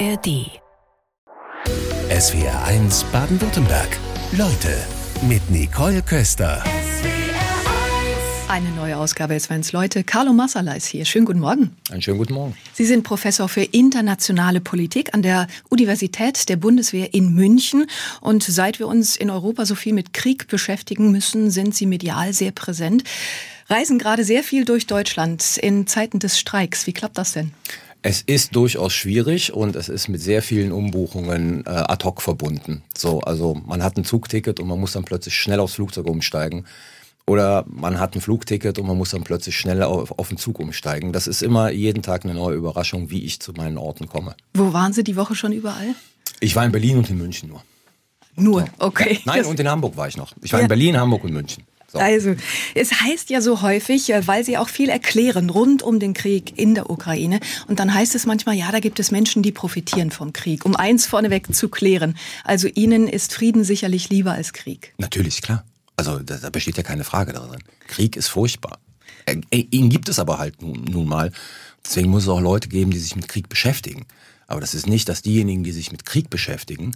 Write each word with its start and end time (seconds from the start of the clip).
ARD. 0.00 0.50
SWR 2.10 2.64
1 2.64 3.04
Baden-Württemberg. 3.12 3.96
Leute 4.32 4.76
mit 5.28 5.48
Nicole 5.50 6.02
Köster. 6.02 6.64
Eine 8.48 8.70
neue 8.70 8.96
Ausgabe 8.96 9.34
ist 9.34 9.50
Wenns 9.50 9.72
Leute. 9.72 10.02
Carlo 10.02 10.32
Massala 10.32 10.74
ist 10.74 10.86
hier. 10.86 11.04
Schönen 11.04 11.26
guten 11.26 11.38
Morgen. 11.38 11.76
Einen 11.90 12.02
schönen 12.02 12.18
guten 12.18 12.34
Morgen. 12.34 12.56
Sie 12.72 12.84
sind 12.84 13.04
Professor 13.04 13.48
für 13.48 13.62
internationale 13.62 14.60
Politik 14.60 15.14
an 15.14 15.22
der 15.22 15.46
Universität 15.68 16.48
der 16.48 16.56
Bundeswehr 16.56 17.14
in 17.14 17.32
München. 17.34 17.86
Und 18.20 18.42
seit 18.42 18.80
wir 18.80 18.88
uns 18.88 19.16
in 19.16 19.30
Europa 19.30 19.64
so 19.64 19.76
viel 19.76 19.92
mit 19.92 20.12
Krieg 20.12 20.48
beschäftigen 20.48 21.12
müssen, 21.12 21.50
sind 21.50 21.74
Sie 21.74 21.86
medial 21.86 22.32
sehr 22.32 22.50
präsent. 22.50 23.04
Reisen 23.68 23.98
gerade 23.98 24.24
sehr 24.24 24.42
viel 24.42 24.64
durch 24.64 24.86
Deutschland 24.86 25.56
in 25.56 25.86
Zeiten 25.86 26.18
des 26.18 26.38
Streiks. 26.38 26.86
Wie 26.86 26.92
klappt 26.92 27.16
das 27.16 27.32
denn? 27.32 27.52
Es 28.06 28.20
ist 28.20 28.54
durchaus 28.54 28.92
schwierig 28.92 29.54
und 29.54 29.76
es 29.76 29.88
ist 29.88 30.08
mit 30.08 30.20
sehr 30.20 30.42
vielen 30.42 30.72
Umbuchungen 30.72 31.64
äh, 31.64 31.70
ad 31.70 32.04
hoc 32.04 32.20
verbunden. 32.20 32.82
So, 32.94 33.20
also 33.22 33.54
man 33.64 33.82
hat 33.82 33.96
ein 33.96 34.04
Zugticket 34.04 34.60
und 34.60 34.68
man 34.68 34.78
muss 34.78 34.92
dann 34.92 35.04
plötzlich 35.06 35.34
schnell 35.34 35.58
aufs 35.58 35.74
Flugzeug 35.76 36.06
umsteigen. 36.06 36.66
Oder 37.26 37.64
man 37.66 37.98
hat 37.98 38.14
ein 38.14 38.20
Flugticket 38.20 38.78
und 38.78 38.86
man 38.86 38.98
muss 38.98 39.12
dann 39.12 39.24
plötzlich 39.24 39.56
schnell 39.56 39.82
auf, 39.82 40.18
auf 40.18 40.28
den 40.28 40.36
Zug 40.36 40.58
umsteigen. 40.60 41.14
Das 41.14 41.26
ist 41.26 41.42
immer 41.42 41.70
jeden 41.70 42.02
Tag 42.02 42.24
eine 42.26 42.34
neue 42.34 42.56
Überraschung, 42.56 43.08
wie 43.10 43.24
ich 43.24 43.40
zu 43.40 43.54
meinen 43.54 43.78
Orten 43.78 44.06
komme. 44.06 44.34
Wo 44.52 44.74
waren 44.74 44.92
Sie 44.92 45.02
die 45.02 45.16
Woche 45.16 45.34
schon 45.34 45.52
überall? 45.52 45.94
Ich 46.40 46.54
war 46.54 46.66
in 46.66 46.72
Berlin 46.72 46.98
und 46.98 47.08
in 47.08 47.16
München 47.16 47.48
nur. 47.48 47.62
Nur, 48.36 48.66
okay. 48.80 49.14
Ja, 49.14 49.20
nein, 49.24 49.38
Das- 49.38 49.46
und 49.46 49.58
in 49.58 49.68
Hamburg 49.70 49.96
war 49.96 50.08
ich 50.08 50.18
noch. 50.18 50.34
Ich 50.42 50.52
war 50.52 50.60
Ja. 50.60 50.64
in 50.64 50.68
Berlin, 50.68 50.98
Hamburg 50.98 51.24
und 51.24 51.32
München. 51.32 51.64
So. 51.94 52.00
Also, 52.00 52.34
es 52.74 53.00
heißt 53.00 53.30
ja 53.30 53.40
so 53.40 53.62
häufig, 53.62 54.10
äh, 54.10 54.26
weil 54.26 54.44
sie 54.44 54.58
auch 54.58 54.68
viel 54.68 54.88
erklären 54.88 55.48
rund 55.48 55.82
um 55.82 56.00
den 56.00 56.12
Krieg 56.12 56.58
in 56.58 56.74
der 56.74 56.90
Ukraine. 56.90 57.38
Und 57.68 57.78
dann 57.78 57.94
heißt 57.94 58.16
es 58.16 58.26
manchmal, 58.26 58.56
ja, 58.56 58.70
da 58.72 58.80
gibt 58.80 58.98
es 58.98 59.12
Menschen, 59.12 59.44
die 59.44 59.52
profitieren 59.52 60.10
vom 60.10 60.32
Krieg. 60.32 60.64
Um 60.64 60.74
eins 60.74 61.06
vorneweg 61.06 61.54
zu 61.54 61.68
klären. 61.68 62.16
Also 62.42 62.66
ihnen 62.66 63.06
ist 63.06 63.32
Frieden 63.32 63.62
sicherlich 63.62 64.10
lieber 64.10 64.32
als 64.32 64.52
Krieg. 64.52 64.92
Natürlich, 64.98 65.40
klar. 65.40 65.64
Also 65.96 66.18
da, 66.18 66.36
da 66.38 66.50
besteht 66.50 66.76
ja 66.76 66.82
keine 66.82 67.04
Frage 67.04 67.32
darin. 67.32 67.62
Krieg 67.86 68.16
ist 68.16 68.26
furchtbar. 68.26 68.80
Äh, 69.26 69.40
äh, 69.50 69.66
ihn 69.70 69.88
gibt 69.88 70.08
es 70.08 70.18
aber 70.18 70.38
halt 70.38 70.60
nun, 70.62 70.84
nun 70.84 71.06
mal. 71.06 71.30
Deswegen 71.86 72.10
muss 72.10 72.24
es 72.24 72.28
auch 72.28 72.40
Leute 72.40 72.68
geben, 72.68 72.90
die 72.90 72.98
sich 72.98 73.14
mit 73.14 73.28
Krieg 73.28 73.48
beschäftigen. 73.48 74.06
Aber 74.48 74.60
das 74.60 74.74
ist 74.74 74.88
nicht, 74.88 75.08
dass 75.08 75.22
diejenigen, 75.22 75.62
die 75.62 75.72
sich 75.72 75.92
mit 75.92 76.04
Krieg 76.04 76.28
beschäftigen 76.28 76.92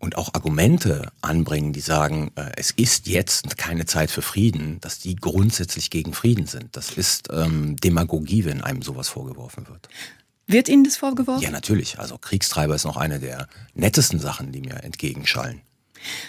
und 0.00 0.16
auch 0.16 0.34
Argumente 0.34 1.12
anbringen, 1.20 1.72
die 1.72 1.80
sagen, 1.80 2.32
äh, 2.34 2.50
es 2.56 2.72
ist 2.72 3.06
jetzt 3.06 3.56
keine 3.56 3.86
Zeit 3.86 4.10
für 4.10 4.22
Frieden, 4.22 4.80
dass 4.80 4.98
die 4.98 5.14
grundsätzlich 5.14 5.90
gegen 5.90 6.14
Frieden 6.14 6.46
sind. 6.46 6.76
Das 6.76 6.90
ist 6.90 7.28
ähm, 7.30 7.76
Demagogie, 7.76 8.44
wenn 8.46 8.62
einem 8.62 8.82
sowas 8.82 9.08
vorgeworfen 9.08 9.68
wird. 9.68 9.88
Wird 10.46 10.68
Ihnen 10.68 10.82
das 10.82 10.96
vorgeworfen? 10.96 11.42
Ja, 11.42 11.50
natürlich. 11.50 12.00
Also 12.00 12.18
Kriegstreiber 12.18 12.74
ist 12.74 12.84
noch 12.84 12.96
eine 12.96 13.20
der 13.20 13.46
nettesten 13.74 14.18
Sachen, 14.18 14.50
die 14.50 14.62
mir 14.62 14.82
entgegenschallen. 14.82 15.60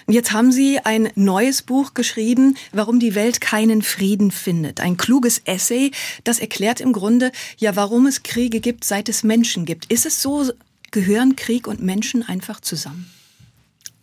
Jetzt 0.06 0.34
haben 0.34 0.52
Sie 0.52 0.80
ein 0.80 1.10
neues 1.16 1.62
Buch 1.62 1.94
geschrieben, 1.94 2.58
warum 2.74 3.00
die 3.00 3.16
Welt 3.16 3.40
keinen 3.40 3.82
Frieden 3.82 4.32
findet. 4.32 4.82
Ein 4.82 4.98
kluges 4.98 5.42
Essay, 5.46 5.92
das 6.26 6.40
erklärt 6.40 6.82
im 6.82 6.92
Grunde, 6.92 7.32
ja, 7.58 7.78
warum 7.78 8.06
es 8.06 8.22
Kriege 8.22 8.60
gibt, 8.60 8.84
seit 8.84 9.08
es 9.08 9.24
Menschen 9.24 9.66
gibt. 9.66 9.86
Ist 9.86 10.06
es 10.06 10.22
so, 10.22 10.52
gehören 10.92 11.38
Krieg 11.38 11.68
und 11.68 11.82
Menschen 11.82 12.22
einfach 12.22 12.60
zusammen? 12.60 13.10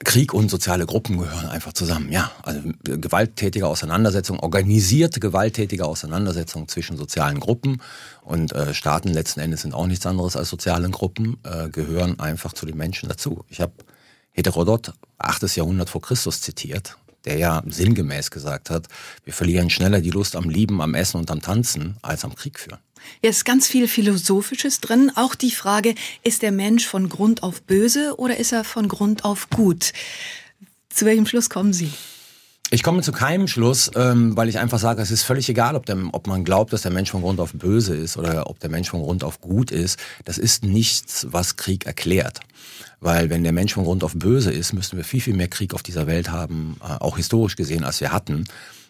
Krieg 0.04 0.32
und 0.32 0.48
soziale 0.48 0.86
Gruppen 0.86 1.18
gehören 1.18 1.46
einfach 1.46 1.72
zusammen, 1.72 2.12
ja. 2.12 2.30
Also 2.42 2.60
gewalttätige 2.82 3.66
Auseinandersetzung, 3.66 4.38
organisierte 4.38 5.18
gewalttätige 5.18 5.86
Auseinandersetzung 5.86 6.68
zwischen 6.68 6.96
sozialen 6.96 7.40
Gruppen 7.40 7.82
und 8.22 8.52
äh, 8.52 8.74
Staaten 8.74 9.08
letzten 9.08 9.40
Endes 9.40 9.62
sind 9.62 9.74
auch 9.74 9.86
nichts 9.86 10.06
anderes 10.06 10.36
als 10.36 10.50
sozialen 10.50 10.92
Gruppen, 10.92 11.38
äh, 11.42 11.68
gehören 11.68 12.20
einfach 12.20 12.52
zu 12.52 12.64
den 12.64 12.76
Menschen 12.76 13.08
dazu. 13.08 13.44
Ich 13.48 13.60
habe 13.60 13.72
Heterodot, 14.30 14.92
8. 15.18 15.56
Jahrhundert 15.56 15.90
vor 15.90 16.00
Christus 16.00 16.40
zitiert, 16.42 16.96
der 17.28 17.38
ja 17.38 17.62
sinngemäß 17.66 18.30
gesagt 18.30 18.70
hat, 18.70 18.86
wir 19.24 19.34
verlieren 19.34 19.68
schneller 19.68 20.00
die 20.00 20.10
Lust 20.10 20.34
am 20.34 20.48
Lieben, 20.48 20.80
am 20.80 20.94
Essen 20.94 21.18
und 21.18 21.30
am 21.30 21.42
Tanzen 21.42 21.96
als 22.00 22.24
am 22.24 22.34
Krieg 22.34 22.58
führen. 22.58 22.78
Ja, 23.22 23.30
ist 23.30 23.44
ganz 23.44 23.68
viel 23.68 23.86
Philosophisches 23.86 24.80
drin. 24.80 25.12
Auch 25.14 25.34
die 25.34 25.50
Frage, 25.50 25.94
ist 26.22 26.42
der 26.42 26.52
Mensch 26.52 26.86
von 26.86 27.08
Grund 27.08 27.42
auf 27.42 27.62
böse 27.62 28.14
oder 28.16 28.38
ist 28.38 28.52
er 28.52 28.64
von 28.64 28.88
Grund 28.88 29.24
auf 29.24 29.50
gut? 29.50 29.92
Zu 30.88 31.04
welchem 31.04 31.26
Schluss 31.26 31.50
kommen 31.50 31.72
Sie? 31.72 31.92
Ich 32.70 32.82
komme 32.82 33.00
zu 33.00 33.12
keinem 33.12 33.48
Schluss, 33.48 33.90
ähm, 33.94 34.36
weil 34.36 34.50
ich 34.50 34.58
einfach 34.58 34.78
sage, 34.78 35.00
es 35.00 35.10
ist 35.10 35.22
völlig 35.22 35.48
egal, 35.48 35.74
ob, 35.74 35.86
der, 35.86 35.96
ob 36.12 36.26
man 36.26 36.44
glaubt, 36.44 36.74
dass 36.74 36.82
der 36.82 36.90
Mensch 36.90 37.10
von 37.10 37.22
Grund 37.22 37.40
auf 37.40 37.54
böse 37.54 37.96
ist 37.96 38.18
oder 38.18 38.50
ob 38.50 38.60
der 38.60 38.68
Mensch 38.68 38.90
von 38.90 39.00
Grund 39.00 39.24
auf 39.24 39.40
gut 39.40 39.70
ist. 39.70 39.98
Das 40.26 40.36
ist 40.36 40.64
nichts, 40.64 41.26
was 41.30 41.56
Krieg 41.56 41.86
erklärt. 41.86 42.40
Weil 43.00 43.30
wenn 43.30 43.42
der 43.42 43.52
Mensch 43.52 43.72
von 43.72 43.84
Grund 43.84 44.04
auf 44.04 44.14
böse 44.14 44.52
ist, 44.52 44.74
müssten 44.74 44.98
wir 44.98 45.04
viel, 45.04 45.22
viel 45.22 45.34
mehr 45.34 45.48
Krieg 45.48 45.72
auf 45.72 45.82
dieser 45.82 46.06
Welt 46.06 46.30
haben, 46.30 46.76
äh, 46.82 46.92
auch 47.00 47.16
historisch 47.16 47.56
gesehen, 47.56 47.84
als 47.84 48.02
wir 48.02 48.12
hatten. 48.12 48.44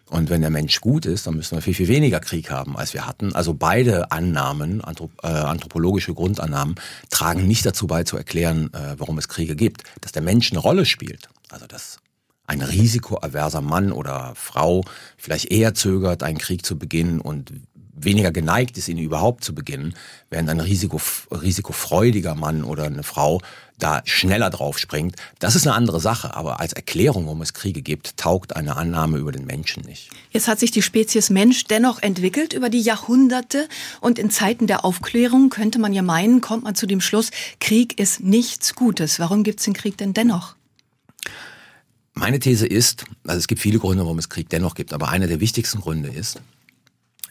Und 0.06 0.28
wenn 0.28 0.40
der 0.40 0.50
Mensch 0.50 0.80
gut 0.80 1.06
ist, 1.06 1.28
dann 1.28 1.36
müssen 1.36 1.56
wir 1.56 1.62
viel, 1.62 1.74
viel 1.74 1.88
weniger 1.88 2.18
Krieg 2.18 2.50
haben, 2.50 2.76
als 2.76 2.94
wir 2.94 3.06
hatten. 3.06 3.32
Also 3.34 3.54
beide 3.54 4.10
Annahmen, 4.10 4.80
anthrop 4.80 5.12
äh, 5.22 5.28
anthropologische 5.28 6.14
Grundannahmen, 6.14 6.74
tragen 7.10 7.46
nicht 7.46 7.64
dazu 7.64 7.86
bei 7.86 8.02
zu 8.02 8.16
erklären, 8.16 8.72
äh, 8.72 8.96
warum 8.98 9.18
es 9.18 9.28
Kriege 9.28 9.54
gibt. 9.54 9.84
Dass 10.00 10.10
der 10.10 10.22
Mensch 10.22 10.50
eine 10.50 10.58
Rolle 10.58 10.84
spielt, 10.84 11.28
also 11.50 11.68
dass 11.68 12.00
ein 12.48 12.62
risikoaverser 12.62 13.60
Mann 13.60 13.92
oder 13.92 14.32
Frau 14.34 14.82
vielleicht 15.16 15.50
eher 15.52 15.74
zögert, 15.74 16.22
einen 16.22 16.38
Krieg 16.38 16.64
zu 16.64 16.78
beginnen 16.78 17.20
und 17.20 17.52
weniger 18.04 18.32
geneigt 18.32 18.78
ist, 18.78 18.88
ihn 18.88 18.98
überhaupt 18.98 19.44
zu 19.44 19.54
beginnen, 19.54 19.94
während 20.30 20.48
ein 20.48 20.60
Risiko, 20.60 21.00
risikofreudiger 21.30 22.34
Mann 22.34 22.64
oder 22.64 22.84
eine 22.84 23.02
Frau 23.02 23.40
da 23.78 24.02
schneller 24.04 24.50
drauf 24.50 24.78
springt. 24.78 25.16
Das 25.38 25.54
ist 25.54 25.66
eine 25.66 25.76
andere 25.76 26.00
Sache, 26.00 26.34
aber 26.34 26.58
als 26.58 26.72
Erklärung, 26.72 27.26
warum 27.26 27.42
es 27.42 27.54
Kriege 27.54 27.82
gibt, 27.82 28.16
taugt 28.16 28.56
eine 28.56 28.76
Annahme 28.76 29.18
über 29.18 29.30
den 29.30 29.44
Menschen 29.44 29.84
nicht. 29.84 30.10
Jetzt 30.30 30.48
hat 30.48 30.58
sich 30.58 30.70
die 30.70 30.82
Spezies 30.82 31.30
Mensch 31.30 31.64
dennoch 31.64 32.02
entwickelt 32.02 32.54
über 32.54 32.70
die 32.70 32.80
Jahrhunderte 32.80 33.68
und 34.00 34.18
in 34.18 34.30
Zeiten 34.30 34.66
der 34.66 34.84
Aufklärung 34.84 35.50
könnte 35.50 35.78
man 35.78 35.92
ja 35.92 36.02
meinen, 36.02 36.40
kommt 36.40 36.64
man 36.64 36.74
zu 36.74 36.86
dem 36.86 37.00
Schluss, 37.00 37.30
Krieg 37.60 37.98
ist 38.00 38.20
nichts 38.20 38.74
Gutes. 38.74 39.20
Warum 39.20 39.42
gibt 39.42 39.60
es 39.60 39.64
den 39.64 39.74
Krieg 39.74 39.96
denn 39.98 40.14
dennoch? 40.14 40.57
Meine 42.18 42.40
These 42.40 42.66
ist, 42.66 43.04
also 43.24 43.38
es 43.38 43.46
gibt 43.46 43.60
viele 43.60 43.78
Gründe, 43.78 44.02
warum 44.02 44.18
es 44.18 44.28
Krieg 44.28 44.48
dennoch 44.48 44.74
gibt, 44.74 44.92
aber 44.92 45.08
einer 45.08 45.28
der 45.28 45.38
wichtigsten 45.38 45.80
Gründe 45.80 46.08
ist, 46.08 46.40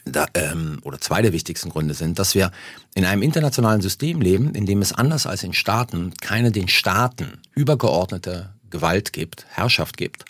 da, 0.06 0.24
ähm, 0.32 0.78
oder 0.82 0.98
zwei 0.98 1.20
der 1.20 1.34
wichtigsten 1.34 1.68
Gründe 1.68 1.92
sind, 1.92 2.18
dass 2.18 2.34
wir 2.34 2.50
in 2.94 3.04
einem 3.04 3.20
internationalen 3.20 3.82
System 3.82 4.22
leben, 4.22 4.54
in 4.54 4.64
dem 4.64 4.80
es 4.80 4.94
anders 4.94 5.26
als 5.26 5.42
in 5.42 5.52
Staaten 5.52 6.14
keine 6.22 6.52
den 6.52 6.68
Staaten 6.68 7.34
übergeordnete 7.54 8.48
Gewalt 8.70 9.12
gibt, 9.12 9.44
Herrschaft 9.50 9.98
gibt, 9.98 10.24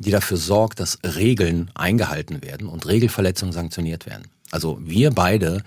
die 0.00 0.10
dafür 0.10 0.36
sorgt, 0.36 0.80
dass 0.80 0.98
Regeln 1.04 1.70
eingehalten 1.74 2.42
werden 2.42 2.66
und 2.66 2.88
Regelverletzungen 2.88 3.52
sanktioniert 3.52 4.06
werden. 4.06 4.26
Also 4.50 4.80
wir 4.82 5.12
beide, 5.12 5.62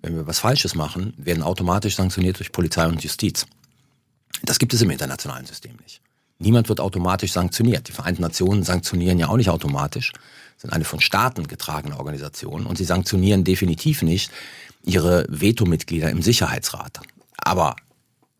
wenn 0.00 0.14
wir 0.14 0.28
was 0.28 0.38
Falsches 0.38 0.76
machen, 0.76 1.12
werden 1.16 1.42
automatisch 1.42 1.96
sanktioniert 1.96 2.38
durch 2.38 2.52
Polizei 2.52 2.86
und 2.86 3.02
Justiz. 3.02 3.46
Das 4.44 4.60
gibt 4.60 4.74
es 4.74 4.80
im 4.80 4.90
internationalen 4.90 5.46
System 5.46 5.74
nicht. 5.82 6.00
Niemand 6.40 6.70
wird 6.70 6.80
automatisch 6.80 7.32
sanktioniert. 7.32 7.86
Die 7.88 7.92
Vereinten 7.92 8.22
Nationen 8.22 8.62
sanktionieren 8.62 9.18
ja 9.18 9.28
auch 9.28 9.36
nicht 9.36 9.50
automatisch, 9.50 10.12
sind 10.56 10.72
eine 10.72 10.84
von 10.84 11.00
Staaten 11.00 11.46
getragene 11.46 11.98
Organisation 11.98 12.64
und 12.64 12.78
sie 12.78 12.84
sanktionieren 12.84 13.44
definitiv 13.44 14.00
nicht 14.00 14.32
ihre 14.82 15.26
Veto-Mitglieder 15.28 16.08
im 16.08 16.22
Sicherheitsrat. 16.22 17.00
Aber 17.36 17.76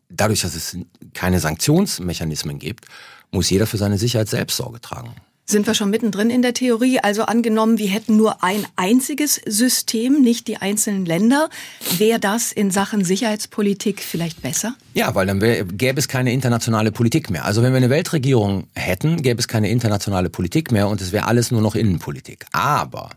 dadurch, 0.09 0.41
dass 0.41 0.55
es 0.55 0.77
keine 1.13 1.39
Sanktionsmechanismen 1.39 2.57
gibt, 2.57 2.85
muss 3.29 3.51
jeder 3.51 3.67
für 3.67 3.77
seine 3.77 3.99
Sicherheit 3.99 4.29
selbst 4.29 4.57
Sorge 4.57 4.81
tragen. 4.81 5.13
Sind 5.45 5.67
wir 5.67 5.73
schon 5.73 5.89
mittendrin 5.89 6.29
in 6.29 6.41
der 6.41 6.53
Theorie? 6.53 6.99
Also 6.99 7.23
angenommen, 7.23 7.77
wir 7.77 7.89
hätten 7.89 8.15
nur 8.15 8.43
ein 8.43 8.65
einziges 8.77 9.41
System, 9.45 10.21
nicht 10.21 10.47
die 10.47 10.57
einzelnen 10.57 11.05
Länder. 11.05 11.49
Wäre 11.97 12.19
das 12.19 12.51
in 12.51 12.71
Sachen 12.71 13.03
Sicherheitspolitik 13.03 14.01
vielleicht 14.01 14.41
besser? 14.41 14.75
Ja, 14.93 15.13
weil 15.13 15.27
dann 15.27 15.39
gäbe 15.39 15.99
es 15.99 16.07
keine 16.07 16.31
internationale 16.31 16.91
Politik 16.91 17.29
mehr. 17.29 17.43
Also 17.43 17.63
wenn 17.63 17.73
wir 17.73 17.77
eine 17.77 17.89
Weltregierung 17.89 18.67
hätten, 18.75 19.21
gäbe 19.21 19.39
es 19.39 19.47
keine 19.47 19.69
internationale 19.69 20.29
Politik 20.29 20.71
mehr 20.71 20.87
und 20.87 21.01
es 21.01 21.11
wäre 21.11 21.27
alles 21.27 21.51
nur 21.51 21.61
noch 21.61 21.75
Innenpolitik. 21.75 22.45
Aber 22.53 23.09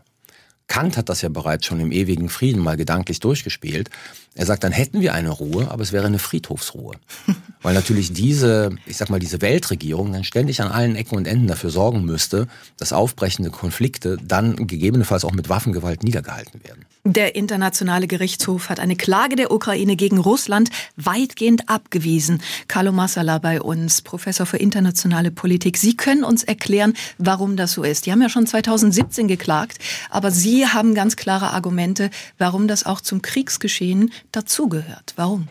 Kant 0.67 0.97
hat 0.97 1.09
das 1.09 1.21
ja 1.21 1.29
bereits 1.29 1.65
schon 1.65 1.79
im 1.79 1.91
ewigen 1.91 2.29
Frieden 2.29 2.61
mal 2.61 2.75
gedanklich 2.75 3.19
durchgespielt. 3.19 3.89
Er 4.33 4.45
sagt, 4.45 4.63
dann 4.63 4.71
hätten 4.71 4.99
wir 5.01 5.13
eine 5.13 5.29
Ruhe, 5.29 5.69
aber 5.69 5.83
es 5.83 5.91
wäre 5.91 6.07
eine 6.07 6.19
Friedhofsruhe. 6.19 6.95
Weil 7.61 7.73
natürlich 7.73 8.13
diese, 8.13 8.71
ich 8.85 8.97
sag 8.97 9.09
mal, 9.09 9.19
diese 9.19 9.41
Weltregierung 9.41 10.11
dann 10.11 10.23
ständig 10.23 10.61
an 10.61 10.71
allen 10.71 10.95
Ecken 10.95 11.17
und 11.17 11.27
Enden 11.27 11.47
dafür 11.47 11.69
sorgen 11.69 12.03
müsste, 12.03 12.47
dass 12.77 12.93
aufbrechende 12.93 13.51
Konflikte 13.51 14.17
dann 14.23 14.55
gegebenenfalls 14.55 15.23
auch 15.23 15.33
mit 15.33 15.49
Waffengewalt 15.49 16.03
niedergehalten 16.03 16.63
werden. 16.63 16.85
Der 17.07 17.35
Internationale 17.35 18.07
Gerichtshof 18.07 18.69
hat 18.69 18.79
eine 18.79 18.95
Klage 18.95 19.35
der 19.35 19.51
Ukraine 19.51 19.95
gegen 19.95 20.17
Russland 20.17 20.71
weitgehend 20.95 21.69
abgewiesen. 21.69 22.41
Carlo 22.67 22.91
Massala 22.91 23.37
bei 23.37 23.61
uns, 23.61 24.01
Professor 24.01 24.47
für 24.47 24.57
internationale 24.57 25.29
Politik. 25.29 25.77
Sie 25.77 25.95
können 25.95 26.23
uns 26.23 26.43
erklären, 26.43 26.95
warum 27.19 27.57
das 27.57 27.73
so 27.73 27.83
ist. 27.83 28.07
Die 28.07 28.11
haben 28.11 28.23
ja 28.23 28.29
schon 28.29 28.47
2017 28.47 29.27
geklagt, 29.27 29.77
aber 30.09 30.31
Sie 30.31 30.65
haben 30.65 30.95
ganz 30.95 31.15
klare 31.15 31.51
Argumente, 31.51 32.09
warum 32.39 32.67
das 32.67 32.87
auch 32.87 33.01
zum 33.01 33.21
Kriegsgeschehen 33.21 34.11
dazugehört. 34.31 35.13
Warum? 35.15 35.47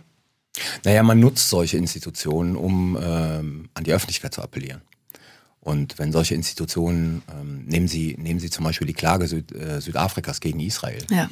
Naja, 0.84 1.04
man 1.04 1.20
nutzt 1.20 1.48
solche 1.48 1.76
Institutionen, 1.76 2.56
um 2.56 2.98
ähm, 3.00 3.68
an 3.74 3.84
die 3.84 3.92
Öffentlichkeit 3.92 4.34
zu 4.34 4.42
appellieren. 4.42 4.82
Und 5.64 5.98
wenn 5.98 6.12
solche 6.12 6.34
Institutionen, 6.34 7.22
ähm, 7.32 7.64
nehmen, 7.64 7.88
Sie, 7.88 8.16
nehmen 8.18 8.38
Sie 8.38 8.50
zum 8.50 8.64
Beispiel 8.64 8.86
die 8.86 8.92
Klage 8.92 9.26
Süd, 9.26 9.50
äh, 9.52 9.80
Südafrikas 9.80 10.40
gegen 10.40 10.60
Israel. 10.60 11.02
Ja. 11.10 11.30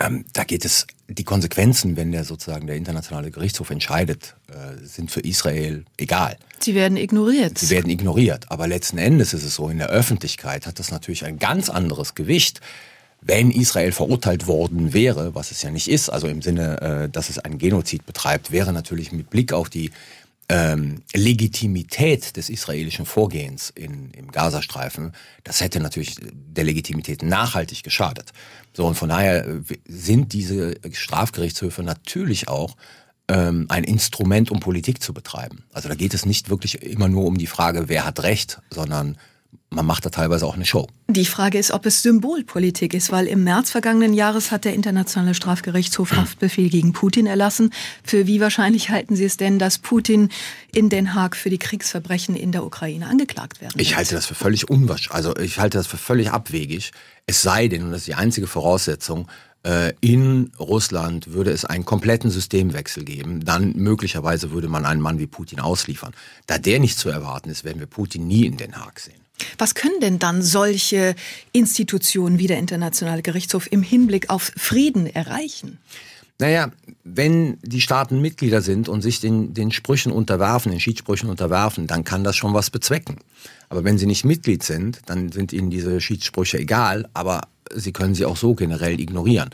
Ähm, 0.00 0.24
da 0.32 0.44
geht 0.44 0.64
es, 0.64 0.86
die 1.08 1.24
Konsequenzen, 1.24 1.96
wenn 1.96 2.10
der 2.10 2.24
sozusagen 2.24 2.66
der 2.66 2.76
internationale 2.76 3.30
Gerichtshof 3.30 3.70
entscheidet, 3.70 4.34
äh, 4.48 4.84
sind 4.84 5.10
für 5.10 5.20
Israel 5.20 5.84
egal. 5.96 6.36
Sie 6.60 6.74
werden 6.74 6.96
ignoriert. 6.96 7.58
Sie 7.58 7.70
werden 7.70 7.90
ignoriert. 7.90 8.50
Aber 8.50 8.66
letzten 8.66 8.98
Endes 8.98 9.34
ist 9.34 9.44
es 9.44 9.56
so, 9.56 9.68
in 9.68 9.78
der 9.78 9.88
Öffentlichkeit 9.88 10.66
hat 10.66 10.78
das 10.78 10.90
natürlich 10.90 11.24
ein 11.24 11.38
ganz 11.38 11.68
anderes 11.68 12.14
Gewicht, 12.14 12.60
wenn 13.20 13.50
Israel 13.50 13.92
verurteilt 13.92 14.46
worden 14.46 14.92
wäre, 14.92 15.34
was 15.34 15.50
es 15.50 15.62
ja 15.62 15.70
nicht 15.70 15.88
ist, 15.88 16.10
also 16.10 16.26
im 16.26 16.42
Sinne, 16.42 16.80
äh, 16.80 17.08
dass 17.08 17.30
es 17.30 17.38
einen 17.38 17.58
Genozid 17.58 18.04
betreibt, 18.06 18.52
wäre 18.52 18.72
natürlich 18.72 19.12
mit 19.12 19.30
Blick 19.30 19.52
auf 19.52 19.70
die 19.70 19.90
ähm, 20.48 21.02
Legitimität 21.12 22.36
des 22.36 22.50
israelischen 22.50 23.06
Vorgehens 23.06 23.70
in, 23.70 24.10
im 24.10 24.30
Gazastreifen, 24.30 25.12
das 25.42 25.60
hätte 25.60 25.80
natürlich 25.80 26.16
der 26.20 26.64
Legitimität 26.64 27.22
nachhaltig 27.22 27.82
geschadet. 27.82 28.32
So 28.72 28.86
und 28.86 28.94
von 28.94 29.08
daher 29.08 29.46
äh, 29.46 29.60
sind 29.86 30.32
diese 30.32 30.74
Strafgerichtshöfe 30.92 31.82
natürlich 31.82 32.48
auch 32.48 32.76
ähm, 33.28 33.66
ein 33.68 33.84
Instrument, 33.84 34.50
um 34.50 34.60
Politik 34.60 35.02
zu 35.02 35.14
betreiben. 35.14 35.64
Also 35.72 35.88
da 35.88 35.94
geht 35.94 36.14
es 36.14 36.26
nicht 36.26 36.50
wirklich 36.50 36.82
immer 36.82 37.08
nur 37.08 37.24
um 37.24 37.38
die 37.38 37.46
Frage, 37.46 37.88
wer 37.88 38.04
hat 38.04 38.22
Recht, 38.22 38.60
sondern 38.70 39.16
man 39.74 39.86
macht 39.86 40.06
da 40.06 40.10
teilweise 40.10 40.46
auch 40.46 40.54
eine 40.54 40.64
Show. 40.64 40.86
Die 41.08 41.24
Frage 41.24 41.58
ist, 41.58 41.70
ob 41.70 41.86
es 41.86 42.02
Symbolpolitik 42.02 42.94
ist, 42.94 43.12
weil 43.12 43.26
im 43.26 43.44
März 43.44 43.70
vergangenen 43.70 44.14
Jahres 44.14 44.50
hat 44.50 44.64
der 44.64 44.74
Internationale 44.74 45.34
Strafgerichtshof 45.34 46.12
Haftbefehl 46.12 46.70
gegen 46.70 46.92
Putin 46.92 47.26
erlassen. 47.26 47.70
Für 48.02 48.26
wie 48.26 48.40
wahrscheinlich 48.40 48.90
halten 48.90 49.16
Sie 49.16 49.24
es 49.24 49.36
denn, 49.36 49.58
dass 49.58 49.78
Putin 49.78 50.30
in 50.72 50.88
Den 50.88 51.14
Haag 51.14 51.36
für 51.36 51.50
die 51.50 51.58
Kriegsverbrechen 51.58 52.36
in 52.36 52.52
der 52.52 52.64
Ukraine 52.64 53.06
angeklagt 53.06 53.60
werden 53.60 53.74
wird? 53.74 53.82
Ich 53.82 53.96
halte 53.96 54.14
das 54.14 54.26
für 54.26 54.34
völlig 54.34 54.68
unwahrscheinlich, 54.68 55.14
also 55.14 55.36
ich 55.36 55.58
halte 55.58 55.78
das 55.78 55.86
für 55.86 55.98
völlig 55.98 56.30
abwegig. 56.30 56.92
Es 57.26 57.42
sei 57.42 57.68
denn, 57.68 57.84
und 57.84 57.90
das 57.90 58.00
ist 58.00 58.06
die 58.06 58.14
einzige 58.14 58.46
Voraussetzung, 58.46 59.28
äh, 59.64 59.94
in 60.00 60.52
Russland 60.58 61.32
würde 61.32 61.50
es 61.50 61.64
einen 61.64 61.84
kompletten 61.84 62.30
Systemwechsel 62.30 63.04
geben, 63.04 63.44
dann 63.44 63.72
möglicherweise 63.76 64.50
würde 64.50 64.68
man 64.68 64.84
einen 64.84 65.00
Mann 65.00 65.18
wie 65.18 65.26
Putin 65.26 65.60
ausliefern. 65.60 66.12
Da 66.46 66.58
der 66.58 66.80
nicht 66.80 66.98
zu 66.98 67.08
erwarten 67.08 67.50
ist, 67.50 67.64
werden 67.64 67.80
wir 67.80 67.86
Putin 67.86 68.26
nie 68.26 68.46
in 68.46 68.56
Den 68.56 68.76
Haag 68.76 69.00
sehen. 69.00 69.23
Was 69.58 69.74
können 69.74 70.00
denn 70.00 70.18
dann 70.18 70.42
solche 70.42 71.14
Institutionen 71.52 72.38
wie 72.38 72.46
der 72.46 72.58
Internationale 72.58 73.22
Gerichtshof 73.22 73.70
im 73.70 73.82
Hinblick 73.82 74.30
auf 74.30 74.52
Frieden 74.56 75.06
erreichen? 75.06 75.78
Naja, 76.38 76.72
wenn 77.04 77.58
die 77.62 77.80
Staaten 77.80 78.20
Mitglieder 78.20 78.60
sind 78.60 78.88
und 78.88 79.02
sich 79.02 79.20
den, 79.20 79.54
den 79.54 79.70
Sprüchen 79.70 80.10
unterwerfen, 80.10 80.72
den 80.72 80.80
Schiedssprüchen 80.80 81.30
unterwerfen, 81.30 81.86
dann 81.86 82.02
kann 82.02 82.24
das 82.24 82.36
schon 82.36 82.54
was 82.54 82.70
bezwecken. 82.70 83.18
Aber 83.68 83.84
wenn 83.84 83.98
sie 83.98 84.06
nicht 84.06 84.24
Mitglied 84.24 84.62
sind, 84.62 85.00
dann 85.06 85.30
sind 85.30 85.52
ihnen 85.52 85.70
diese 85.70 86.00
Schiedssprüche 86.00 86.58
egal, 86.58 87.08
aber 87.14 87.42
sie 87.72 87.92
können 87.92 88.14
sie 88.14 88.24
auch 88.24 88.36
so 88.36 88.54
generell 88.54 89.00
ignorieren. 89.00 89.50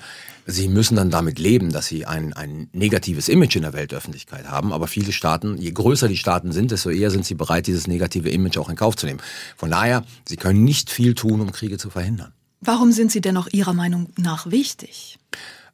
Sie 0.50 0.68
müssen 0.68 0.96
dann 0.96 1.10
damit 1.10 1.38
leben, 1.38 1.70
dass 1.72 1.86
sie 1.86 2.06
ein, 2.06 2.32
ein 2.32 2.68
negatives 2.72 3.28
Image 3.28 3.56
in 3.56 3.62
der 3.62 3.72
Weltöffentlichkeit 3.72 4.48
haben. 4.48 4.72
Aber 4.72 4.88
viele 4.88 5.12
Staaten, 5.12 5.56
je 5.58 5.70
größer 5.70 6.08
die 6.08 6.16
Staaten 6.16 6.52
sind, 6.52 6.70
desto 6.72 6.90
eher 6.90 7.10
sind 7.10 7.24
sie 7.24 7.34
bereit, 7.34 7.66
dieses 7.66 7.86
negative 7.86 8.30
Image 8.30 8.58
auch 8.58 8.68
in 8.68 8.76
Kauf 8.76 8.96
zu 8.96 9.06
nehmen. 9.06 9.20
Von 9.56 9.70
daher, 9.70 10.04
sie 10.26 10.36
können 10.36 10.64
nicht 10.64 10.90
viel 10.90 11.14
tun, 11.14 11.40
um 11.40 11.52
Kriege 11.52 11.78
zu 11.78 11.90
verhindern. 11.90 12.32
Warum 12.60 12.92
sind 12.92 13.12
sie 13.12 13.20
dennoch 13.20 13.48
Ihrer 13.52 13.72
Meinung 13.72 14.08
nach 14.18 14.50
wichtig? 14.50 15.18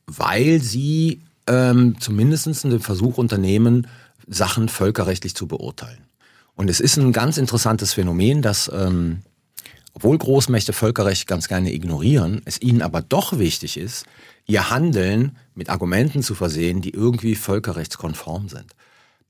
Weil 0.07 0.61
sie 0.61 1.23
ähm, 1.47 1.97
zumindest 1.99 2.47
den 2.65 2.81
Versuch 2.81 3.19
unternehmen, 3.19 3.87
Sachen 4.27 4.69
völkerrechtlich 4.69 5.35
zu 5.35 5.47
beurteilen. 5.47 6.07
Und 6.55 6.71
es 6.71 6.81
ist 6.81 6.97
ein 6.97 7.13
ganz 7.13 7.39
interessantes 7.39 7.95
Phänomen, 7.95 8.43
dass 8.43 8.71
ähm, 8.73 9.23
obwohl 9.97 10.19
Großmächte 10.19 10.75
Völkerrecht 10.75 11.27
ganz 11.27 11.49
gerne 11.49 11.73
ignorieren, 11.73 12.43
es 12.45 12.61
ihnen 12.61 12.83
aber 12.83 13.01
doch 13.01 13.39
wichtig 13.39 13.79
ist, 13.79 14.05
ihr 14.47 14.71
Handeln 14.71 15.37
mit 15.55 15.71
Argumenten 15.71 16.23
zu 16.23 16.35
versehen, 16.35 16.81
die 16.81 16.91
irgendwie 16.91 17.35
völkerrechtskonform 17.35 18.49
sind. 18.49 18.75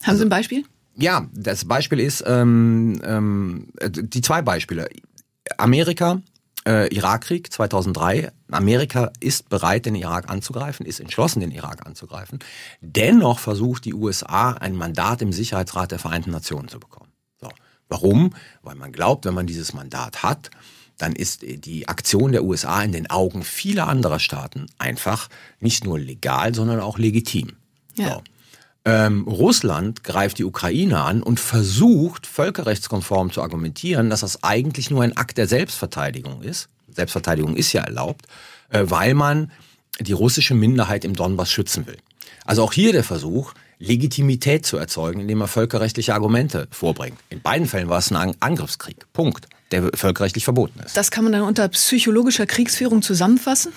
Haben 0.03 0.11
also, 0.11 0.19
Sie 0.19 0.27
ein 0.27 0.31
Beispiel? 0.31 0.65
Ja, 0.97 1.29
das 1.35 1.67
Beispiel 1.67 2.01
ist 2.01 2.25
ähm, 2.27 3.01
ähm, 3.05 3.69
die 3.83 4.21
zwei 4.21 4.43
Beispiele. 4.43 4.89
Amerika, 5.59 6.23
äh, 6.67 6.95
Irakkrieg 6.95 7.53
2003. 7.53 8.33
Amerika 8.51 9.11
ist 9.21 9.49
bereit, 9.49 9.87
den 9.87 9.95
Irak 9.95 10.31
anzugreifen, 10.31 10.87
ist 10.87 11.01
entschlossen, 11.01 11.41
den 11.41 11.51
Irak 11.51 11.87
anzugreifen. 11.87 12.39
Dennoch 12.81 13.39
versucht 13.39 13.85
die 13.85 13.95
USA 13.95 14.53
ein 14.53 14.75
Mandat 14.75 15.23
im 15.23 15.33
Sicherheitsrat 15.33 15.93
der 15.93 15.99
Vereinten 15.99 16.31
Nationen 16.31 16.69
zu 16.69 16.81
bekommen. 16.81 17.13
So. 17.41 17.51
Warum? 17.89 18.35
Weil 18.63 18.75
man 18.75 18.93
glaubt, 18.93 19.25
wenn 19.27 19.35
man 19.35 19.47
dieses 19.47 19.73
Mandat 19.73 20.23
hat, 20.23 20.51
dann 20.99 21.15
ist 21.15 21.43
die 21.43 21.89
Aktion 21.89 22.33
der 22.33 22.45
USA 22.45 22.83
in 22.83 22.93
den 22.93 23.11
Augen 23.11 23.43
vieler 23.43 23.89
anderer 23.89 24.19
Staaten 24.19 24.67
einfach 24.79 25.29
nicht 25.61 25.85
nur 25.85 25.99
legal, 25.99 26.55
sondern 26.55 26.81
auch 26.81 26.99
legitim. 26.99 27.53
Ja. 27.97 28.15
So. 28.15 28.23
Ähm, 28.87 29.27
Russland 29.27 30.05
greift 30.05 30.39
die 30.39 30.45
Ukraine 30.45 31.03
an 31.03 31.23
und 31.23 31.41
versucht, 31.41 32.25
völkerrechtskonform 32.25 33.33
zu 33.33 33.43
argumentieren, 33.43 34.11
dass 34.11 34.21
das 34.21 34.45
eigentlich 34.45 34.91
nur 34.91 35.03
ein 35.03 35.17
Akt 35.17 35.39
der 35.39 35.49
Selbstverteidigung 35.49 36.43
ist. 36.43 36.69
Selbstverteidigung 36.89 37.57
ist 37.57 37.73
ja 37.73 37.83
erlaubt, 37.83 38.27
äh, 38.71 38.85
weil 38.87 39.15
man 39.15 39.51
die 39.99 40.13
russische 40.13 40.55
Minderheit 40.55 41.05
im 41.05 41.15
Donbass 41.15 41.51
schützen 41.51 41.87
will. 41.87 41.97
Also 42.45 42.63
auch 42.63 42.73
hier 42.73 42.93
der 42.93 43.03
Versuch, 43.03 43.55
Legitimität 43.79 44.65
zu 44.65 44.77
erzeugen, 44.77 45.21
indem 45.21 45.41
er 45.41 45.49
völkerrechtliche 45.49 46.15
Argumente 46.15 46.69
vorbringt. 46.71 47.19
In 47.29 47.43
beiden 47.43 47.67
Fällen 47.67 47.89
war 47.89 47.99
es 47.99 48.13
ein 48.13 48.37
Angriffskrieg. 48.41 49.13
Punkt. 49.13 49.49
Der 49.73 49.91
völkerrechtlich 49.95 50.45
verboten 50.45 50.81
ist. 50.85 50.97
Das 50.97 51.11
kann 51.11 51.25
man 51.25 51.33
dann 51.33 51.43
unter 51.43 51.69
psychologischer 51.69 52.47
Kriegsführung 52.47 53.03
zusammenfassen? 53.03 53.73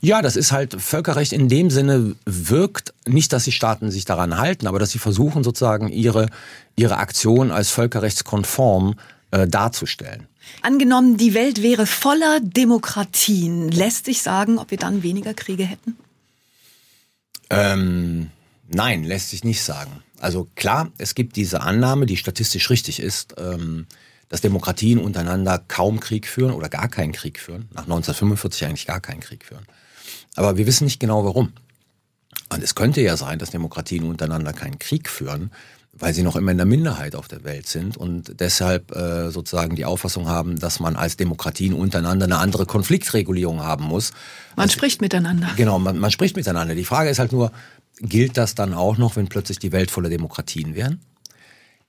Ja, 0.00 0.22
das 0.22 0.34
ist 0.34 0.50
halt 0.50 0.80
Völkerrecht 0.80 1.32
in 1.32 1.48
dem 1.48 1.70
Sinne 1.70 2.16
wirkt 2.24 2.94
nicht, 3.06 3.32
dass 3.32 3.44
die 3.44 3.52
Staaten 3.52 3.90
sich 3.90 4.04
daran 4.04 4.38
halten, 4.38 4.66
aber 4.66 4.78
dass 4.78 4.90
sie 4.90 4.98
versuchen 4.98 5.44
sozusagen 5.44 5.88
ihre, 5.88 6.30
ihre 6.74 6.96
Aktion 6.96 7.50
als 7.50 7.70
völkerrechtskonform 7.70 8.94
äh, 9.30 9.46
darzustellen. 9.46 10.26
Angenommen, 10.62 11.16
die 11.16 11.34
Welt 11.34 11.62
wäre 11.62 11.86
voller 11.86 12.40
Demokratien, 12.40 13.70
lässt 13.70 14.06
sich 14.06 14.22
sagen, 14.22 14.58
ob 14.58 14.70
wir 14.70 14.78
dann 14.78 15.02
weniger 15.02 15.34
Kriege 15.34 15.64
hätten? 15.64 15.96
Ähm, 17.50 18.30
Nein, 18.72 19.02
lässt 19.02 19.30
sich 19.30 19.42
nicht 19.42 19.62
sagen. 19.62 20.02
Also 20.20 20.48
klar, 20.54 20.92
es 20.96 21.14
gibt 21.14 21.36
diese 21.36 21.62
Annahme, 21.62 22.06
die 22.06 22.16
statistisch 22.16 22.70
richtig 22.70 23.00
ist, 23.00 23.34
ähm, 23.38 23.86
dass 24.30 24.40
Demokratien 24.40 24.98
untereinander 24.98 25.62
kaum 25.68 26.00
Krieg 26.00 26.26
führen 26.26 26.52
oder 26.52 26.70
gar 26.70 26.88
keinen 26.88 27.12
Krieg 27.12 27.38
führen. 27.38 27.68
Nach 27.74 27.82
1945 27.82 28.64
eigentlich 28.64 28.86
gar 28.86 29.00
keinen 29.00 29.20
Krieg 29.20 29.44
führen. 29.44 29.66
Aber 30.36 30.56
wir 30.56 30.66
wissen 30.66 30.84
nicht 30.84 31.00
genau 31.00 31.24
warum. 31.24 31.52
Und 32.48 32.62
es 32.62 32.74
könnte 32.74 33.00
ja 33.00 33.16
sein, 33.16 33.38
dass 33.38 33.50
Demokratien 33.50 34.04
untereinander 34.04 34.52
keinen 34.52 34.78
Krieg 34.78 35.08
führen, 35.10 35.50
weil 35.92 36.14
sie 36.14 36.22
noch 36.22 36.36
immer 36.36 36.52
in 36.52 36.58
der 36.58 36.66
Minderheit 36.66 37.16
auf 37.16 37.26
der 37.26 37.42
Welt 37.42 37.66
sind 37.66 37.96
und 37.96 38.40
deshalb 38.40 38.94
äh, 38.94 39.30
sozusagen 39.30 39.74
die 39.74 39.84
Auffassung 39.84 40.28
haben, 40.28 40.60
dass 40.60 40.78
man 40.78 40.94
als 40.94 41.16
Demokratien 41.16 41.74
untereinander 41.74 42.26
eine 42.26 42.38
andere 42.38 42.66
Konfliktregulierung 42.66 43.60
haben 43.60 43.84
muss. 43.84 44.12
Man 44.54 44.64
also, 44.64 44.74
spricht 44.74 45.00
miteinander. 45.00 45.48
Genau, 45.56 45.80
man, 45.80 45.98
man 45.98 46.12
spricht 46.12 46.36
miteinander. 46.36 46.76
Die 46.76 46.84
Frage 46.84 47.10
ist 47.10 47.18
halt 47.18 47.32
nur, 47.32 47.50
gilt 47.98 48.36
das 48.36 48.54
dann 48.54 48.74
auch 48.74 48.96
noch, 48.96 49.16
wenn 49.16 49.28
plötzlich 49.28 49.58
die 49.58 49.72
Welt 49.72 49.90
voller 49.90 50.08
Demokratien 50.08 50.76
wären? 50.76 51.00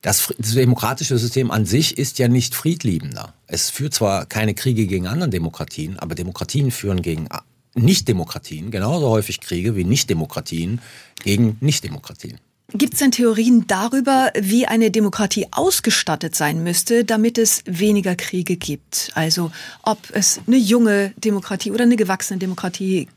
Das, 0.01 0.33
das, 0.37 0.53
demokratische 0.53 1.17
System 1.17 1.51
an 1.51 1.65
sich 1.65 1.97
ist 1.97 2.17
ja 2.17 2.27
nicht 2.27 2.55
friedliebender. 2.55 3.33
Es 3.45 3.69
führt 3.69 3.93
zwar 3.93 4.25
keine 4.25 4.55
Kriege 4.55 4.87
gegen 4.87 5.07
andere 5.07 5.29
Demokratien, 5.29 5.99
aber 5.99 6.15
Demokratien 6.15 6.71
führen 6.71 7.03
gegen 7.03 7.27
Nicht-Demokratien 7.75 8.71
genauso 8.71 9.09
häufig 9.09 9.41
Kriege 9.41 9.75
wie 9.75 9.83
Nicht-Demokratien 9.83 10.81
gegen 11.23 11.57
Nicht-Demokratien. 11.59 12.39
Gibt 12.73 12.93
es 12.93 12.99
denn 12.99 13.11
Theorien 13.11 13.65
darüber, 13.67 14.31
wie 14.39 14.65
eine 14.65 14.91
Demokratie 14.91 15.47
ausgestattet 15.51 16.35
sein 16.35 16.63
müsste, 16.63 17.03
damit 17.03 17.37
es 17.37 17.63
weniger 17.65 18.15
Kriege 18.15 18.55
gibt? 18.55 19.11
Also 19.13 19.51
ob 19.83 19.99
es 20.13 20.39
eine 20.47 20.57
junge 20.57 21.13
Demokratie 21.17 21.71
oder 21.71 21.83
eine 21.83 21.97
gewachsene 21.97 22.39
Demokratie 22.39 23.09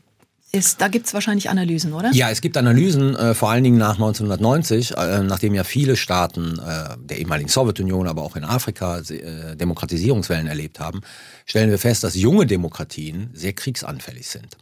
ist. 0.55 0.81
Da 0.81 0.87
gibt 0.87 1.07
es 1.07 1.13
wahrscheinlich 1.13 1.49
Analysen, 1.49 1.93
oder? 1.93 2.11
Ja, 2.13 2.29
es 2.29 2.41
gibt 2.41 2.57
Analysen, 2.57 3.15
äh, 3.15 3.35
vor 3.35 3.51
allen 3.51 3.63
Dingen 3.63 3.77
nach 3.77 3.95
1990, 3.95 4.97
äh, 4.97 5.19
nachdem 5.21 5.53
ja 5.53 5.63
viele 5.63 5.95
Staaten 5.95 6.59
äh, 6.59 6.95
der 6.97 7.19
ehemaligen 7.19 7.49
Sowjetunion, 7.49 8.07
aber 8.07 8.23
auch 8.23 8.35
in 8.35 8.43
Afrika 8.43 8.99
äh, 8.99 9.55
Demokratisierungswellen 9.55 10.47
erlebt 10.47 10.79
haben, 10.79 11.01
stellen 11.45 11.69
wir 11.69 11.77
fest, 11.77 12.03
dass 12.03 12.15
junge 12.15 12.45
Demokratien 12.47 13.29
sehr 13.33 13.53
kriegsanfällig 13.53 14.27
sind. 14.27 14.57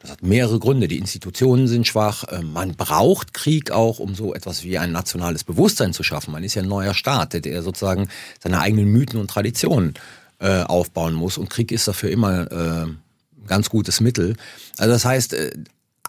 Das 0.00 0.12
hat 0.12 0.22
mehrere 0.22 0.60
Gründe. 0.60 0.86
Die 0.86 0.98
Institutionen 0.98 1.66
sind 1.66 1.86
schwach. 1.86 2.24
Äh, 2.24 2.42
man 2.42 2.74
braucht 2.74 3.34
Krieg 3.34 3.70
auch, 3.70 3.98
um 3.98 4.14
so 4.14 4.34
etwas 4.34 4.64
wie 4.64 4.78
ein 4.78 4.92
nationales 4.92 5.44
Bewusstsein 5.44 5.92
zu 5.92 6.02
schaffen. 6.02 6.32
Man 6.32 6.44
ist 6.44 6.54
ja 6.54 6.62
ein 6.62 6.68
neuer 6.68 6.94
Staat, 6.94 7.44
der 7.44 7.62
sozusagen 7.62 8.08
seine 8.40 8.60
eigenen 8.60 8.86
Mythen 8.86 9.20
und 9.20 9.30
Traditionen 9.30 9.94
äh, 10.40 10.62
aufbauen 10.62 11.14
muss. 11.14 11.38
Und 11.38 11.48
Krieg 11.48 11.72
ist 11.72 11.88
dafür 11.88 12.10
immer 12.10 12.46
ganz 13.48 13.70
gutes 13.70 14.00
Mittel. 14.00 14.36
Also 14.76 14.92
das 14.92 15.04
heißt, 15.04 15.32
äh, 15.34 15.50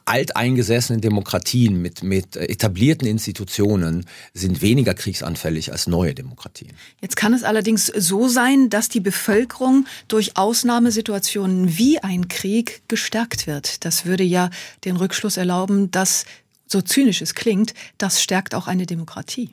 alteingesessenen 0.10 1.02
Demokratien 1.02 1.82
mit, 1.82 2.02
mit 2.02 2.36
etablierten 2.36 3.08
Institutionen 3.08 4.06
sind 4.34 4.62
weniger 4.62 4.96
kriegsanfällig 4.96 5.72
als 5.72 5.86
neue 5.86 6.16
Demokratien. 6.16 6.72
Jetzt 7.00 7.16
kann 7.16 7.34
es 7.34 7.44
allerdings 7.44 7.86
so 7.86 8.28
sein, 8.28 8.70
dass 8.72 8.90
die 8.90 9.02
Bevölkerung 9.02 9.86
durch 10.08 10.36
Ausnahmesituationen 10.36 11.78
wie 11.78 12.00
ein 12.00 12.28
Krieg 12.28 12.82
gestärkt 12.88 13.46
wird. 13.46 13.86
Das 13.86 14.06
würde 14.06 14.24
ja 14.24 14.50
den 14.84 14.96
Rückschluss 14.96 15.38
erlauben, 15.38 15.92
dass 15.92 16.26
so 16.72 16.82
zynisch 16.82 17.22
es 17.22 17.34
klingt, 17.34 17.74
das 17.98 18.22
stärkt 18.22 18.54
auch 18.54 18.68
eine 18.68 18.86
Demokratie. 18.86 19.50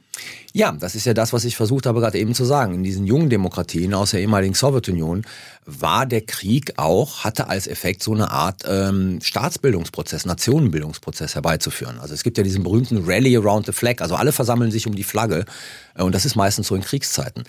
Ja, 0.52 0.72
das 0.72 0.94
ist 0.94 1.06
ja 1.06 1.14
das, 1.14 1.32
was 1.32 1.44
ich 1.44 1.56
versucht 1.56 1.86
habe 1.86 2.00
gerade 2.00 2.18
eben 2.18 2.34
zu 2.34 2.44
sagen. 2.44 2.74
In 2.74 2.82
diesen 2.82 3.06
jungen 3.06 3.30
Demokratien 3.30 3.94
aus 3.94 4.10
der 4.10 4.20
ehemaligen 4.20 4.54
Sowjetunion 4.54 5.22
war 5.64 6.06
der 6.06 6.20
Krieg 6.20 6.74
auch, 6.76 7.24
hatte 7.24 7.48
als 7.48 7.66
Effekt 7.66 8.02
so 8.02 8.12
eine 8.12 8.30
Art 8.30 8.62
ähm, 8.66 9.18
Staatsbildungsprozess, 9.22 10.26
Nationenbildungsprozess 10.26 11.34
herbeizuführen. 11.34 11.98
Also 11.98 12.14
es 12.14 12.22
gibt 12.22 12.36
ja 12.38 12.44
diesen 12.44 12.62
berühmten 12.62 13.04
Rally 13.04 13.36
around 13.36 13.66
the 13.66 13.72
flag, 13.72 14.00
also 14.00 14.14
alle 14.14 14.32
versammeln 14.32 14.70
sich 14.70 14.86
um 14.86 14.94
die 14.94 15.04
Flagge 15.04 15.46
äh, 15.94 16.02
und 16.02 16.14
das 16.14 16.26
ist 16.26 16.36
meistens 16.36 16.68
so 16.68 16.74
in 16.74 16.82
Kriegszeiten. 16.82 17.44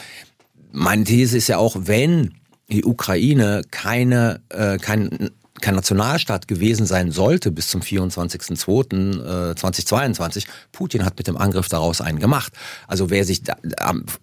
Meine 0.72 1.04
These 1.04 1.38
ist 1.38 1.48
ja 1.48 1.58
auch, 1.58 1.76
wenn 1.78 2.36
die 2.70 2.84
Ukraine 2.84 3.64
keine, 3.72 4.42
äh, 4.50 4.78
kein 4.78 5.32
kein 5.62 5.76
Nationalstaat 5.76 6.48
gewesen 6.48 6.86
sein 6.86 7.12
sollte 7.12 7.52
bis 7.52 7.68
zum 7.68 7.82
24.02.2022. 7.82 10.46
Putin 10.72 11.04
hat 11.06 11.18
mit 11.18 11.28
dem 11.28 11.38
Angriff 11.38 11.68
daraus 11.70 12.02
einen 12.02 12.20
gemacht. 12.20 12.54
Also 12.88 13.10
wer 13.10 13.26
sich, 13.26 13.42
da, 13.44 13.56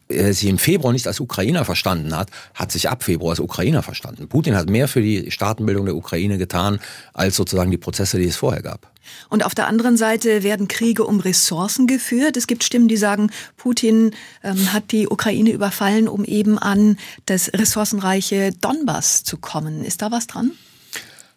äh, 0.09 0.33
sich 0.33 0.49
im 0.49 0.59
Februar 0.59 0.93
nicht 0.93 1.07
als 1.07 1.21
Ukrainer 1.21 1.65
verstanden 1.65 2.15
hat, 2.17 2.31
hat 2.55 2.73
sich 2.73 2.89
ab 2.89 3.03
Februar 3.03 3.31
als 3.31 3.41
Ukrainer 3.41 3.83
verstanden. 3.83 4.29
Putin 4.29 4.57
hat 4.57 4.71
mehr 4.71 4.89
für 4.89 5.03
die 5.03 5.31
Staatenbildung 5.31 5.87
der 5.87 5.97
Ukraine 5.97 6.39
getan, 6.39 6.81
als 7.13 7.37
sozusagen 7.37 7.71
die 7.71 7.79
Prozesse, 7.79 8.19
die 8.19 8.27
es 8.27 8.37
vorher 8.37 8.63
gab. 8.63 8.91
Und 9.29 9.45
auf 9.45 9.55
der 9.55 9.67
anderen 9.67 9.97
Seite 9.97 10.43
werden 10.43 10.69
Kriege 10.69 11.05
um 11.05 11.21
Ressourcen 11.21 11.87
geführt. 11.87 12.37
Es 12.37 12.47
gibt 12.47 12.65
Stimmen, 12.65 12.89
die 12.89 12.97
sagen, 12.97 13.31
Putin 13.57 14.13
ähm, 14.43 14.73
hat 14.73 14.93
die 14.93 15.09
Ukraine 15.09 15.51
überfallen, 15.51 16.09
um 16.09 16.25
eben 16.25 16.59
an 16.59 16.97
das 17.27 17.53
ressourcenreiche 17.53 18.53
Donbass 18.61 19.25
zu 19.25 19.37
kommen. 19.37 19.85
Ist 19.85 20.01
da 20.01 20.11
was 20.11 20.27
dran? 20.27 20.53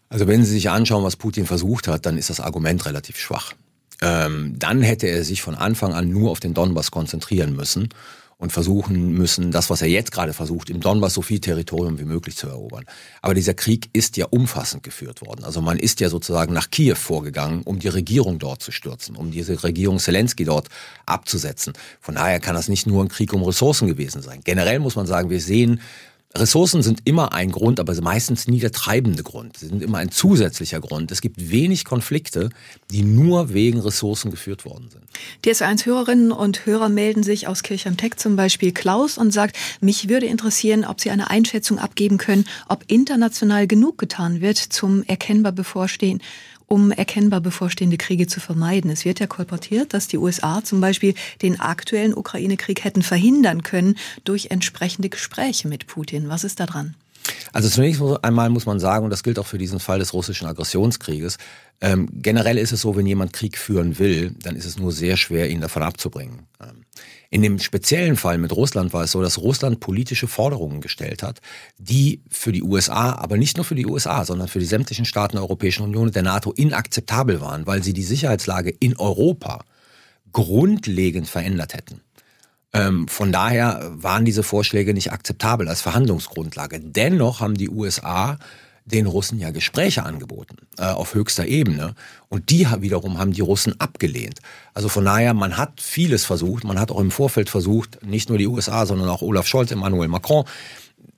Also 0.09 0.27
wenn 0.27 0.43
Sie 0.43 0.51
sich 0.51 0.69
anschauen, 0.69 1.03
was 1.03 1.15
Putin 1.15 1.45
versucht 1.45 1.87
hat, 1.87 2.05
dann 2.05 2.17
ist 2.17 2.29
das 2.29 2.39
Argument 2.39 2.85
relativ 2.85 3.17
schwach. 3.17 3.53
Ähm, 4.01 4.55
dann 4.57 4.81
hätte 4.81 5.07
er 5.07 5.23
sich 5.23 5.41
von 5.41 5.55
Anfang 5.55 5.93
an 5.93 6.09
nur 6.09 6.31
auf 6.31 6.39
den 6.39 6.53
Donbass 6.53 6.91
konzentrieren 6.91 7.55
müssen 7.55 7.89
und 8.37 8.51
versuchen 8.51 9.13
müssen, 9.13 9.51
das, 9.51 9.71
was 9.71 9.81
er 9.81 9.87
jetzt 9.87 10.11
gerade 10.11 10.31
versucht, 10.31 10.69
im 10.69 10.79
Donbass 10.79 11.15
so 11.15 11.23
viel 11.23 11.39
Territorium 11.39 11.97
wie 11.99 12.05
möglich 12.05 12.37
zu 12.37 12.47
erobern. 12.47 12.85
Aber 13.23 13.33
dieser 13.33 13.55
Krieg 13.55 13.89
ist 13.93 14.15
ja 14.15 14.27
umfassend 14.29 14.83
geführt 14.83 15.25
worden. 15.25 15.43
Also 15.43 15.61
man 15.61 15.79
ist 15.79 15.99
ja 15.99 16.09
sozusagen 16.09 16.53
nach 16.53 16.69
Kiew 16.69 16.95
vorgegangen, 16.95 17.63
um 17.63 17.79
die 17.79 17.87
Regierung 17.87 18.37
dort 18.37 18.61
zu 18.61 18.71
stürzen, 18.71 19.15
um 19.15 19.31
diese 19.31 19.63
Regierung 19.63 19.97
Zelensky 19.97 20.45
dort 20.45 20.67
abzusetzen. 21.07 21.73
Von 21.99 22.15
daher 22.15 22.39
kann 22.39 22.53
das 22.53 22.67
nicht 22.67 22.85
nur 22.85 23.03
ein 23.03 23.09
Krieg 23.09 23.33
um 23.33 23.41
Ressourcen 23.41 23.87
gewesen 23.87 24.21
sein. 24.21 24.41
Generell 24.43 24.79
muss 24.79 24.95
man 24.95 25.07
sagen, 25.07 25.31
wir 25.31 25.41
sehen 25.41 25.81
Ressourcen 26.39 26.81
sind 26.81 27.01
immer 27.05 27.33
ein 27.33 27.51
Grund, 27.51 27.79
aber 27.79 27.99
meistens 28.01 28.47
nie 28.47 28.59
der 28.59 28.71
treibende 28.71 29.23
Grund. 29.23 29.57
Sie 29.57 29.67
sind 29.67 29.81
immer 29.81 29.97
ein 29.97 30.11
zusätzlicher 30.11 30.79
Grund. 30.79 31.11
Es 31.11 31.21
gibt 31.21 31.49
wenig 31.51 31.85
Konflikte, 31.85 32.49
die 32.91 33.03
nur 33.03 33.53
wegen 33.53 33.79
Ressourcen 33.79 34.31
geführt 34.31 34.65
worden 34.65 34.89
sind. 34.89 35.03
DS1-Hörerinnen 35.45 36.31
und 36.31 36.65
Hörer 36.65 36.89
melden 36.89 37.23
sich 37.23 37.47
aus 37.47 37.63
Kirchheim-Tech 37.63 38.17
zum 38.17 38.35
Beispiel 38.35 38.71
Klaus 38.71 39.17
und 39.17 39.31
sagt, 39.31 39.57
mich 39.81 40.09
würde 40.09 40.25
interessieren, 40.25 40.85
ob 40.85 41.01
Sie 41.01 41.09
eine 41.09 41.29
Einschätzung 41.29 41.79
abgeben 41.79 42.17
können, 42.17 42.45
ob 42.67 42.83
international 42.87 43.67
genug 43.67 43.97
getan 43.97 44.41
wird 44.41 44.57
zum 44.57 45.03
erkennbar 45.03 45.51
bevorstehen 45.51 46.21
um 46.67 46.91
erkennbar 46.91 47.41
bevorstehende 47.41 47.97
Kriege 47.97 48.27
zu 48.27 48.39
vermeiden. 48.39 48.91
Es 48.91 49.05
wird 49.05 49.19
ja 49.19 49.27
kolportiert, 49.27 49.93
dass 49.93 50.07
die 50.07 50.17
USA 50.17 50.63
zum 50.63 50.81
Beispiel 50.81 51.15
den 51.41 51.59
aktuellen 51.59 52.13
Ukraine-Krieg 52.13 52.83
hätten 52.83 53.01
verhindern 53.01 53.63
können 53.63 53.97
durch 54.23 54.47
entsprechende 54.51 55.09
Gespräche 55.09 55.67
mit 55.67 55.87
Putin. 55.87 56.29
Was 56.29 56.43
ist 56.43 56.59
da 56.59 56.65
dran? 56.65 56.95
Also 57.51 57.69
zunächst 57.69 58.01
einmal 58.21 58.49
muss 58.49 58.65
man 58.65 58.79
sagen, 58.79 59.05
und 59.05 59.11
das 59.11 59.23
gilt 59.23 59.39
auch 59.39 59.47
für 59.47 59.57
diesen 59.57 59.79
Fall 59.79 59.99
des 59.99 60.13
russischen 60.13 60.47
Aggressionskrieges, 60.47 61.37
ähm, 61.81 62.09
generell 62.11 62.57
ist 62.57 62.71
es 62.71 62.81
so, 62.81 62.95
wenn 62.95 63.05
jemand 63.05 63.33
Krieg 63.33 63.57
führen 63.57 63.99
will, 63.99 64.33
dann 64.41 64.55
ist 64.55 64.65
es 64.65 64.77
nur 64.77 64.91
sehr 64.91 65.17
schwer, 65.17 65.49
ihn 65.49 65.61
davon 65.61 65.83
abzubringen. 65.83 66.47
Ähm, 66.61 66.85
in 67.29 67.41
dem 67.41 67.59
speziellen 67.59 68.15
Fall 68.15 68.37
mit 68.37 68.53
Russland 68.53 68.93
war 68.93 69.03
es 69.03 69.11
so, 69.11 69.21
dass 69.21 69.37
Russland 69.37 69.79
politische 69.79 70.27
Forderungen 70.27 70.81
gestellt 70.81 71.23
hat, 71.23 71.41
die 71.77 72.21
für 72.29 72.51
die 72.51 72.63
USA, 72.63 73.13
aber 73.13 73.37
nicht 73.37 73.57
nur 73.57 73.65
für 73.65 73.75
die 73.75 73.85
USA, 73.85 74.23
sondern 74.23 74.47
für 74.47 74.59
die 74.59 74.65
sämtlichen 74.65 75.05
Staaten 75.05 75.35
der 75.35 75.43
Europäischen 75.43 75.83
Union 75.83 76.07
und 76.07 76.15
der 76.15 76.23
NATO 76.23 76.51
inakzeptabel 76.51 77.41
waren, 77.41 77.67
weil 77.67 77.83
sie 77.83 77.93
die 77.93 78.03
Sicherheitslage 78.03 78.69
in 78.69 78.97
Europa 78.97 79.65
grundlegend 80.31 81.27
verändert 81.27 81.73
hätten. 81.73 82.01
Ähm, 82.73 83.07
von 83.07 83.31
daher 83.31 83.91
waren 83.93 84.25
diese 84.25 84.43
Vorschläge 84.43 84.93
nicht 84.93 85.11
akzeptabel 85.11 85.67
als 85.67 85.81
Verhandlungsgrundlage. 85.81 86.79
Dennoch 86.79 87.39
haben 87.39 87.55
die 87.55 87.69
USA 87.69 88.37
den 88.87 89.05
Russen 89.05 89.39
ja 89.39 89.51
Gespräche 89.51 90.03
angeboten 90.03 90.55
äh, 90.77 90.85
auf 90.85 91.13
höchster 91.13 91.45
Ebene 91.45 91.93
und 92.29 92.49
die 92.49 92.67
wiederum 92.79 93.19
haben 93.19 93.33
die 93.33 93.41
Russen 93.41 93.79
abgelehnt. 93.79 94.39
Also 94.73 94.89
von 94.89 95.05
daher, 95.05 95.33
man 95.33 95.57
hat 95.57 95.81
vieles 95.81 96.25
versucht, 96.25 96.63
man 96.63 96.79
hat 96.79 96.91
auch 96.91 96.99
im 96.99 97.11
Vorfeld 97.11 97.49
versucht, 97.49 98.03
nicht 98.05 98.29
nur 98.29 98.37
die 98.37 98.47
USA, 98.47 98.85
sondern 98.85 99.09
auch 99.09 99.21
Olaf 99.21 99.47
Scholz, 99.47 99.71
Emmanuel 99.71 100.07
Macron, 100.07 100.45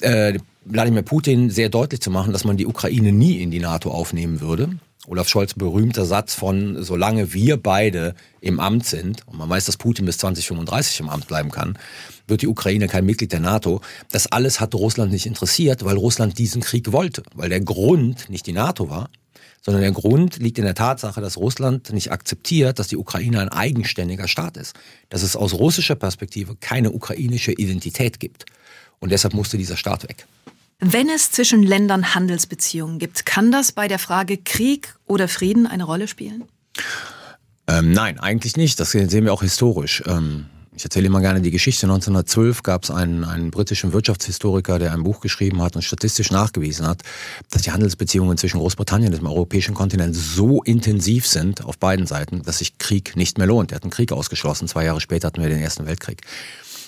äh, 0.02 0.40
Wladimir 0.66 1.04
Putin 1.04 1.50
sehr 1.50 1.70
deutlich 1.70 2.02
zu 2.02 2.12
machen, 2.12 2.34
dass 2.34 2.44
man 2.44 2.58
die 2.58 2.66
Ukraine 2.66 3.12
nie 3.12 3.42
in 3.42 3.52
die 3.52 3.60
NATO 3.60 3.92
aufnehmen 3.92 4.42
würde. 4.42 4.70
Olaf 5.08 5.30
Scholz 5.30 5.54
berühmter 5.54 6.06
Satz 6.06 6.34
von, 6.34 6.84
solange 6.84 7.34
wir 7.34 7.58
beide 7.58 8.16
im 8.42 8.60
Amt 8.60 8.86
sind, 8.86 9.26
und 9.28 9.38
man 9.38 9.50
weiß, 9.50 9.66
dass 9.66 9.78
Putin 9.78 10.06
bis 10.06 10.18
2035 10.18 11.00
im 11.00 11.10
Amt 11.10 11.28
bleiben 11.28 11.52
kann, 11.52 11.78
wird 12.28 12.42
die 12.42 12.48
Ukraine 12.48 12.88
kein 12.88 13.06
Mitglied 13.06 13.32
der 13.32 13.40
NATO. 13.40 13.82
Das 14.12 14.28
alles 14.28 14.60
hat 14.60 14.76
Russland 14.76 15.12
nicht 15.12 15.26
interessiert, 15.26 15.86
weil 15.86 15.96
Russland 15.96 16.38
diesen 16.38 16.62
Krieg 16.62 16.92
wollte. 16.92 17.24
Weil 17.34 17.50
der 17.50 17.62
Grund 17.62 18.30
nicht 18.30 18.46
die 18.46 18.52
NATO 18.52 18.90
war, 18.90 19.10
sondern 19.62 19.82
der 19.82 19.94
Grund 19.94 20.38
liegt 20.38 20.58
in 20.58 20.66
der 20.66 20.76
Tatsache, 20.76 21.22
dass 21.22 21.38
Russland 21.38 21.92
nicht 21.92 22.12
akzeptiert, 22.12 22.78
dass 22.78 22.90
die 22.90 22.98
Ukraine 22.98 23.40
ein 23.40 23.50
eigenständiger 23.50 24.28
Staat 24.28 24.58
ist. 24.58 24.76
Dass 25.08 25.24
es 25.24 25.36
aus 25.36 25.54
russischer 25.54 25.96
Perspektive 25.96 26.56
keine 26.56 26.92
ukrainische 26.92 27.54
Identität 27.54 28.20
gibt. 28.20 28.46
Und 29.00 29.12
deshalb 29.12 29.34
musste 29.34 29.58
dieser 29.58 29.78
Staat 29.78 30.04
weg. 30.08 30.28
Wenn 30.80 31.10
es 31.10 31.32
zwischen 31.32 31.62
Ländern 31.62 32.16
Handelsbeziehungen 32.16 33.00
gibt, 33.00 33.26
kann 33.26 33.52
das 33.52 33.74
bei 33.74 33.88
der 33.88 34.00
Frage 34.00 34.38
Krieg 34.38 34.96
oder 35.06 35.28
Frieden 35.28 35.68
eine 35.68 35.84
Rolle 35.84 36.08
spielen? 36.08 36.46
Ähm, 37.68 37.92
nein, 37.92 38.20
eigentlich 38.20 38.56
nicht. 38.56 38.80
Das 38.80 38.92
sehen 38.92 39.26
wir 39.26 39.34
auch 39.34 39.42
historisch. 39.42 40.02
Ähm, 40.08 40.46
ich 40.74 40.86
erzähle 40.86 41.08
immer 41.08 41.20
gerne 41.20 41.42
die 41.42 41.52
Geschichte. 41.52 41.86
1912 41.88 42.64
gab 42.64 42.86
es 42.86 42.92
einen, 42.92 43.26
einen 43.26 43.52
britischen 43.52 43.92
Wirtschaftshistoriker, 43.92 44.80
der 44.80 44.94
ein 44.94 45.04
Buch 45.04 45.20
geschrieben 45.20 45.62
hat 45.62 45.76
und 45.76 45.82
statistisch 45.82 46.32
nachgewiesen 46.32 46.88
hat, 46.88 47.02
dass 47.52 47.64
die 47.64 47.74
Handelsbeziehungen 47.74 48.38
zwischen 48.38 48.60
Großbritannien 48.60 49.12
und 49.14 49.20
dem 49.20 49.28
europäischen 49.28 49.76
Kontinent 49.76 50.16
so 50.16 50.64
intensiv 50.64 51.28
sind 51.28 51.66
auf 51.66 51.78
beiden 51.78 52.08
Seiten, 52.08 52.44
dass 52.44 52.60
sich 52.60 52.78
Krieg 52.78 53.18
nicht 53.18 53.38
mehr 53.38 53.48
lohnt. 53.48 53.74
Er 53.74 53.76
hat 53.76 53.84
einen 53.84 53.92
Krieg 53.92 54.14
ausgeschlossen. 54.14 54.70
Zwei 54.70 54.86
Jahre 54.86 55.02
später 55.02 55.28
hatten 55.28 55.42
wir 55.42 55.50
den 55.50 55.60
Ersten 55.60 55.86
Weltkrieg. 55.86 56.22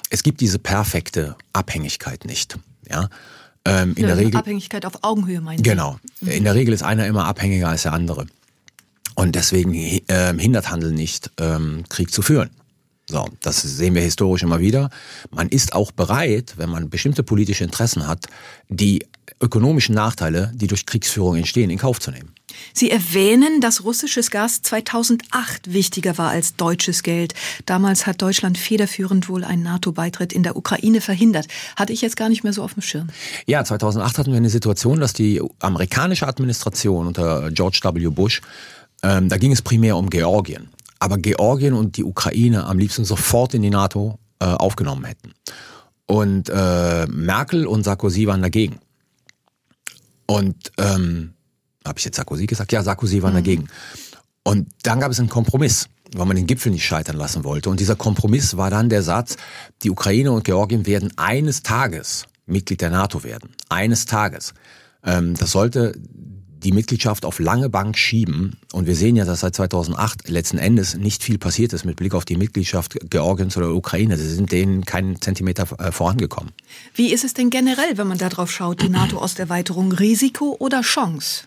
Es 0.10 0.24
gibt 0.24 0.40
diese 0.40 0.60
perfekte 0.60 1.36
Abhängigkeit 1.52 2.24
nicht. 2.24 2.58
Ja. 2.90 3.10
Ähm, 3.66 3.94
in 3.96 4.04
ja, 4.04 4.08
der 4.08 4.18
Regel, 4.18 4.38
Abhängigkeit 4.38 4.86
auf 4.86 5.04
Augenhöhe 5.04 5.42
meinen 5.42 5.58
Sie? 5.58 5.64
Genau. 5.64 6.00
Mhm. 6.22 6.30
In 6.30 6.44
der 6.44 6.56
Regel 6.56 6.74
ist 6.74 6.84
einer 6.84 7.06
immer 7.06 7.26
abhängiger 7.26 7.70
als 7.70 7.84
der 7.84 7.94
andere. 7.94 8.26
Und 9.16 9.36
deswegen 9.36 9.74
äh, 9.74 10.02
hindert 10.38 10.72
Handel 10.72 10.92
nicht, 10.92 11.32
ähm, 11.40 11.84
Krieg 11.90 12.12
zu 12.12 12.22
führen. 12.22 12.50
So, 13.08 13.28
das 13.42 13.62
sehen 13.62 13.94
wir 13.94 14.02
historisch 14.02 14.42
immer 14.42 14.60
wieder. 14.60 14.90
Man 15.32 15.50
ist 15.50 15.74
auch 15.74 15.92
bereit, 15.92 16.54
wenn 16.58 16.70
man 16.70 16.90
bestimmte 16.90 17.24
politische 17.24 17.64
Interessen 17.64 18.08
hat, 18.08 18.28
die 18.70 19.06
ökonomischen 19.42 19.96
Nachteile, 19.96 20.52
die 20.56 20.68
durch 20.68 20.86
Kriegsführung 20.86 21.36
entstehen, 21.36 21.70
in 21.70 21.78
Kauf 21.78 22.00
zu 22.00 22.12
nehmen. 22.12 22.34
Sie 22.74 22.92
erwähnen, 22.92 23.62
dass 23.62 23.84
russisches 23.84 24.32
Gas 24.32 24.62
2008 24.62 25.74
wichtiger 25.74 26.18
war 26.18 26.30
als 26.30 26.56
deutsches 26.56 27.04
Geld. 27.04 27.34
Damals 27.66 28.08
hat 28.08 28.22
Deutschland 28.22 28.58
federführend 28.58 29.30
wohl 29.30 29.44
einen 29.44 29.64
NATO-Beitritt 29.64 30.34
in 30.34 30.44
der 30.44 30.56
Ukraine 30.56 31.02
verhindert. 31.02 31.48
Hatte 31.76 31.94
ich 31.94 32.02
jetzt 32.02 32.16
gar 32.16 32.30
nicht 32.30 32.44
mehr 32.44 32.54
so 32.54 32.64
auf 32.64 32.74
dem 32.74 32.82
Schirm. 32.82 33.08
Ja, 33.46 33.64
2008 33.64 34.18
hatten 34.18 34.32
wir 34.32 34.38
eine 34.38 34.50
Situation, 34.50 35.00
dass 35.00 35.14
die 35.14 35.42
amerikanische 35.60 36.28
Administration 36.28 37.08
unter 37.08 37.52
George 37.52 37.80
W. 37.84 38.08
Bush, 38.10 38.42
ähm, 39.04 39.30
da 39.30 39.38
ging 39.38 39.52
es 39.52 39.62
primär 39.62 39.98
um 39.98 40.10
Georgien. 40.10 40.70
Aber 41.00 41.18
Georgien 41.18 41.74
und 41.74 41.98
die 41.98 42.04
Ukraine 42.04 42.66
am 42.66 42.78
liebsten 42.78 43.06
sofort 43.06 43.54
in 43.54 43.64
die 43.64 43.72
NATO 43.72 44.20
äh, 44.40 44.46
aufgenommen 44.46 45.06
hätten. 45.06 45.34
Und 46.06 46.50
äh, 46.50 47.08
Merkel 47.08 47.66
und 47.66 47.84
Sarkozy 47.84 48.28
waren 48.28 48.42
dagegen. 48.42 48.80
Und 50.26 50.72
ähm, 50.78 51.34
habe 51.86 52.00
ich 52.00 52.06
jetzt 52.06 52.18
Sarkozy 52.18 52.46
gesagt? 52.46 52.72
Ja, 52.72 52.84
Sarkozy 52.84 53.22
war 53.22 53.32
mhm. 53.32 53.36
dagegen. 53.36 53.68
Und 54.44 54.70
dann 54.84 55.00
gab 55.00 55.12
es 55.12 55.20
einen 55.20 55.30
Kompromiss, 55.30 55.88
weil 56.14 56.26
man 56.26 56.36
den 56.36 56.48
Gipfel 56.48 56.72
nicht 56.72 56.86
scheitern 56.86 57.16
lassen 57.16 57.44
wollte. 57.44 57.70
Und 57.70 57.80
dieser 57.80 57.96
Kompromiss 57.96 58.58
war 58.58 58.70
dann 58.70 58.90
der 58.90 59.04
Satz, 59.04 59.38
die 59.84 59.92
Ukraine 59.92 60.32
und 60.32 60.44
Georgien 60.44 60.86
werden 60.86 61.14
eines 61.18 61.64
Tages 61.64 62.26
Mitglied 62.46 62.82
der 62.82 62.90
NATO 62.90 63.24
werden. 63.24 63.50
Eines 63.70 64.06
Tages. 64.06 64.54
Ähm, 65.04 65.36
das 65.36 65.52
sollte 65.52 65.94
die 66.64 66.72
Mitgliedschaft 66.72 67.26
auf 67.26 67.40
lange 67.40 67.70
Bank 67.70 67.98
schieben. 67.98 68.58
Und 68.72 68.86
wir 68.86 68.96
sehen 68.96 69.16
ja, 69.16 69.26
dass 69.26 69.40
seit 69.40 69.56
2008 69.56 70.30
letzten 70.30 70.58
Endes 70.58 70.96
nicht 70.96 71.24
viel 71.24 71.38
passiert 71.38 71.74
ist 71.74 71.86
mit 71.86 71.96
Blick 71.96 72.14
auf 72.14 72.26
die 72.26 72.38
Mitgliedschaft 72.38 72.98
Georgiens 73.10 73.58
oder 73.58 73.72
Ukraine. 73.72 74.18
Sie 74.18 74.30
sind 74.30 74.52
denen 74.52 74.86
keinen 74.86 75.20
Zentimeter 75.22 75.68
äh, 75.80 75.92
vorangekommen. 75.92 76.52
Wie 76.94 77.12
ist 77.12 77.24
es 77.24 77.34
denn 77.34 77.50
generell, 77.50 77.98
wenn 77.98 78.08
man 78.08 78.18
darauf 78.18 78.52
schaut, 78.52 78.82
die 78.82 78.90
NATO-Osterweiterung, 78.90 79.92
Risiko 79.92 80.56
oder 80.60 80.82
Chance? 80.82 81.46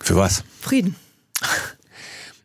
Für 0.00 0.16
was? 0.16 0.44
Frieden. 0.60 0.96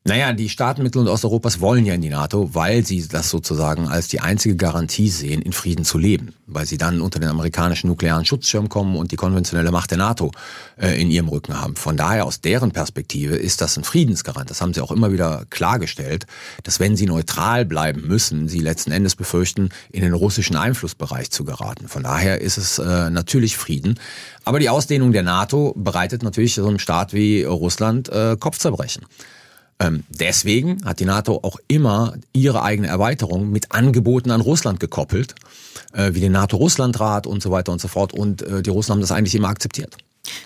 Naja, 0.06 0.34
die 0.34 0.50
Staaten 0.50 0.84
Mittel- 0.84 1.00
und 1.00 1.08
Osteuropas 1.08 1.62
wollen 1.62 1.86
ja 1.86 1.94
in 1.94 2.02
die 2.02 2.10
NATO, 2.10 2.54
weil 2.54 2.86
sie 2.86 3.08
das 3.08 3.30
sozusagen 3.30 3.88
als 3.88 4.10
die 4.10 4.20
einzige 4.20 4.58
Garantie 4.58 5.08
sehen, 5.08 5.42
in 5.42 5.54
Frieden 5.54 5.86
zu 5.86 5.98
leben. 5.98 6.34
Weil 6.46 6.66
sie 6.66 6.78
dann 6.78 7.00
unter 7.00 7.22
den 7.22 7.30
amerikanischen 7.30 7.88
nuklearen 7.88 8.26
Schutzschirm 8.26 8.68
kommen 8.68 8.98
und 8.98 9.14
die 9.14 9.16
konventionelle 9.16 9.72
Macht 9.72 9.92
der 9.92 9.98
NATO 9.98 10.32
äh, 10.76 11.02
in 11.02 11.10
ihrem 11.10 11.30
Rücken 11.30 11.58
haben. 11.58 11.78
Von 11.78 11.96
daher, 11.96 12.26
aus 12.26 12.42
deren 12.42 12.74
Perspektive, 12.74 13.38
ist 13.38 13.62
das 13.62 13.78
ein 13.78 13.86
Friedensgarant. 13.86 14.50
Das 14.50 14.60
haben 14.60 14.74
sie 14.74 14.82
auch 14.82 14.92
immer 14.92 15.14
wieder 15.14 15.46
klargestellt, 15.50 16.26
dass 16.64 16.82
wenn 16.82 16.98
sie 16.98 17.06
neutral 17.06 17.64
bleiben 17.64 18.06
müssen, 18.06 18.50
sie 18.50 18.60
letzten 18.60 18.92
Endes 18.92 19.16
befürchten, 19.16 19.70
in 19.90 20.02
den 20.02 20.14
russischen 20.14 20.58
Einflussbereich 20.58 21.32
zu 21.32 21.46
geraten. 21.46 21.88
Von 21.88 22.04
daher 22.04 22.42
ist 22.42 22.58
es 22.58 22.78
äh, 22.78 23.10
natürlich 23.10 23.56
Frieden. 23.56 23.98
Aber 24.44 24.60
die 24.60 24.68
Ausdehnung 24.68 25.14
der 25.14 25.24
NATO 25.24 25.74
bereitet 25.78 26.24
natürlich 26.24 26.56
so 26.56 26.68
einem 26.68 26.80
Staat 26.80 27.14
wie 27.14 27.46
Russland 27.46 28.10
äh, 28.10 28.36
Kopfzerbrechen. 28.38 29.06
Ähm, 29.80 30.04
deswegen 30.10 30.84
hat 30.86 31.00
die 31.00 31.06
NATO 31.06 31.40
auch 31.44 31.58
immer 31.68 32.14
ihre 32.32 32.64
eigene 32.64 32.88
Erweiterung 32.88 33.52
mit 33.52 33.72
Angeboten 33.72 34.32
an 34.32 34.42
Russland 34.42 34.80
gekoppelt, 34.80 35.36
äh, 35.94 36.14
wie 36.14 36.20
den 36.20 36.32
NATO-Russland-Rat 36.32 37.28
und 37.28 37.42
so 37.42 37.52
weiter 37.52 37.72
und 37.72 37.82
so 37.82 37.88
fort. 37.88 38.14
Und 38.14 38.42
äh, 38.42 38.62
die 38.62 38.70
Russen 38.70 38.94
haben 38.94 39.02
das 39.02 39.12
eigentlich 39.12 39.36
immer 39.36 39.50
akzeptiert. 39.50 39.98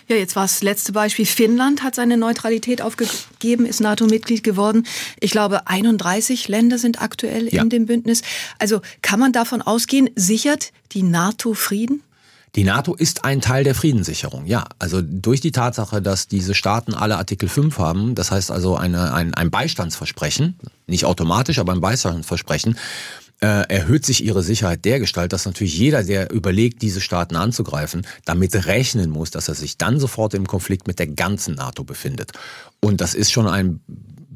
Ja, 0.08 0.16
jetzt 0.16 0.34
war 0.34 0.42
das 0.42 0.62
letzte 0.62 0.92
Beispiel. 0.92 1.26
Finnland 1.26 1.82
hat 1.82 1.94
seine 1.94 2.16
Neutralität 2.16 2.82
aufgegeben, 2.82 3.64
ist 3.64 3.80
NATO-Mitglied 3.80 4.42
geworden. 4.42 4.86
Ich 5.20 5.30
glaube, 5.30 5.68
31 5.68 6.48
Länder 6.48 6.78
sind 6.78 7.00
aktuell 7.00 7.52
ja. 7.52 7.62
in 7.62 7.70
dem 7.70 7.86
Bündnis. 7.86 8.22
Also 8.58 8.80
kann 9.02 9.20
man 9.20 9.32
davon 9.32 9.62
ausgehen, 9.62 10.10
sichert 10.16 10.72
die 10.92 11.04
NATO 11.04 11.54
Frieden? 11.54 12.02
Die 12.58 12.64
NATO 12.64 12.96
ist 12.96 13.24
ein 13.24 13.40
Teil 13.40 13.62
der 13.62 13.76
Friedenssicherung, 13.76 14.44
ja. 14.44 14.64
Also 14.80 15.00
durch 15.00 15.40
die 15.40 15.52
Tatsache, 15.52 16.02
dass 16.02 16.26
diese 16.26 16.56
Staaten 16.56 16.92
alle 16.92 17.16
Artikel 17.16 17.48
5 17.48 17.78
haben, 17.78 18.16
das 18.16 18.32
heißt 18.32 18.50
also 18.50 18.76
eine, 18.76 19.14
ein, 19.14 19.32
ein 19.32 19.52
Beistandsversprechen, 19.52 20.58
nicht 20.88 21.04
automatisch, 21.04 21.60
aber 21.60 21.72
ein 21.72 21.80
Beistandsversprechen, 21.80 22.76
äh, 23.40 23.68
erhöht 23.68 24.04
sich 24.04 24.24
ihre 24.24 24.42
Sicherheit 24.42 24.84
dergestalt, 24.84 25.32
dass 25.32 25.46
natürlich 25.46 25.78
jeder, 25.78 26.02
der 26.02 26.32
überlegt, 26.32 26.82
diese 26.82 27.00
Staaten 27.00 27.36
anzugreifen, 27.36 28.04
damit 28.24 28.66
rechnen 28.66 29.08
muss, 29.08 29.30
dass 29.30 29.46
er 29.46 29.54
sich 29.54 29.78
dann 29.78 30.00
sofort 30.00 30.34
im 30.34 30.48
Konflikt 30.48 30.88
mit 30.88 30.98
der 30.98 31.06
ganzen 31.06 31.54
NATO 31.54 31.84
befindet. 31.84 32.32
Und 32.80 33.00
das 33.00 33.14
ist 33.14 33.30
schon 33.30 33.46
ein 33.46 33.78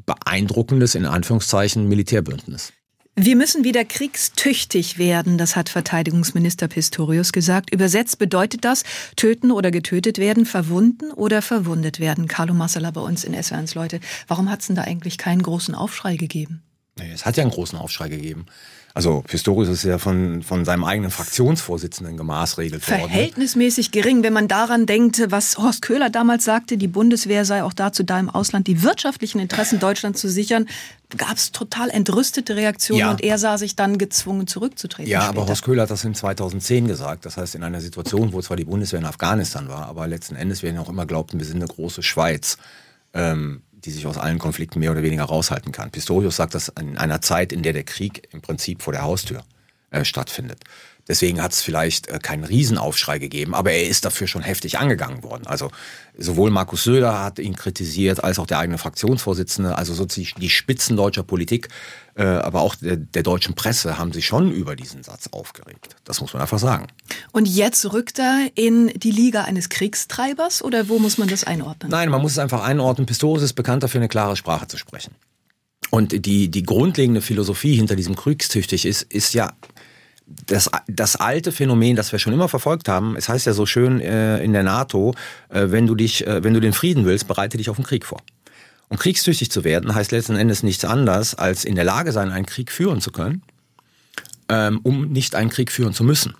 beeindruckendes, 0.05 0.95
in 0.95 1.05
Anführungszeichen, 1.05 1.89
Militärbündnis. 1.89 2.71
Wir 3.15 3.35
müssen 3.35 3.63
wieder 3.63 3.85
kriegstüchtig 3.85 4.97
werden, 4.97 5.37
das 5.37 5.55
hat 5.55 5.69
Verteidigungsminister 5.69 6.67
Pistorius 6.67 7.31
gesagt. 7.31 7.71
Übersetzt 7.71 8.17
bedeutet 8.17 8.65
das 8.65 8.83
töten 9.15 9.51
oder 9.51 9.69
getötet 9.69 10.17
werden, 10.17 10.47
verwunden 10.47 11.11
oder 11.11 11.43
verwundet 11.43 11.99
werden. 11.99 12.27
Carlo 12.27 12.55
Massala 12.55 12.89
bei 12.89 13.01
uns 13.01 13.23
in 13.23 13.35
SW1 13.35 13.75
Leute. 13.75 13.99
Warum 14.27 14.49
hat 14.49 14.61
es 14.61 14.67
denn 14.67 14.75
da 14.75 14.81
eigentlich 14.81 15.19
keinen 15.19 15.43
großen 15.43 15.75
Aufschrei 15.75 16.15
gegeben? 16.15 16.63
Es 16.95 17.23
hat 17.23 17.37
ja 17.37 17.43
einen 17.43 17.51
großen 17.51 17.77
Aufschrei 17.77 18.09
gegeben. 18.09 18.47
Also 18.95 19.23
Pistorius 19.27 19.69
ist 19.69 19.83
ja 19.83 19.97
von, 19.97 20.43
von 20.43 20.65
seinem 20.65 20.83
eigenen 20.83 21.09
Fraktionsvorsitzenden 21.09 22.15
gemaßregelt 22.15 22.87
worden. 22.87 23.01
Verhältnismäßig 23.01 23.89
gering, 23.89 24.21
wenn 24.21 24.33
man 24.33 24.47
daran 24.47 24.85
denkt, 24.85 25.23
was 25.29 25.57
Horst 25.57 25.81
Köhler 25.81 26.11
damals 26.11 26.43
sagte, 26.43 26.77
die 26.77 26.87
Bundeswehr 26.87 27.43
sei 27.43 27.63
auch 27.63 27.73
dazu 27.73 28.03
da, 28.03 28.19
im 28.19 28.29
Ausland 28.29 28.67
die 28.67 28.83
wirtschaftlichen 28.83 29.39
Interessen 29.39 29.79
Deutschlands 29.79 30.21
zu 30.21 30.29
sichern, 30.29 30.67
gab 31.17 31.37
es 31.37 31.51
total 31.51 31.89
entrüstete 31.89 32.55
Reaktionen 32.55 32.99
ja. 32.99 33.09
und 33.09 33.23
er 33.23 33.39
sah 33.39 33.57
sich 33.57 33.75
dann 33.75 33.97
gezwungen 33.97 34.45
zurückzutreten. 34.45 35.11
Ja, 35.11 35.23
später. 35.23 35.39
aber 35.39 35.47
Horst 35.49 35.63
Köhler 35.63 35.83
hat 35.83 35.91
das 35.91 36.03
in 36.03 36.13
2010 36.13 36.87
gesagt. 36.87 37.25
Das 37.25 37.37
heißt, 37.37 37.55
in 37.55 37.63
einer 37.63 37.81
Situation, 37.81 38.31
wo 38.31 38.41
zwar 38.41 38.57
die 38.57 38.65
Bundeswehr 38.65 38.99
in 38.99 39.05
Afghanistan 39.05 39.69
war, 39.69 39.87
aber 39.87 40.05
letzten 40.07 40.35
Endes 40.35 40.61
wir 40.61 40.79
auch 40.79 40.89
immer 40.89 41.07
glaubten, 41.07 41.39
wir 41.39 41.47
sind 41.47 41.57
eine 41.57 41.67
große 41.67 42.03
Schweiz. 42.03 42.57
Ähm, 43.15 43.63
die 43.85 43.91
sich 43.91 44.07
aus 44.07 44.17
allen 44.17 44.39
Konflikten 44.39 44.79
mehr 44.79 44.91
oder 44.91 45.03
weniger 45.03 45.23
raushalten 45.23 45.71
kann. 45.71 45.91
Pistorius 45.91 46.35
sagt 46.37 46.55
das 46.55 46.69
in 46.69 46.97
einer 46.97 47.21
Zeit, 47.21 47.51
in 47.51 47.63
der 47.63 47.73
der 47.73 47.83
Krieg 47.83 48.27
im 48.31 48.41
Prinzip 48.41 48.81
vor 48.81 48.93
der 48.93 49.03
Haustür 49.03 49.43
äh, 49.91 50.05
stattfindet. 50.05 50.63
Deswegen 51.07 51.41
hat 51.41 51.51
es 51.51 51.61
vielleicht 51.61 52.07
äh, 52.07 52.19
keinen 52.19 52.45
Riesenaufschrei 52.45 53.19
gegeben, 53.19 53.53
aber 53.53 53.71
er 53.71 53.87
ist 53.87 54.05
dafür 54.05 54.27
schon 54.27 54.41
heftig 54.41 54.79
angegangen 54.79 55.21
worden. 55.23 55.45
Also 55.47 55.69
sowohl 56.17 56.49
Markus 56.49 56.83
Söder 56.83 57.21
hat 57.21 57.39
ihn 57.39 57.55
kritisiert, 57.55 58.23
als 58.23 58.39
auch 58.39 58.47
der 58.47 58.59
eigene 58.59 58.77
Fraktionsvorsitzende, 58.77 59.77
also 59.77 59.93
sozusagen 59.93 60.39
die 60.39 60.49
Spitzen 60.49 60.95
deutscher 60.95 61.23
Politik, 61.23 61.67
äh, 62.15 62.23
aber 62.23 62.61
auch 62.61 62.75
der, 62.75 62.95
der 62.95 63.23
deutschen 63.23 63.53
Presse 63.53 63.97
haben 63.97 64.13
sich 64.13 64.25
schon 64.25 64.51
über 64.51 64.75
diesen 64.75 65.03
Satz 65.03 65.27
aufgeregt. 65.31 65.95
Das 66.05 66.21
muss 66.21 66.33
man 66.33 66.41
einfach 66.41 66.59
sagen. 66.59 66.87
Und 67.31 67.47
jetzt 67.47 67.91
rückt 67.91 68.19
er 68.19 68.49
in 68.55 68.87
die 68.87 69.11
Liga 69.11 69.43
eines 69.43 69.67
Kriegstreibers 69.69 70.63
oder 70.63 70.87
wo 70.87 70.99
muss 70.99 71.17
man 71.17 71.27
das 71.27 71.43
einordnen? 71.43 71.91
Nein, 71.91 72.09
man 72.09 72.21
muss 72.21 72.33
es 72.33 72.39
einfach 72.39 72.63
einordnen. 72.63 73.05
Pistorius 73.07 73.43
ist 73.43 73.53
bekannt 73.53 73.83
dafür, 73.83 73.99
eine 73.99 74.07
klare 74.09 74.37
Sprache 74.37 74.67
zu 74.67 74.77
sprechen. 74.77 75.15
Und 75.89 76.25
die, 76.25 76.49
die 76.49 76.63
grundlegende 76.63 77.21
Philosophie 77.21 77.75
hinter 77.75 77.95
diesem 77.95 78.15
Kriegstüchtig 78.15 78.85
ist, 78.85 79.03
ist 79.03 79.33
ja 79.33 79.53
das, 80.25 80.69
das 80.87 81.15
alte 81.15 81.51
Phänomen, 81.51 81.95
das 81.95 82.11
wir 82.11 82.19
schon 82.19 82.33
immer 82.33 82.49
verfolgt 82.49 82.87
haben, 82.87 83.15
es 83.15 83.29
heißt 83.29 83.45
ja 83.45 83.53
so 83.53 83.65
schön 83.65 83.99
äh, 83.99 84.43
in 84.43 84.53
der 84.53 84.63
NATO, 84.63 85.13
äh, 85.49 85.65
wenn 85.67 85.87
du 85.87 85.95
dich, 85.95 86.25
äh, 86.25 86.43
wenn 86.43 86.53
du 86.53 86.59
den 86.59 86.73
Frieden 86.73 87.05
willst, 87.05 87.27
bereite 87.27 87.57
dich 87.57 87.69
auf 87.69 87.75
den 87.75 87.85
Krieg 87.85 88.05
vor. 88.05 88.21
Und 88.89 88.99
kriegstüchtig 88.99 89.51
zu 89.51 89.63
werden 89.63 89.95
heißt 89.95 90.11
letzten 90.11 90.35
Endes 90.35 90.63
nichts 90.63 90.85
anderes, 90.85 91.35
als 91.35 91.65
in 91.65 91.75
der 91.75 91.83
Lage 91.83 92.11
sein, 92.11 92.31
einen 92.31 92.45
Krieg 92.45 92.71
führen 92.71 93.01
zu 93.01 93.11
können, 93.11 93.41
ähm, 94.49 94.79
um 94.83 95.09
nicht 95.09 95.35
einen 95.35 95.49
Krieg 95.49 95.71
führen 95.71 95.93
zu 95.93 96.03
müssen. 96.03 96.35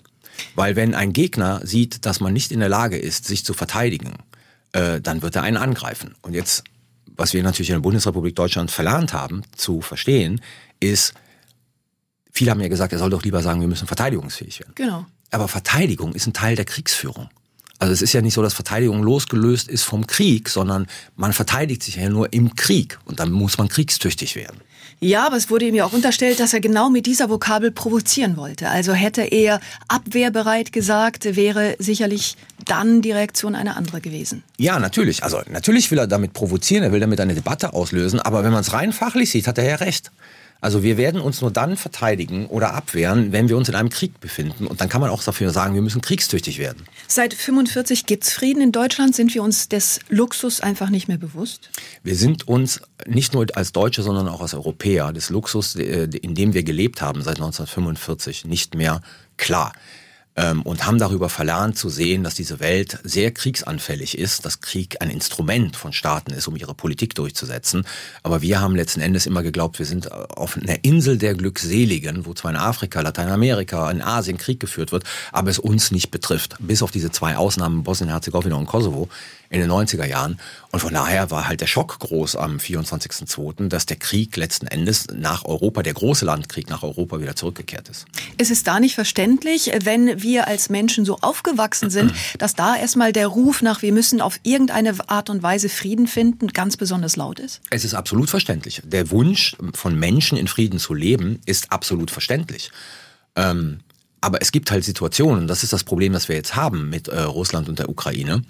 Weil 0.54 0.76
wenn 0.76 0.94
ein 0.94 1.12
Gegner 1.12 1.60
sieht, 1.64 2.06
dass 2.06 2.20
man 2.20 2.32
nicht 2.32 2.52
in 2.52 2.60
der 2.60 2.68
Lage 2.68 2.98
ist, 2.98 3.26
sich 3.26 3.44
zu 3.44 3.54
verteidigen, 3.54 4.14
äh, 4.72 5.00
dann 5.00 5.22
wird 5.22 5.36
er 5.36 5.42
einen 5.42 5.56
angreifen. 5.56 6.14
Und 6.22 6.34
jetzt, 6.34 6.64
was 7.16 7.32
wir 7.32 7.42
natürlich 7.42 7.70
in 7.70 7.76
der 7.76 7.80
Bundesrepublik 7.80 8.34
Deutschland 8.34 8.70
verlernt 8.70 9.12
haben 9.12 9.42
zu 9.56 9.80
verstehen, 9.80 10.40
ist, 10.80 11.14
Viele 12.36 12.50
haben 12.50 12.60
ja 12.60 12.68
gesagt, 12.68 12.92
er 12.92 12.98
soll 12.98 13.10
doch 13.10 13.22
lieber 13.22 13.42
sagen, 13.42 13.60
wir 13.60 13.68
müssen 13.68 13.86
verteidigungsfähig 13.86 14.58
werden. 14.58 14.72
Genau. 14.74 15.06
Aber 15.30 15.46
Verteidigung 15.46 16.14
ist 16.14 16.26
ein 16.26 16.32
Teil 16.32 16.56
der 16.56 16.64
Kriegsführung. 16.64 17.28
Also 17.78 17.92
es 17.92 18.02
ist 18.02 18.12
ja 18.12 18.22
nicht 18.22 18.34
so, 18.34 18.42
dass 18.42 18.54
Verteidigung 18.54 19.02
losgelöst 19.02 19.68
ist 19.68 19.84
vom 19.84 20.06
Krieg, 20.06 20.48
sondern 20.48 20.86
man 21.16 21.32
verteidigt 21.32 21.82
sich 21.84 21.96
ja 21.96 22.08
nur 22.08 22.32
im 22.32 22.56
Krieg 22.56 22.98
und 23.04 23.20
dann 23.20 23.30
muss 23.30 23.56
man 23.56 23.68
kriegstüchtig 23.68 24.34
werden. 24.34 24.60
Ja, 25.00 25.26
aber 25.26 25.36
es 25.36 25.50
wurde 25.50 25.66
ihm 25.66 25.74
ja 25.74 25.84
auch 25.84 25.92
unterstellt, 25.92 26.40
dass 26.40 26.54
er 26.54 26.60
genau 26.60 26.88
mit 26.88 27.06
dieser 27.06 27.28
Vokabel 27.28 27.70
provozieren 27.70 28.36
wollte. 28.36 28.68
Also 28.68 28.92
hätte 28.94 29.22
er 29.22 29.60
abwehrbereit 29.86 30.72
gesagt, 30.72 31.36
wäre 31.36 31.76
sicherlich 31.78 32.36
dann 32.64 33.02
die 33.02 33.12
Reaktion 33.12 33.54
eine 33.54 33.76
andere 33.76 34.00
gewesen. 34.00 34.42
Ja, 34.56 34.78
natürlich. 34.78 35.22
Also 35.22 35.40
natürlich 35.50 35.90
will 35.90 35.98
er 35.98 36.06
damit 36.06 36.32
provozieren, 36.32 36.84
er 36.84 36.92
will 36.92 37.00
damit 37.00 37.20
eine 37.20 37.34
Debatte 37.34 37.74
auslösen, 37.74 38.18
aber 38.18 38.44
wenn 38.44 38.52
man 38.52 38.62
es 38.62 38.72
rein 38.72 38.92
fachlich 38.92 39.30
sieht, 39.30 39.46
hat 39.46 39.58
er 39.58 39.64
ja 39.64 39.76
recht. 39.76 40.10
Also 40.64 40.82
wir 40.82 40.96
werden 40.96 41.20
uns 41.20 41.42
nur 41.42 41.50
dann 41.50 41.76
verteidigen 41.76 42.46
oder 42.46 42.72
abwehren, 42.72 43.32
wenn 43.32 43.50
wir 43.50 43.58
uns 43.58 43.68
in 43.68 43.74
einem 43.74 43.90
Krieg 43.90 44.18
befinden. 44.18 44.66
Und 44.66 44.80
dann 44.80 44.88
kann 44.88 45.02
man 45.02 45.10
auch 45.10 45.22
dafür 45.22 45.50
sagen, 45.50 45.74
wir 45.74 45.82
müssen 45.82 46.00
kriegstüchtig 46.00 46.58
werden. 46.58 46.84
Seit 47.06 47.34
45 47.34 48.06
gibt 48.06 48.24
es 48.24 48.32
Frieden 48.32 48.62
in 48.62 48.72
Deutschland. 48.72 49.14
Sind 49.14 49.34
wir 49.34 49.42
uns 49.42 49.68
des 49.68 50.00
Luxus 50.08 50.62
einfach 50.62 50.88
nicht 50.88 51.06
mehr 51.06 51.18
bewusst? 51.18 51.68
Wir 52.02 52.16
sind 52.16 52.48
uns 52.48 52.80
nicht 53.06 53.34
nur 53.34 53.44
als 53.52 53.72
Deutsche, 53.72 54.02
sondern 54.02 54.26
auch 54.26 54.40
als 54.40 54.54
Europäer 54.54 55.12
des 55.12 55.28
Luxus, 55.28 55.76
äh, 55.76 56.08
in 56.22 56.34
dem 56.34 56.54
wir 56.54 56.62
gelebt 56.62 57.02
haben 57.02 57.20
seit 57.20 57.36
1945, 57.36 58.46
nicht 58.46 58.74
mehr 58.74 59.02
klar 59.36 59.74
ähm, 60.36 60.62
und 60.62 60.86
haben 60.86 60.98
darüber 60.98 61.28
verlernt 61.28 61.78
zu 61.78 61.88
sehen, 61.88 62.24
dass 62.24 62.34
diese 62.34 62.60
Welt 62.60 62.98
sehr 63.04 63.30
kriegsanfällig 63.30 64.18
ist, 64.18 64.44
dass 64.44 64.60
Krieg 64.60 65.00
ein 65.00 65.10
Instrument 65.10 65.76
von 65.76 65.92
Staaten 65.92 66.32
ist, 66.32 66.48
um 66.48 66.56
ihre 66.56 66.74
Politik 66.74 67.14
durchzusetzen. 67.14 67.86
Aber 68.22 68.42
wir 68.42 68.60
haben 68.60 68.76
letzten 68.76 69.00
Endes 69.00 69.26
immer 69.26 69.42
geglaubt, 69.42 69.78
wir 69.78 69.86
sind 69.86 70.10
auf 70.10 70.56
einer 70.56 70.84
Insel 70.84 71.18
der 71.18 71.34
Glückseligen, 71.34 72.26
wo 72.26 72.34
zwar 72.34 72.50
in 72.50 72.56
Afrika, 72.56 73.00
Lateinamerika, 73.00 73.90
in 73.90 74.02
Asien 74.02 74.38
Krieg 74.38 74.60
geführt 74.60 74.92
wird, 74.92 75.04
aber 75.32 75.50
es 75.50 75.58
uns 75.58 75.90
nicht 75.90 76.10
betrifft. 76.10 76.56
Bis 76.58 76.82
auf 76.82 76.90
diese 76.90 77.10
zwei 77.10 77.36
Ausnahmen 77.36 77.84
Bosnien-Herzegowina 77.84 78.56
und 78.56 78.66
Kosovo 78.66 79.08
in 79.50 79.60
den 79.60 79.70
90er 79.70 80.06
Jahren. 80.06 80.38
Und 80.72 80.80
von 80.80 80.92
daher 80.92 81.30
war 81.30 81.46
halt 81.46 81.60
der 81.60 81.66
Schock 81.66 81.98
groß 82.00 82.36
am 82.36 82.56
24.02., 82.56 83.68
dass 83.68 83.86
der 83.86 83.96
Krieg 83.96 84.36
letzten 84.36 84.66
Endes 84.66 85.06
nach 85.12 85.44
Europa, 85.44 85.82
der 85.82 85.94
große 85.94 86.24
Landkrieg 86.24 86.68
nach 86.68 86.82
Europa 86.82 87.20
wieder 87.20 87.36
zurückgekehrt 87.36 87.88
ist. 87.88 88.06
Ist 88.38 88.50
es 88.50 88.64
da 88.64 88.80
nicht 88.80 88.94
verständlich, 88.94 89.70
wenn 89.84 90.22
wir 90.22 90.48
als 90.48 90.70
Menschen 90.70 91.04
so 91.04 91.18
aufgewachsen 91.20 91.90
sind, 91.90 92.12
dass 92.38 92.54
da 92.54 92.76
erstmal 92.76 93.12
der 93.12 93.28
Ruf 93.28 93.62
nach, 93.62 93.82
wir 93.82 93.92
müssen 93.92 94.20
auf 94.20 94.40
irgendeine 94.42 95.08
Art 95.08 95.30
und 95.30 95.42
Weise 95.42 95.68
Frieden 95.68 96.06
finden, 96.06 96.48
ganz 96.48 96.76
besonders 96.76 97.16
laut 97.16 97.38
ist? 97.38 97.60
Es 97.70 97.84
ist 97.84 97.94
absolut 97.94 98.30
verständlich. 98.30 98.82
Der 98.84 99.10
Wunsch 99.10 99.56
von 99.74 99.98
Menschen 99.98 100.36
in 100.36 100.48
Frieden 100.48 100.78
zu 100.78 100.94
leben 100.94 101.40
ist 101.46 101.70
absolut 101.70 102.10
verständlich. 102.10 102.70
Ähm, 103.36 103.80
aber 104.20 104.40
es 104.40 104.52
gibt 104.52 104.70
halt 104.70 104.84
Situationen, 104.84 105.46
das 105.46 105.62
ist 105.62 105.72
das 105.72 105.84
Problem, 105.84 106.14
das 106.14 106.28
wir 106.28 106.36
jetzt 106.36 106.56
haben 106.56 106.88
mit 106.88 107.08
äh, 107.08 107.20
Russland 107.20 107.68
und 107.68 107.78
der 107.78 107.90
Ukraine, 107.90 108.42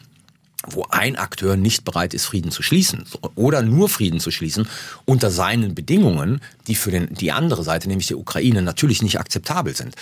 wo 0.67 0.87
ein 0.91 1.17
Akteur 1.17 1.57
nicht 1.57 1.85
bereit 1.85 2.15
ist, 2.15 2.27
Frieden 2.27 2.51
zu 2.51 2.63
schließen 2.63 3.05
oder 3.35 3.63
nur 3.63 3.89
Frieden 3.89 4.21
zu 4.21 4.31
schließen 4.31 4.69
unter 5.05 5.31
seinen 5.31 5.75
Bedingungen, 5.75 6.41
die 6.67 6.75
für 6.75 6.91
den, 6.91 7.13
die 7.15 7.33
andere 7.33 7.65
Seite, 7.65 7.89
nämlich 7.89 8.07
die 8.07 8.15
Ukraine, 8.15 8.63
natürlich 8.63 9.03
nicht 9.03 9.19
akzeptabel 9.19 9.75
sind. 9.77 9.95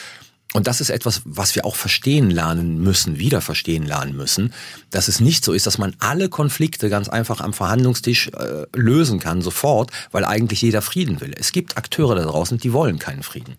Und 0.53 0.67
das 0.67 0.81
ist 0.83 0.91
etwas, 0.91 1.23
was 1.25 1.55
wir 1.55 1.65
auch 1.65 1.77
verstehen 1.77 2.31
lernen 2.31 2.79
müssen, 2.79 3.19
wieder 3.19 3.41
verstehen 3.41 3.87
lernen 3.87 4.15
müssen, 4.15 4.53
dass 4.91 5.09
es 5.09 5.19
nicht 5.19 5.45
so 5.45 5.53
ist, 5.53 5.67
dass 5.67 5.79
man 5.79 5.97
alle 5.99 6.29
Konflikte 6.29 6.91
ganz 6.91 7.09
einfach 7.09 7.41
am 7.41 7.55
Verhandlungstisch 7.55 8.29
äh, 8.29 8.67
lösen 8.77 9.19
kann, 9.19 9.41
sofort, 9.41 9.91
weil 10.11 10.27
eigentlich 10.27 10.61
jeder 10.61 10.83
Frieden 10.83 11.21
will. 11.23 11.33
Es 11.39 11.53
gibt 11.53 11.79
Akteure 11.79 12.17
da 12.17 12.25
draußen, 12.25 12.59
die 12.59 12.75
wollen 12.75 12.99
keinen 12.99 13.23
Frieden. 13.23 13.57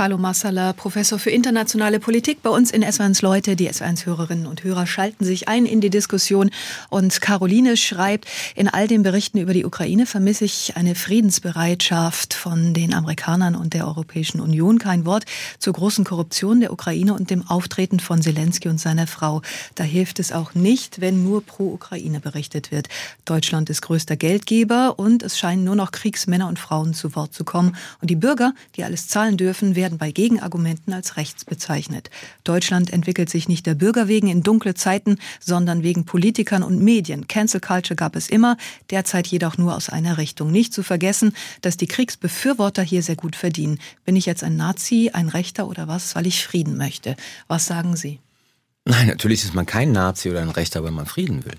Carlo 0.00 0.16
Massala, 0.16 0.72
Professor 0.72 1.18
für 1.18 1.28
internationale 1.28 2.00
Politik 2.00 2.42
bei 2.42 2.48
uns 2.48 2.70
in 2.70 2.82
S1 2.82 3.22
Leute. 3.22 3.54
Die 3.54 3.68
S1-Hörerinnen 3.68 4.46
und 4.46 4.64
Hörer 4.64 4.86
schalten 4.86 5.26
sich 5.26 5.46
ein 5.46 5.66
in 5.66 5.82
die 5.82 5.90
Diskussion. 5.90 6.50
Und 6.88 7.20
Caroline 7.20 7.76
schreibt, 7.76 8.24
in 8.54 8.66
all 8.66 8.88
den 8.88 9.02
Berichten 9.02 9.36
über 9.36 9.52
die 9.52 9.66
Ukraine 9.66 10.06
vermisse 10.06 10.46
ich 10.46 10.74
eine 10.74 10.94
Friedensbereitschaft 10.94 12.32
von 12.32 12.72
den 12.72 12.94
Amerikanern 12.94 13.54
und 13.54 13.74
der 13.74 13.86
Europäischen 13.86 14.40
Union. 14.40 14.78
Kein 14.78 15.04
Wort 15.04 15.26
zur 15.58 15.74
großen 15.74 16.06
Korruption 16.06 16.60
der 16.60 16.72
Ukraine 16.72 17.12
und 17.12 17.28
dem 17.28 17.46
Auftreten 17.46 18.00
von 18.00 18.22
Zelensky 18.22 18.70
und 18.70 18.80
seiner 18.80 19.06
Frau. 19.06 19.42
Da 19.74 19.84
hilft 19.84 20.18
es 20.18 20.32
auch 20.32 20.54
nicht, 20.54 21.02
wenn 21.02 21.24
nur 21.24 21.44
pro 21.44 21.74
Ukraine 21.74 22.20
berichtet 22.20 22.72
wird. 22.72 22.88
Deutschland 23.26 23.68
ist 23.68 23.82
größter 23.82 24.16
Geldgeber 24.16 24.98
und 24.98 25.22
es 25.22 25.38
scheinen 25.38 25.64
nur 25.64 25.76
noch 25.76 25.92
Kriegsmänner 25.92 26.48
und 26.48 26.58
Frauen 26.58 26.94
zu 26.94 27.14
Wort 27.14 27.34
zu 27.34 27.44
kommen. 27.44 27.76
Und 28.00 28.08
die 28.08 28.16
Bürger, 28.16 28.54
die 28.76 28.84
alles 28.84 29.06
zahlen 29.06 29.36
dürfen, 29.36 29.74
werden 29.74 29.89
bei 29.98 30.12
Gegenargumenten 30.12 30.92
als 30.92 31.16
rechts 31.16 31.44
bezeichnet. 31.44 32.10
Deutschland 32.44 32.92
entwickelt 32.92 33.30
sich 33.30 33.48
nicht 33.48 33.66
der 33.66 33.74
Bürger 33.74 34.08
wegen 34.08 34.28
in 34.28 34.42
dunkle 34.42 34.74
Zeiten, 34.74 35.18
sondern 35.40 35.82
wegen 35.82 36.04
Politikern 36.04 36.62
und 36.62 36.80
Medien. 36.80 37.28
Cancel 37.28 37.60
Culture 37.60 37.96
gab 37.96 38.16
es 38.16 38.28
immer, 38.28 38.56
derzeit 38.90 39.26
jedoch 39.26 39.58
nur 39.58 39.76
aus 39.76 39.88
einer 39.88 40.18
Richtung. 40.18 40.50
Nicht 40.50 40.72
zu 40.72 40.82
vergessen, 40.82 41.34
dass 41.60 41.76
die 41.76 41.86
Kriegsbefürworter 41.86 42.82
hier 42.82 43.02
sehr 43.02 43.16
gut 43.16 43.36
verdienen. 43.36 43.78
Bin 44.04 44.16
ich 44.16 44.26
jetzt 44.26 44.44
ein 44.44 44.56
Nazi, 44.56 45.10
ein 45.12 45.28
Rechter 45.28 45.68
oder 45.68 45.88
was, 45.88 46.14
weil 46.14 46.26
ich 46.26 46.44
Frieden 46.44 46.76
möchte? 46.76 47.16
Was 47.48 47.66
sagen 47.66 47.96
Sie? 47.96 48.20
Nein, 48.84 49.08
natürlich 49.08 49.44
ist 49.44 49.54
man 49.54 49.66
kein 49.66 49.92
Nazi 49.92 50.30
oder 50.30 50.40
ein 50.40 50.50
Rechter, 50.50 50.84
wenn 50.84 50.94
man 50.94 51.06
Frieden 51.06 51.44
will. 51.44 51.58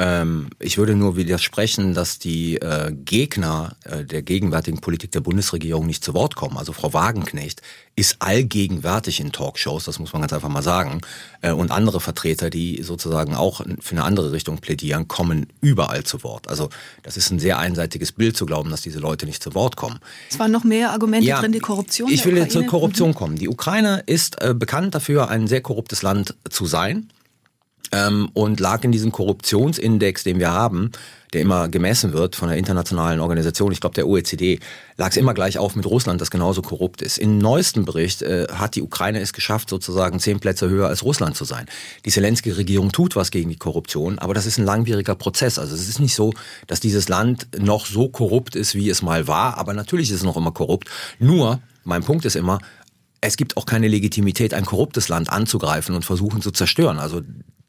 Ähm, 0.00 0.50
ich 0.60 0.78
würde 0.78 0.94
nur 0.94 1.16
widersprechen, 1.16 1.92
dass 1.92 2.20
die 2.20 2.54
äh, 2.56 2.92
Gegner 2.92 3.76
äh, 3.84 4.04
der 4.04 4.22
gegenwärtigen 4.22 4.80
Politik 4.80 5.10
der 5.10 5.20
Bundesregierung 5.20 5.86
nicht 5.86 6.04
zu 6.04 6.14
Wort 6.14 6.36
kommen. 6.36 6.56
Also 6.56 6.72
Frau 6.72 6.92
Wagenknecht 6.92 7.62
ist 7.96 8.22
allgegenwärtig 8.22 9.18
in 9.18 9.32
Talkshows, 9.32 9.86
das 9.86 9.98
muss 9.98 10.12
man 10.12 10.22
ganz 10.22 10.32
einfach 10.32 10.48
mal 10.48 10.62
sagen. 10.62 11.00
Äh, 11.42 11.50
und 11.50 11.72
andere 11.72 11.98
Vertreter, 11.98 12.48
die 12.48 12.80
sozusagen 12.84 13.34
auch 13.34 13.60
für 13.80 13.90
eine 13.90 14.04
andere 14.04 14.30
Richtung 14.30 14.58
plädieren, 14.58 15.08
kommen 15.08 15.48
überall 15.60 16.04
zu 16.04 16.22
Wort. 16.22 16.48
Also 16.48 16.70
das 17.02 17.16
ist 17.16 17.32
ein 17.32 17.40
sehr 17.40 17.58
einseitiges 17.58 18.12
Bild 18.12 18.36
zu 18.36 18.46
glauben, 18.46 18.70
dass 18.70 18.82
diese 18.82 19.00
Leute 19.00 19.26
nicht 19.26 19.42
zu 19.42 19.52
Wort 19.54 19.74
kommen. 19.74 19.98
Es 20.30 20.38
waren 20.38 20.52
noch 20.52 20.62
mehr 20.62 20.92
Argumente 20.92 21.26
ja, 21.26 21.40
drin, 21.40 21.50
die 21.50 21.58
Korruption. 21.58 22.08
Ich 22.08 22.24
will 22.24 22.36
jetzt 22.36 22.52
zur 22.52 22.64
Korruption 22.64 23.10
mhm. 23.10 23.14
kommen. 23.14 23.36
Die 23.36 23.48
Ukraine 23.48 24.04
ist 24.06 24.40
äh, 24.40 24.54
bekannt 24.54 24.94
dafür, 24.94 25.28
ein 25.28 25.48
sehr 25.48 25.60
korruptes 25.60 26.02
Land 26.02 26.36
zu 26.48 26.66
sein 26.66 27.10
ähm, 27.92 28.28
und 28.34 28.60
lag 28.60 28.84
in 28.84 28.92
diesem 28.92 29.12
Korruptionsindex, 29.12 30.24
den 30.24 30.38
wir 30.38 30.52
haben, 30.52 30.92
der 31.32 31.42
immer 31.42 31.68
gemessen 31.68 32.12
wird 32.12 32.36
von 32.36 32.48
der 32.48 32.56
internationalen 32.56 33.20
Organisation, 33.20 33.72
ich 33.72 33.80
glaube 33.80 33.94
der 33.94 34.06
OECD, 34.06 34.60
lag 34.96 35.10
es 35.10 35.16
immer 35.16 35.34
gleich 35.34 35.58
auf 35.58 35.76
mit 35.76 35.86
Russland, 35.86 36.20
das 36.20 36.30
genauso 36.30 36.62
korrupt 36.62 37.02
ist. 37.02 37.18
Im 37.18 37.38
neuesten 37.38 37.84
Bericht 37.84 38.22
äh, 38.22 38.46
hat 38.50 38.76
die 38.76 38.82
Ukraine 38.82 39.20
es 39.20 39.32
geschafft, 39.32 39.68
sozusagen 39.68 40.20
zehn 40.20 40.40
Plätze 40.40 40.68
höher 40.68 40.88
als 40.88 41.04
Russland 41.04 41.36
zu 41.36 41.44
sein. 41.44 41.66
Die 42.04 42.10
Zelensky-Regierung 42.10 42.92
tut 42.92 43.16
was 43.16 43.30
gegen 43.30 43.50
die 43.50 43.56
Korruption, 43.56 44.18
aber 44.18 44.34
das 44.34 44.46
ist 44.46 44.58
ein 44.58 44.64
langwieriger 44.64 45.14
Prozess. 45.14 45.58
Also 45.58 45.74
es 45.74 45.88
ist 45.88 46.00
nicht 46.00 46.14
so, 46.14 46.32
dass 46.66 46.80
dieses 46.80 47.08
Land 47.08 47.48
noch 47.58 47.86
so 47.86 48.08
korrupt 48.08 48.56
ist, 48.56 48.74
wie 48.74 48.88
es 48.88 49.02
mal 49.02 49.28
war, 49.28 49.58
aber 49.58 49.74
natürlich 49.74 50.10
ist 50.10 50.16
es 50.16 50.22
noch 50.22 50.36
immer 50.36 50.52
korrupt. 50.52 50.88
Nur, 51.18 51.60
mein 51.84 52.02
Punkt 52.02 52.24
ist 52.24 52.36
immer, 52.36 52.58
es 53.20 53.36
gibt 53.36 53.56
auch 53.56 53.66
keine 53.66 53.88
Legitimität, 53.88 54.54
ein 54.54 54.64
korruptes 54.64 55.08
Land 55.08 55.28
anzugreifen 55.28 55.94
und 55.94 56.04
versuchen 56.04 56.40
zu 56.40 56.52
zerstören. 56.52 56.98
Also 56.98 57.22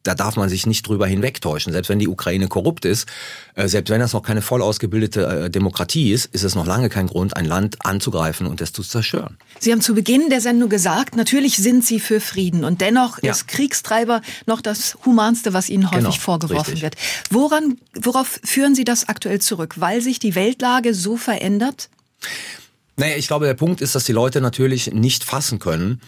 da 0.04 0.16
darf 0.16 0.38
man 0.38 0.48
sich 0.48 0.66
nicht 0.66 0.88
drüber 0.88 1.08
hinwegtäuschen. 1.08 1.74
Selbst 1.74 1.90
wenn 1.90 2.00
die 2.00 2.08
Ukraine 2.08 2.48
korrupt 2.48 2.86
ist, 2.86 3.08
äh, 3.56 3.68
selbst 3.68 3.90
wenn 3.90 4.00
das 4.00 4.14
noch 4.14 4.24
keine 4.24 4.42
voll 4.42 4.62
ausgebildete 4.62 5.46
äh, 5.46 5.50
Demokratie 5.50 6.14
ist, 6.14 6.26
ist 6.28 6.44
es 6.44 6.56
noch 6.56 6.66
lange 6.66 6.90
kein 6.90 7.08
Grund, 7.08 7.36
ein 7.36 7.46
Land 7.46 7.86
anzugreifen 7.86 8.48
und 8.48 8.62
es 8.62 8.72
zu 8.72 8.82
zerstören. 8.82 9.38
Sie 9.60 9.72
haben 9.72 9.82
zu 9.82 9.94
Beginn 9.94 10.30
der 10.30 10.42
Sendung 10.42 10.70
gesagt, 10.70 11.16
natürlich 11.16 11.58
sind 11.58 11.86
Sie 11.86 12.00
für 12.00 12.22
Frieden 12.22 12.64
und 12.64 12.82
dennoch 12.82 13.22
ja. 13.22 13.32
ist 13.32 13.48
Kriegstreiber 13.48 14.22
noch 14.46 14.62
das 14.62 14.98
Humanste, 15.06 15.54
was 15.54 15.70
Ihnen 15.70 15.92
häufig 15.92 16.06
genau, 16.06 16.12
vorgeworfen 16.12 16.72
richtig. 16.72 16.82
wird. 16.82 16.96
Woran, 17.30 17.78
worauf 17.94 18.40
führen 18.44 18.76
Sie 18.76 18.86
das 18.86 19.10
aktuell 19.10 19.40
zurück? 19.42 19.76
Weil 19.78 20.02
sich 20.02 20.20
die 20.20 20.36
Weltlage 20.36 20.94
so 20.94 21.18
verändert? 21.18 21.90
Naja, 22.96 23.16
ich 23.16 23.28
glaube, 23.28 23.46
der 23.46 23.54
Punkt 23.54 23.82
ist, 23.82 23.96
dass 23.96 24.04
die 24.04 24.12
Leute 24.12 24.42
natürlich 24.42 24.92
nicht 24.92 25.24
fassen 25.24 25.60
können, 25.60 26.02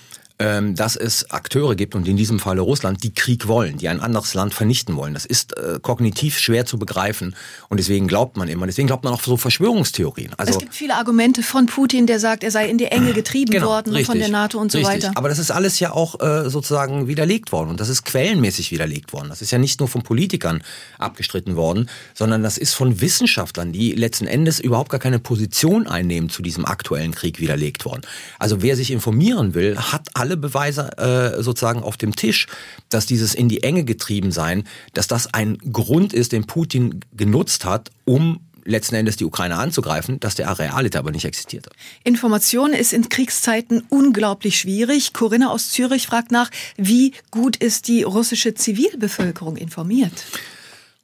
dass 0.73 0.95
es 0.95 1.29
Akteure 1.31 1.75
gibt 1.75 1.95
und 1.95 2.07
in 2.07 2.17
diesem 2.17 2.39
Falle 2.39 2.61
Russland, 2.61 3.03
die 3.03 3.13
Krieg 3.13 3.47
wollen, 3.47 3.77
die 3.77 3.87
ein 3.87 3.99
anderes 3.99 4.33
Land 4.33 4.53
vernichten 4.53 4.95
wollen. 4.95 5.13
Das 5.13 5.25
ist 5.25 5.57
äh, 5.57 5.79
kognitiv 5.81 6.37
schwer 6.39 6.65
zu 6.65 6.77
begreifen 6.77 7.35
und 7.69 7.79
deswegen 7.79 8.07
glaubt 8.07 8.37
man 8.37 8.47
immer, 8.47 8.65
deswegen 8.65 8.87
glaubt 8.87 9.03
man 9.03 9.13
auch 9.13 9.21
so 9.21 9.37
Verschwörungstheorien. 9.37 10.31
Also, 10.37 10.53
es 10.53 10.59
gibt 10.59 10.73
viele 10.73 10.95
Argumente 10.95 11.43
von 11.43 11.65
Putin, 11.65 12.07
der 12.07 12.19
sagt, 12.19 12.43
er 12.43 12.51
sei 12.51 12.67
in 12.69 12.77
die 12.77 12.85
Enge 12.85 13.13
getrieben 13.13 13.51
genau, 13.51 13.67
worden 13.67 13.93
richtig, 13.93 14.07
von 14.07 14.19
der 14.19 14.29
NATO 14.29 14.59
und 14.59 14.71
so 14.71 14.77
richtig. 14.77 14.95
weiter. 14.95 15.11
Aber 15.15 15.29
das 15.29 15.39
ist 15.39 15.51
alles 15.51 15.79
ja 15.79 15.91
auch 15.91 16.19
äh, 16.19 16.49
sozusagen 16.49 17.07
widerlegt 17.07 17.51
worden 17.51 17.69
und 17.69 17.79
das 17.79 17.89
ist 17.89 18.03
quellenmäßig 18.03 18.71
widerlegt 18.71 19.13
worden. 19.13 19.29
Das 19.29 19.41
ist 19.41 19.51
ja 19.51 19.57
nicht 19.57 19.79
nur 19.79 19.89
von 19.89 20.03
Politikern 20.03 20.63
abgestritten 20.97 21.55
worden, 21.55 21.89
sondern 22.13 22.43
das 22.43 22.57
ist 22.57 22.73
von 22.73 23.01
Wissenschaftlern, 23.01 23.71
die 23.71 23.93
letzten 23.93 24.27
Endes 24.27 24.59
überhaupt 24.59 24.89
gar 24.89 24.99
keine 24.99 25.19
Position 25.19 25.87
einnehmen 25.87 26.29
zu 26.29 26.41
diesem 26.41 26.65
aktuellen 26.65 27.13
Krieg 27.13 27.39
widerlegt 27.39 27.85
worden. 27.85 28.01
Also 28.39 28.61
wer 28.61 28.75
sich 28.75 28.91
informieren 28.91 29.53
will, 29.53 29.77
hat 29.77 30.09
alle 30.13 30.30
alle 30.31 30.37
Beweise 30.37 30.97
äh, 30.97 31.43
sozusagen 31.43 31.83
auf 31.83 31.97
dem 31.97 32.15
Tisch, 32.15 32.47
dass 32.87 33.05
dieses 33.05 33.35
in 33.35 33.49
die 33.49 33.63
Enge 33.63 33.83
getrieben 33.83 34.31
sein, 34.31 34.63
dass 34.93 35.07
das 35.07 35.33
ein 35.33 35.57
Grund 35.57 36.13
ist, 36.13 36.31
den 36.31 36.47
Putin 36.47 37.01
genutzt 37.11 37.65
hat, 37.65 37.89
um 38.05 38.39
letzten 38.63 38.95
Endes 38.95 39.17
die 39.17 39.25
Ukraine 39.25 39.57
anzugreifen, 39.57 40.21
dass 40.21 40.35
der 40.35 40.47
Arealite 40.47 40.99
aber 40.99 41.11
nicht 41.11 41.25
existierte. 41.25 41.69
Information 42.05 42.71
ist 42.71 42.93
in 42.93 43.09
Kriegszeiten 43.09 43.83
unglaublich 43.89 44.57
schwierig. 44.57 45.11
Corinna 45.13 45.51
aus 45.51 45.69
Zürich 45.69 46.07
fragt 46.07 46.31
nach, 46.31 46.49
wie 46.77 47.13
gut 47.31 47.57
ist 47.57 47.89
die 47.89 48.03
russische 48.03 48.53
Zivilbevölkerung 48.53 49.57
informiert? 49.57 50.13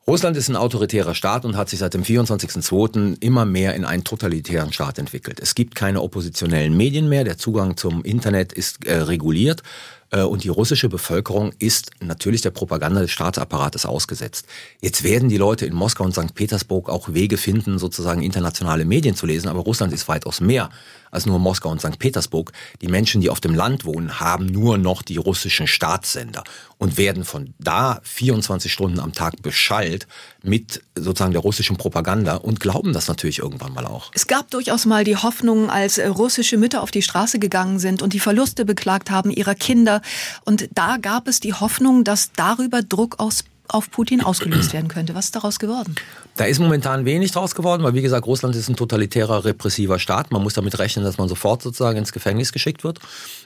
Russland 0.09 0.37
ist 0.37 0.47
ein 0.47 0.55
autoritärer 0.55 1.13
Staat 1.13 1.43
und 1.43 1.57
hat 1.57 1.67
sich 1.67 1.79
seit 1.79 1.93
dem 1.93 2.03
24.02. 2.03 3.21
immer 3.21 3.43
mehr 3.43 3.75
in 3.75 3.83
einen 3.83 4.05
totalitären 4.05 4.71
Staat 4.71 4.99
entwickelt. 4.99 5.41
Es 5.41 5.53
gibt 5.53 5.75
keine 5.75 6.01
oppositionellen 6.01 6.77
Medien 6.77 7.09
mehr, 7.09 7.25
der 7.25 7.37
Zugang 7.37 7.75
zum 7.75 8.05
Internet 8.05 8.53
ist 8.53 8.85
äh, 8.85 8.99
reguliert 8.99 9.63
und 10.11 10.43
die 10.43 10.49
russische 10.49 10.87
Bevölkerung 10.87 11.51
ist 11.59 11.91
natürlich 11.99 12.41
der 12.41 12.51
Propaganda 12.51 13.01
des 13.01 13.11
Staatsapparates 13.11 13.85
ausgesetzt. 13.85 14.45
Jetzt 14.79 15.03
werden 15.03 15.27
die 15.27 15.37
Leute 15.37 15.65
in 15.65 15.73
Moskau 15.73 16.05
und 16.05 16.13
St. 16.13 16.33
Petersburg 16.33 16.89
auch 16.89 17.13
Wege 17.13 17.37
finden, 17.37 17.77
sozusagen 17.77 18.21
internationale 18.21 18.85
Medien 18.85 19.15
zu 19.15 19.25
lesen, 19.25 19.49
aber 19.49 19.59
Russland 19.59 19.91
ist 19.91 20.07
weitaus 20.07 20.39
mehr 20.39 20.69
als 21.11 21.25
nur 21.25 21.39
Moskau 21.39 21.69
und 21.69 21.81
St. 21.81 21.99
Petersburg. 21.99 22.51
Die 22.81 22.87
Menschen, 22.87 23.21
die 23.21 23.29
auf 23.29 23.39
dem 23.39 23.55
Land 23.55 23.85
wohnen, 23.85 24.19
haben 24.19 24.45
nur 24.45 24.77
noch 24.77 25.01
die 25.01 25.17
russischen 25.17 25.67
Staatssender 25.67 26.43
und 26.77 26.97
werden 26.97 27.23
von 27.25 27.53
da 27.59 27.99
24 28.03 28.71
Stunden 28.71 28.99
am 28.99 29.13
Tag 29.13 29.41
beschallt 29.41 30.07
mit 30.47 30.81
sozusagen 30.95 31.33
der 31.33 31.41
russischen 31.41 31.77
Propaganda 31.77 32.35
und 32.35 32.59
glauben 32.59 32.93
das 32.93 33.07
natürlich 33.07 33.39
irgendwann 33.39 33.73
mal 33.73 33.85
auch. 33.85 34.11
Es 34.13 34.27
gab 34.27 34.49
durchaus 34.51 34.85
mal 34.85 35.03
die 35.03 35.15
Hoffnung, 35.15 35.69
als 35.69 35.99
russische 35.99 36.57
Mütter 36.57 36.81
auf 36.81 36.91
die 36.91 37.01
Straße 37.01 37.39
gegangen 37.39 37.79
sind 37.79 38.01
und 38.01 38.13
die 38.13 38.19
Verluste 38.19 38.65
beklagt 38.65 39.11
haben 39.11 39.31
ihrer 39.31 39.55
Kinder. 39.55 40.01
Und 40.45 40.69
da 40.73 40.97
gab 40.97 41.27
es 41.27 41.39
die 41.39 41.53
Hoffnung, 41.53 42.03
dass 42.03 42.31
darüber 42.35 42.81
Druck 42.81 43.19
aus 43.19 43.43
auf 43.69 43.91
Putin 43.91 44.21
ausgelöst 44.21 44.73
werden 44.73 44.87
könnte. 44.87 45.13
Was 45.13 45.25
ist 45.25 45.35
daraus 45.35 45.59
geworden? 45.59 45.95
Da 46.37 46.45
ist 46.45 46.59
momentan 46.59 47.05
wenig 47.05 47.31
draus 47.31 47.55
geworden, 47.55 47.83
weil 47.83 47.93
wie 47.93 48.01
gesagt, 48.01 48.25
Russland 48.25 48.55
ist 48.55 48.69
ein 48.69 48.75
totalitärer, 48.75 49.43
repressiver 49.45 49.99
Staat. 49.99 50.31
Man 50.31 50.41
muss 50.41 50.53
damit 50.53 50.79
rechnen, 50.79 51.03
dass 51.03 51.17
man 51.17 51.27
sofort 51.27 51.61
sozusagen 51.61 51.97
ins 51.97 52.13
Gefängnis 52.13 52.51
geschickt 52.53 52.83
wird. 52.83 52.99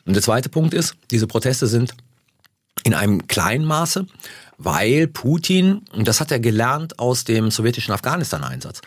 Und 0.06 0.14
der 0.14 0.22
zweite 0.22 0.50
Punkt 0.50 0.74
ist, 0.74 0.96
diese 1.10 1.28
Proteste 1.28 1.68
sind 1.68 1.96
in 2.84 2.94
einem 2.94 3.28
kleinen 3.28 3.66
Maße, 3.66 4.06
weil 4.64 5.08
Putin, 5.08 5.82
und 5.94 6.08
das 6.08 6.20
hat 6.20 6.32
er 6.32 6.40
gelernt 6.40 7.00
aus 7.00 7.24
dem 7.24 7.52
sowjetischen 7.52 7.94
Afghanistan-Einsatz, 7.94 8.82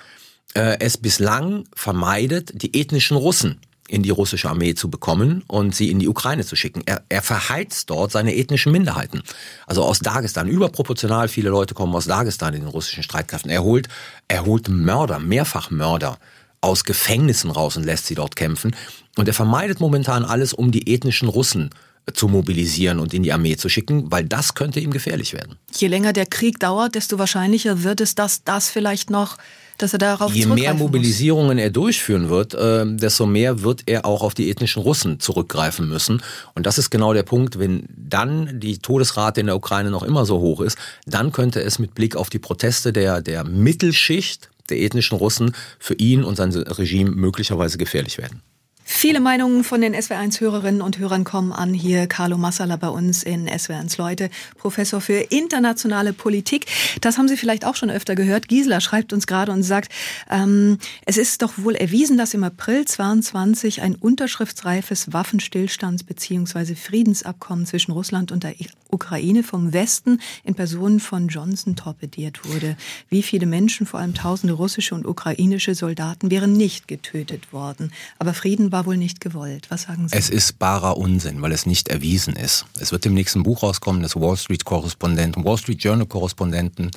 äh, 0.54 0.78
es 0.80 0.96
bislang 0.96 1.64
vermeidet, 1.74 2.50
die 2.54 2.80
ethnischen 2.80 3.16
Russen 3.16 3.60
in 3.88 4.02
die 4.02 4.10
russische 4.10 4.48
Armee 4.48 4.74
zu 4.74 4.88
bekommen 4.88 5.42
und 5.46 5.74
sie 5.74 5.90
in 5.90 5.98
die 5.98 6.08
Ukraine 6.08 6.44
zu 6.44 6.56
schicken. 6.56 6.82
Er, 6.86 7.02
er 7.08 7.22
verheizt 7.22 7.90
dort 7.90 8.12
seine 8.12 8.34
ethnischen 8.34 8.72
Minderheiten. 8.72 9.22
Also 9.66 9.84
aus 9.84 9.98
Dagestan. 9.98 10.48
Überproportional 10.48 11.28
viele 11.28 11.50
Leute 11.50 11.74
kommen 11.74 11.94
aus 11.94 12.06
Dagestan 12.06 12.54
in 12.54 12.60
den 12.60 12.70
russischen 12.70 13.02
Streitkräften. 13.02 13.50
Er 13.50 13.62
holt, 13.62 13.88
er 14.26 14.46
holt 14.46 14.68
Mörder, 14.68 15.18
mehrfach 15.18 15.70
Mörder 15.70 16.18
aus 16.62 16.84
Gefängnissen 16.84 17.50
raus 17.50 17.76
und 17.76 17.84
lässt 17.84 18.06
sie 18.06 18.14
dort 18.14 18.36
kämpfen. 18.36 18.74
Und 19.16 19.28
er 19.28 19.34
vermeidet 19.34 19.80
momentan 19.80 20.24
alles, 20.24 20.54
um 20.54 20.70
die 20.70 20.92
ethnischen 20.92 21.28
Russen 21.28 21.70
zu 22.12 22.28
mobilisieren 22.28 23.00
und 23.00 23.14
in 23.14 23.22
die 23.22 23.32
Armee 23.32 23.56
zu 23.56 23.68
schicken, 23.68 24.10
weil 24.10 24.24
das 24.24 24.54
könnte 24.54 24.80
ihm 24.80 24.90
gefährlich 24.90 25.32
werden. 25.32 25.56
Je 25.74 25.88
länger 25.88 26.12
der 26.12 26.26
Krieg 26.26 26.60
dauert, 26.60 26.94
desto 26.94 27.18
wahrscheinlicher 27.18 27.82
wird 27.82 28.00
es, 28.00 28.14
dass 28.14 28.44
das 28.44 28.68
vielleicht 28.68 29.10
noch 29.10 29.38
dass 29.78 29.92
er 29.92 29.98
darauf 29.98 30.32
Je 30.32 30.46
mehr 30.46 30.74
Mobilisierungen 30.74 31.56
muss. 31.56 31.64
er 31.64 31.70
durchführen 31.70 32.28
wird, 32.28 32.54
äh, 32.54 32.84
desto 32.86 33.26
mehr 33.26 33.62
wird 33.62 33.82
er 33.86 34.06
auch 34.06 34.22
auf 34.22 34.34
die 34.34 34.50
ethnischen 34.50 34.82
Russen 34.82 35.20
zurückgreifen 35.20 35.88
müssen. 35.88 36.22
Und 36.54 36.66
das 36.66 36.78
ist 36.78 36.90
genau 36.90 37.12
der 37.12 37.24
Punkt, 37.24 37.58
wenn 37.58 37.84
dann 37.88 38.60
die 38.60 38.78
Todesrate 38.78 39.40
in 39.40 39.46
der 39.46 39.56
Ukraine 39.56 39.90
noch 39.90 40.02
immer 40.02 40.26
so 40.26 40.38
hoch 40.38 40.60
ist, 40.60 40.78
dann 41.06 41.32
könnte 41.32 41.60
es 41.60 41.78
mit 41.78 41.94
Blick 41.94 42.16
auf 42.16 42.30
die 42.30 42.38
Proteste 42.38 42.92
der, 42.92 43.20
der 43.20 43.44
Mittelschicht 43.44 44.48
der 44.70 44.78
ethnischen 44.78 45.18
Russen 45.18 45.52
für 45.78 45.94
ihn 45.94 46.24
und 46.24 46.36
sein 46.36 46.52
Regime 46.52 47.10
möglicherweise 47.10 47.76
gefährlich 47.76 48.16
werden. 48.16 48.42
Viele 48.86 49.18
Meinungen 49.18 49.64
von 49.64 49.80
den 49.80 49.94
SW1-Hörerinnen 49.94 50.82
und 50.82 50.98
Hörern 50.98 51.24
kommen 51.24 51.52
an. 51.52 51.72
Hier 51.72 52.06
Carlo 52.06 52.36
Massala 52.36 52.76
bei 52.76 52.88
uns 52.88 53.22
in 53.22 53.48
SW1 53.48 53.96
Leute, 53.96 54.28
Professor 54.58 55.00
für 55.00 55.14
internationale 55.30 56.12
Politik. 56.12 56.66
Das 57.00 57.16
haben 57.16 57.26
Sie 57.26 57.38
vielleicht 57.38 57.64
auch 57.64 57.76
schon 57.76 57.88
öfter 57.88 58.14
gehört. 58.14 58.46
Gisela 58.48 58.82
schreibt 58.82 59.14
uns 59.14 59.26
gerade 59.26 59.52
und 59.52 59.62
sagt, 59.62 59.90
ähm, 60.30 60.76
es 61.06 61.16
ist 61.16 61.40
doch 61.40 61.54
wohl 61.56 61.76
erwiesen, 61.76 62.18
dass 62.18 62.34
im 62.34 62.44
April 62.44 62.84
22 62.84 63.80
ein 63.80 63.94
unterschriftsreifes 63.94 65.12
Waffenstillstands- 65.12 66.04
bzw. 66.04 66.74
Friedensabkommen 66.74 67.64
zwischen 67.64 67.92
Russland 67.92 68.32
und 68.32 68.44
der 68.44 68.54
Ukraine 68.90 69.42
vom 69.42 69.72
Westen 69.72 70.20
in 70.44 70.54
Person 70.54 71.00
von 71.00 71.28
Johnson 71.28 71.74
torpediert 71.74 72.44
wurde. 72.44 72.76
Wie 73.08 73.22
viele 73.22 73.46
Menschen, 73.46 73.86
vor 73.86 74.00
allem 74.00 74.14
tausende 74.14 74.52
russische 74.52 74.94
und 74.94 75.06
ukrainische 75.06 75.74
Soldaten, 75.74 76.30
wären 76.30 76.52
nicht 76.52 76.86
getötet 76.86 77.52
worden. 77.52 77.92
Aber 78.18 78.34
Frieden 78.34 78.73
war 78.74 78.84
wohl 78.86 78.96
nicht 78.96 79.20
gewollt. 79.20 79.70
Was 79.70 79.82
sagen 79.82 80.08
Sie? 80.08 80.16
Es 80.16 80.28
ist 80.28 80.58
barer 80.58 80.96
Unsinn, 80.98 81.40
weil 81.40 81.52
es 81.52 81.64
nicht 81.64 81.88
erwiesen 81.88 82.34
ist. 82.34 82.66
Es 82.78 82.90
wird 82.90 83.06
im 83.06 83.14
nächsten 83.14 83.44
Buch 83.44 83.62
rauskommen, 83.62 84.02
des 84.02 84.16
Wall 84.16 84.36
Street-Korrespondenten, 84.36 85.44
Wall 85.44 85.56
Street 85.56 85.82
Journal-Korrespondenten, 85.82 86.90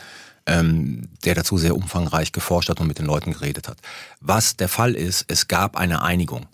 ähm, 0.48 1.08
der 1.24 1.36
dazu 1.36 1.58
sehr 1.58 1.76
umfangreich 1.76 2.32
geforscht 2.32 2.70
hat 2.70 2.82
und 2.82 2.88
mit 2.88 2.98
den 2.98 3.06
Leuten 3.06 3.32
geredet 3.32 3.68
hat. 3.68 3.78
Was 4.22 4.58
der 4.58 4.70
Fall 4.70 4.96
ist, 4.96 5.26
es 5.28 5.48
gab 5.48 5.78
eine 5.78 6.02
Einigung. 6.02 6.48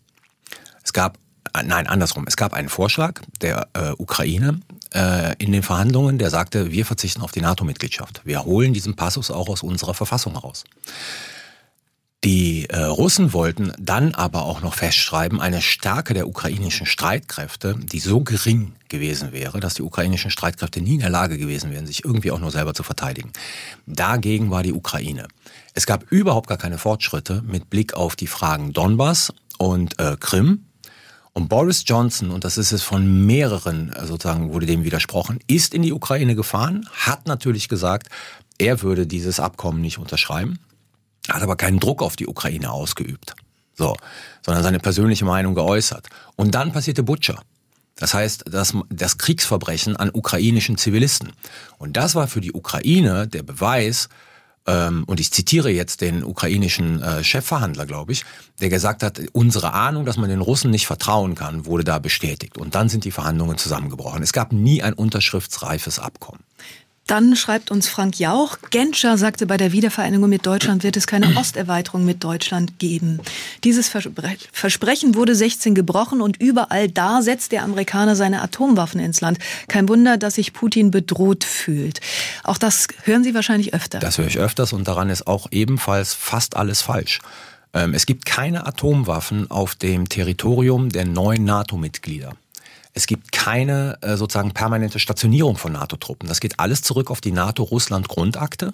Es 0.84 0.92
gab, 0.92 1.18
äh, 1.54 1.64
nein, 1.64 1.88
andersrum, 1.88 2.26
es 2.28 2.36
gab 2.36 2.54
einen 2.54 2.70
Vorschlag 2.70 3.22
der 3.42 3.70
äh, 3.74 3.92
Ukraine 3.98 4.60
äh, 4.94 5.36
in 5.38 5.54
den 5.54 5.64
Verhandlungen, 5.64 6.18
der 6.18 6.32
sagte, 6.32 6.72
wir 6.72 6.86
verzichten 6.86 7.22
auf 7.22 7.32
die 7.32 7.42
NATO-Mitgliedschaft. 7.42 8.22
Wir 8.26 8.44
holen 8.44 8.74
diesen 8.74 8.98
Passus 8.98 9.32
auch 9.32 9.48
aus 9.48 9.64
unserer 9.64 9.94
Verfassung 9.94 10.34
heraus. 10.34 10.66
Die 12.24 12.70
äh, 12.70 12.78
Russen 12.78 13.34
wollten 13.34 13.74
dann 13.78 14.16
aber 14.16 14.46
auch 14.46 14.62
noch 14.62 14.76
festschreiben, 14.76 15.42
eine 15.42 15.62
Stärke 15.62 16.14
der 16.14 16.26
ukrainischen 16.26 16.86
Streitkräfte, 16.86 17.76
die 17.78 18.00
so 18.00 18.22
gering 18.22 18.72
gewesen 18.88 19.34
wäre, 19.34 19.60
dass 19.60 19.74
die 19.74 19.82
ukrainischen 19.82 20.32
Streitkräfte 20.32 20.80
nie 20.80 20.94
in 20.94 21.00
der 21.02 21.10
Lage 21.10 21.38
gewesen 21.38 21.72
wären, 21.72 21.86
sich 21.86 22.06
irgendwie 22.06 22.32
auch 22.32 22.40
nur 22.40 22.52
selber 22.52 22.74
zu 22.74 22.84
verteidigen. 22.84 23.34
Dagegen 23.88 24.52
war 24.52 24.64
die 24.64 24.72
Ukraine. 24.72 25.28
Es 25.74 25.86
gab 25.86 26.10
überhaupt 26.12 26.48
gar 26.48 26.58
keine 26.58 26.78
Fortschritte 26.78 27.44
mit 27.46 27.70
Blick 27.70 27.94
auf 27.94 28.16
die 28.16 28.28
Fragen 28.28 28.72
Donbass 28.72 29.34
und 29.58 30.00
äh, 30.00 30.16
Krim. 30.18 30.66
Und 31.34 31.50
Boris 31.50 31.84
Johnson, 31.86 32.30
und 32.30 32.46
das 32.46 32.58
ist 32.58 32.72
es 32.72 32.84
von 32.84 33.26
mehreren, 33.26 33.92
äh, 33.92 34.06
sozusagen 34.06 34.54
wurde 34.54 34.66
dem 34.66 34.86
widersprochen, 34.86 35.40
ist 35.48 35.74
in 35.74 35.82
die 35.82 35.92
Ukraine 35.92 36.36
gefahren, 36.36 36.88
hat 36.94 37.28
natürlich 37.28 37.68
gesagt, 37.68 38.08
er 38.60 38.82
würde 38.82 39.08
dieses 39.08 39.42
Abkommen 39.42 39.82
nicht 39.82 39.98
unterschreiben 39.98 40.60
hat 41.30 41.42
aber 41.42 41.56
keinen 41.56 41.80
Druck 41.80 42.02
auf 42.02 42.16
die 42.16 42.28
Ukraine 42.28 42.72
ausgeübt. 42.72 43.36
So, 43.76 43.96
sondern 44.46 44.64
seine 44.64 44.80
persönliche 44.80 45.26
Meinung 45.26 45.56
geäußert. 45.56 46.08
Und 46.36 46.54
dann 46.54 46.72
passierte 46.72 47.04
Butcher. 47.04 47.42
Das 47.96 48.14
heißt, 48.14 48.46
das, 48.50 48.74
das 48.90 49.18
Kriegsverbrechen 49.18 49.96
an 49.96 50.10
ukrainischen 50.14 50.78
Zivilisten. 50.78 51.32
Und 51.78 51.98
das 51.98 52.16
war 52.16 52.28
für 52.28 52.42
die 52.42 52.54
Ukraine 52.54 53.28
der 53.28 53.44
Beweis, 53.44 54.10
ähm, 54.66 55.04
und 55.08 55.20
ich 55.20 55.32
zitiere 55.32 55.70
jetzt 55.70 56.02
den 56.02 56.24
ukrainischen 56.24 57.02
äh, 57.02 57.24
Chefverhandler, 57.24 57.86
glaube 57.86 58.14
ich, 58.14 58.24
der 58.62 58.70
gesagt 58.70 59.04
hat, 59.04 59.20
unsere 59.34 59.74
Ahnung, 59.74 60.06
dass 60.06 60.18
man 60.18 60.30
den 60.30 60.42
Russen 60.42 60.72
nicht 60.72 60.88
vertrauen 60.88 61.36
kann, 61.36 61.66
wurde 61.66 61.84
da 61.84 62.00
bestätigt. 62.00 62.58
Und 62.58 62.76
dann 62.76 62.90
sind 62.90 63.04
die 63.04 63.12
Verhandlungen 63.12 63.58
zusammengebrochen. 63.58 64.24
Es 64.24 64.34
gab 64.34 64.54
nie 64.54 64.82
ein 64.82 64.94
unterschriftsreifes 64.94 66.00
Abkommen. 66.00 66.44
Dann 67.08 67.36
schreibt 67.36 67.70
uns 67.70 67.90
Frank 67.90 68.18
Jauch, 68.18 68.58
Genscher 68.70 69.18
sagte, 69.18 69.46
bei 69.46 69.58
der 69.58 69.74
Wiedervereinigung 69.74 70.30
mit 70.30 70.46
Deutschland 70.46 70.84
wird 70.84 70.96
es 70.96 71.06
keine 71.06 71.36
Osterweiterung 71.38 72.06
mit 72.06 72.24
Deutschland 72.24 72.80
geben. 72.80 73.20
Dieses 73.66 73.90
Versprechen 73.90 75.16
wurde 75.16 75.36
16 75.36 75.76
gebrochen 75.76 76.22
und 76.22 76.42
überall 76.42 76.88
da 76.88 77.22
setzt 77.22 77.52
der 77.52 77.64
Amerikaner 77.64 78.16
seine 78.16 78.42
Atomwaffen 78.42 79.02
ins 79.02 79.20
Land. 79.20 79.40
Kein 79.68 79.90
Wunder, 79.90 80.18
dass 80.18 80.36
sich 80.36 80.54
Putin 80.54 80.92
bedroht 80.92 81.44
fühlt. 81.44 82.00
Auch 82.44 82.58
das 82.58 82.88
hören 83.04 83.24
Sie 83.24 83.34
wahrscheinlich 83.34 83.74
öfter. 83.74 84.00
Das 84.00 84.18
höre 84.18 84.28
ich 84.28 84.38
öfters 84.38 84.72
und 84.72 84.88
daran 84.88 85.10
ist 85.10 85.28
auch 85.28 85.48
ebenfalls 85.52 86.14
fast 86.14 86.56
alles 86.56 86.82
falsch. 86.82 87.20
Ähm, 87.74 87.94
es 87.94 88.06
gibt 88.06 88.26
keine 88.26 88.66
Atomwaffen 88.66 89.52
auf 89.52 89.76
dem 89.76 90.08
Territorium 90.08 90.90
der 90.90 91.06
neuen 91.06 91.44
NATO-Mitglieder. 91.44 92.34
Es 92.94 93.08
gibt 93.08 93.32
keine 93.32 93.98
äh, 94.02 94.16
sozusagen 94.18 94.52
permanente 94.52 95.00
Stationierung 95.00 95.58
von 95.58 95.74
NATO-Truppen. 95.74 96.30
Das 96.30 96.40
geht 96.40 96.60
alles 96.60 96.84
zurück 96.84 97.10
auf 97.10 97.22
die 97.22 97.32
NATO-Russland-Grundakte, 97.32 98.74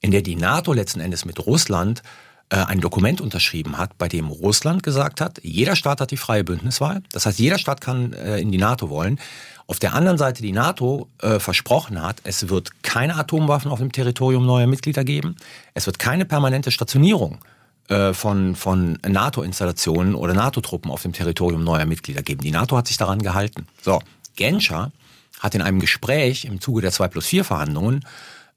in 0.00 0.10
der 0.10 0.22
die 0.22 0.36
NATO 0.36 0.72
letzten 0.72 1.00
Endes 1.00 1.24
mit 1.24 1.44
Russland 1.44 2.02
äh, 2.50 2.56
ein 2.56 2.80
Dokument 2.80 3.20
unterschrieben 3.20 3.78
hat, 3.78 3.96
bei 3.96 4.08
dem 4.08 4.28
Russland 4.28 4.82
gesagt 4.82 5.20
hat, 5.20 5.40
jeder 5.42 5.76
Staat 5.76 6.00
hat 6.00 6.10
die 6.10 6.16
freie 6.16 6.44
Bündniswahl. 6.44 7.02
Das 7.12 7.24
heißt, 7.26 7.38
jeder 7.38 7.58
Staat 7.58 7.80
kann 7.80 8.12
äh, 8.12 8.38
in 8.38 8.52
die 8.52 8.58
NATO 8.58 8.90
wollen. 8.90 9.18
Auf 9.66 9.78
der 9.78 9.94
anderen 9.94 10.18
Seite 10.18 10.42
die 10.42 10.52
NATO 10.52 11.08
äh, 11.20 11.38
versprochen 11.38 12.02
hat, 12.02 12.20
es 12.24 12.48
wird 12.48 12.82
keine 12.82 13.16
Atomwaffen 13.16 13.70
auf 13.70 13.80
dem 13.80 13.92
Territorium 13.92 14.46
neuer 14.46 14.66
Mitglieder 14.66 15.04
geben. 15.04 15.36
Es 15.74 15.86
wird 15.86 15.98
keine 15.98 16.24
permanente 16.24 16.70
Stationierung 16.70 17.34
äh, 17.34 17.57
von, 18.12 18.54
von 18.54 18.98
NATO-Installationen 19.06 20.14
oder 20.14 20.34
NATO-Truppen 20.34 20.90
auf 20.90 21.02
dem 21.02 21.12
Territorium 21.12 21.64
neuer 21.64 21.86
Mitglieder 21.86 22.22
geben. 22.22 22.42
Die 22.42 22.50
NATO 22.50 22.76
hat 22.76 22.86
sich 22.86 22.96
daran 22.96 23.22
gehalten. 23.22 23.66
So, 23.82 24.00
Genscher 24.36 24.92
hat 25.40 25.54
in 25.54 25.62
einem 25.62 25.80
Gespräch 25.80 26.44
im 26.44 26.60
Zuge 26.60 26.82
der 26.82 26.92
2 26.92 27.08
plus 27.08 27.26
4 27.26 27.44
Verhandlungen 27.44 28.04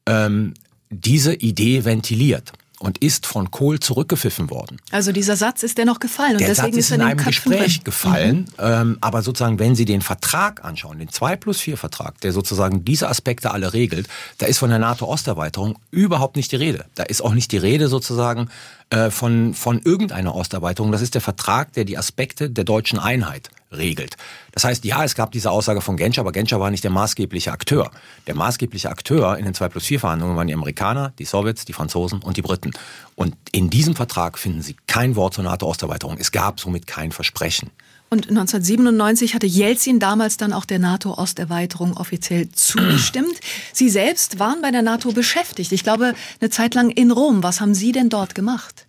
ähm, 0.06 0.54
diese 0.90 1.34
Idee 1.34 1.86
ventiliert 1.86 2.52
und 2.82 2.98
ist 2.98 3.28
von 3.28 3.52
Kohl 3.52 3.80
zurückgepfiffen 3.80 4.50
worden. 4.50 4.78
Also 4.90 5.12
dieser 5.12 5.36
Satz 5.36 5.62
ist 5.62 5.78
dennoch 5.78 6.00
gefallen. 6.00 6.34
Und 6.34 6.42
der 6.42 6.50
deswegen 6.50 6.74
Satz 6.74 6.80
ist, 6.80 6.90
ist 6.90 6.96
in 6.96 7.02
einem 7.02 7.18
Köpfen 7.18 7.52
Gespräch 7.52 7.76
drin. 7.76 7.84
gefallen. 7.84 8.38
Mhm. 8.38 8.48
Ähm, 8.60 8.98
aber 9.02 9.22
sozusagen, 9.22 9.60
wenn 9.60 9.76
Sie 9.76 9.86
den 9.86 10.02
Vertrag 10.02 10.66
anschauen, 10.66 10.98
den 10.98 11.10
2 11.10 11.36
plus 11.36 11.60
4 11.60 11.78
Vertrag, 11.78 12.20
der 12.22 12.34
sozusagen 12.34 12.84
diese 12.84 13.08
Aspekte 13.08 13.52
alle 13.52 13.74
regelt, 13.74 14.08
da 14.40 14.48
ist 14.48 14.58
von 14.58 14.72
der 14.72 14.80
NATO-Osterweiterung 14.80 15.78
überhaupt 15.92 16.36
nicht 16.36 16.52
die 16.52 16.56
Rede. 16.56 16.86
Da 16.96 17.04
ist 17.04 17.22
auch 17.22 17.36
nicht 17.36 17.52
die 17.52 17.58
Rede 17.58 17.88
sozusagen 17.88 18.48
äh, 18.48 18.81
von, 19.10 19.54
von 19.54 19.82
irgendeiner 19.82 20.36
Osterweiterung. 20.36 20.92
Das 20.92 21.02
ist 21.02 21.14
der 21.14 21.22
Vertrag, 21.22 21.74
der 21.74 21.86
die 21.86 21.98
Aspekte 21.98 22.50
der 22.50 22.64
deutschen 22.64 23.00
Einheit 23.00 23.50
regelt. 23.72 24.18
Das 24.52 24.64
heißt, 24.64 24.84
ja, 24.86 25.04
es 25.04 25.16
gab 25.16 25.32
diese 25.32 25.50
Aussage 25.50 25.82
von 25.82 25.98
Genscher, 25.98 26.22
aber 26.22 26.32
Genscher 26.32 26.60
war 26.60 26.72
nicht 26.72 26.84
der 26.84 26.92
maßgebliche 26.92 27.52
Akteur. 27.52 27.92
Der 28.28 28.36
maßgebliche 28.36 28.90
Akteur 28.90 29.38
in 29.38 29.46
den 29.46 29.54
2 29.54 29.70
plus 29.70 29.86
4 29.86 30.00
Verhandlungen 30.02 30.36
waren 30.36 30.48
die 30.48 30.54
Amerikaner, 30.54 31.14
die 31.20 31.26
Sowjets, 31.26 31.66
die 31.66 31.74
Franzosen 31.74 32.22
und 32.22 32.38
die 32.38 32.42
Briten. 32.42 32.72
Und 33.16 33.36
in 33.52 33.70
diesem 33.70 33.96
Vertrag 33.96 34.38
finden 34.38 34.62
Sie 34.62 34.76
kein 34.88 35.16
Wort 35.16 35.36
zur 35.36 35.46
NATO-Osterweiterung. 35.46 36.18
Es 36.20 36.32
gab 36.32 36.60
somit 36.60 36.88
kein 36.88 37.12
Versprechen. 37.12 37.72
Und 38.14 38.28
1997 38.28 39.36
hatte 39.36 39.48
Jelzin 39.48 40.02
damals 40.02 40.36
dann 40.36 40.52
auch 40.52 40.66
der 40.66 40.80
NATO-Osterweiterung 40.80 41.96
offiziell 41.96 42.50
zugestimmt. 42.52 43.40
Sie 43.72 43.90
selbst 43.90 44.38
waren 44.38 44.62
bei 44.62 44.70
der 44.70 44.82
NATO 44.82 45.14
beschäftigt. 45.14 45.72
Ich 45.72 45.84
glaube, 45.84 46.14
eine 46.42 46.50
Zeit 46.50 46.76
lang 46.76 46.90
in 46.90 47.12
Rom. 47.12 47.42
Was 47.42 47.62
haben 47.62 47.74
Sie 47.74 47.94
denn 47.94 48.10
dort 48.10 48.36
gemacht? 48.36 48.86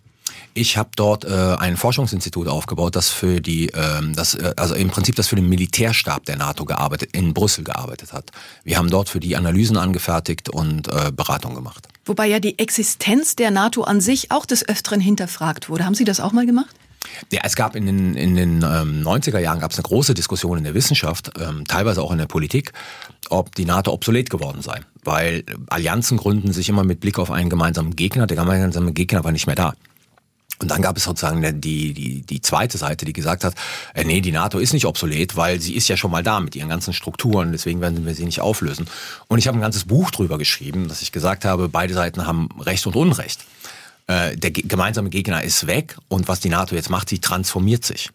Ich 0.53 0.75
habe 0.75 0.89
dort 0.97 1.23
äh, 1.23 1.29
ein 1.29 1.77
Forschungsinstitut 1.77 2.49
aufgebaut, 2.49 2.97
das 2.97 3.09
für 3.11 3.39
die, 3.39 3.67
ähm, 3.67 4.13
das, 4.13 4.35
äh, 4.35 4.53
also 4.57 4.75
im 4.75 4.89
Prinzip 4.89 5.15
das 5.15 5.29
für 5.29 5.37
den 5.37 5.47
Militärstab 5.47 6.25
der 6.25 6.35
NATO 6.35 6.65
gearbeitet, 6.65 7.11
in 7.13 7.33
Brüssel 7.33 7.63
gearbeitet 7.63 8.11
hat. 8.11 8.29
Wir 8.65 8.77
haben 8.77 8.89
dort 8.89 9.07
für 9.07 9.21
die 9.21 9.37
Analysen 9.37 9.77
angefertigt 9.77 10.49
und 10.49 10.89
äh, 10.89 11.13
Beratung 11.15 11.55
gemacht. 11.55 11.87
Wobei 12.03 12.27
ja 12.27 12.41
die 12.41 12.59
Existenz 12.59 13.37
der 13.37 13.51
NATO 13.51 13.83
an 13.83 14.01
sich 14.01 14.31
auch 14.31 14.45
des 14.45 14.67
Öfteren 14.67 14.99
hinterfragt 14.99 15.69
wurde. 15.69 15.85
Haben 15.85 15.95
Sie 15.95 16.03
das 16.03 16.19
auch 16.19 16.33
mal 16.33 16.45
gemacht? 16.45 16.75
Ja, 17.31 17.41
es 17.43 17.55
gab 17.55 17.75
in 17.75 17.85
den, 17.85 18.15
in 18.15 18.35
den 18.35 18.57
ähm, 18.57 19.03
90er 19.03 19.39
Jahren 19.39 19.59
gab 19.59 19.71
es 19.71 19.77
eine 19.77 19.83
große 19.83 20.13
Diskussion 20.13 20.57
in 20.57 20.63
der 20.63 20.73
Wissenschaft, 20.73 21.31
ähm, 21.39 21.65
teilweise 21.67 22.01
auch 22.01 22.11
in 22.11 22.17
der 22.17 22.27
Politik, 22.27 22.71
ob 23.29 23.53
die 23.55 23.65
NATO 23.65 23.91
obsolet 23.91 24.29
geworden 24.29 24.61
sei. 24.61 24.81
Weil 25.03 25.43
Allianzen 25.67 26.17
gründen 26.17 26.53
sich 26.53 26.69
immer 26.69 26.83
mit 26.83 26.99
Blick 26.99 27.19
auf 27.19 27.31
einen 27.31 27.49
gemeinsamen 27.49 27.95
Gegner. 27.95 28.27
Der 28.27 28.37
gemeinsame 28.37 28.93
Gegner 28.93 29.23
war 29.23 29.31
nicht 29.31 29.47
mehr 29.47 29.55
da. 29.55 29.73
Und 30.59 30.69
dann 30.69 30.81
gab 30.81 30.95
es 30.95 31.03
sozusagen 31.03 31.41
die, 31.59 31.93
die, 31.93 32.21
die 32.21 32.41
zweite 32.41 32.77
Seite, 32.77 33.05
die 33.05 33.11
gesagt 33.11 33.43
hat, 33.43 33.55
äh, 33.95 34.05
nee, 34.05 34.21
die 34.21 34.31
NATO 34.31 34.59
ist 34.59 34.71
nicht 34.71 34.85
obsolet, 34.85 35.35
weil 35.35 35.59
sie 35.59 35.75
ist 35.75 35.89
ja 35.89 35.97
schon 35.97 36.11
mal 36.11 36.23
da 36.23 36.39
mit 36.39 36.55
ihren 36.55 36.69
ganzen 36.69 36.93
Strukturen, 36.93 37.51
deswegen 37.51 37.81
werden 37.81 38.05
wir 38.05 38.15
sie 38.15 38.23
nicht 38.23 38.39
auflösen. 38.39 38.87
Und 39.27 39.39
ich 39.39 39.47
habe 39.47 39.57
ein 39.57 39.61
ganzes 39.61 39.83
Buch 39.85 40.11
drüber 40.11 40.37
geschrieben, 40.37 40.87
dass 40.87 41.01
ich 41.01 41.11
gesagt 41.11 41.43
habe, 41.43 41.67
beide 41.67 41.93
Seiten 41.93 42.25
haben 42.25 42.47
Recht 42.59 42.87
und 42.87 42.95
Unrecht. 42.95 43.43
Äh, 44.07 44.35
der 44.35 44.51
gemeinsame 44.51 45.09
Gegner 45.09 45.43
ist 45.43 45.67
weg 45.67 45.97
und 46.09 46.27
was 46.27 46.39
die 46.39 46.49
NATO 46.49 46.75
jetzt 46.75 46.89
macht, 46.89 47.09
sie 47.09 47.19
transformiert 47.19 47.85
sich. 47.85 48.09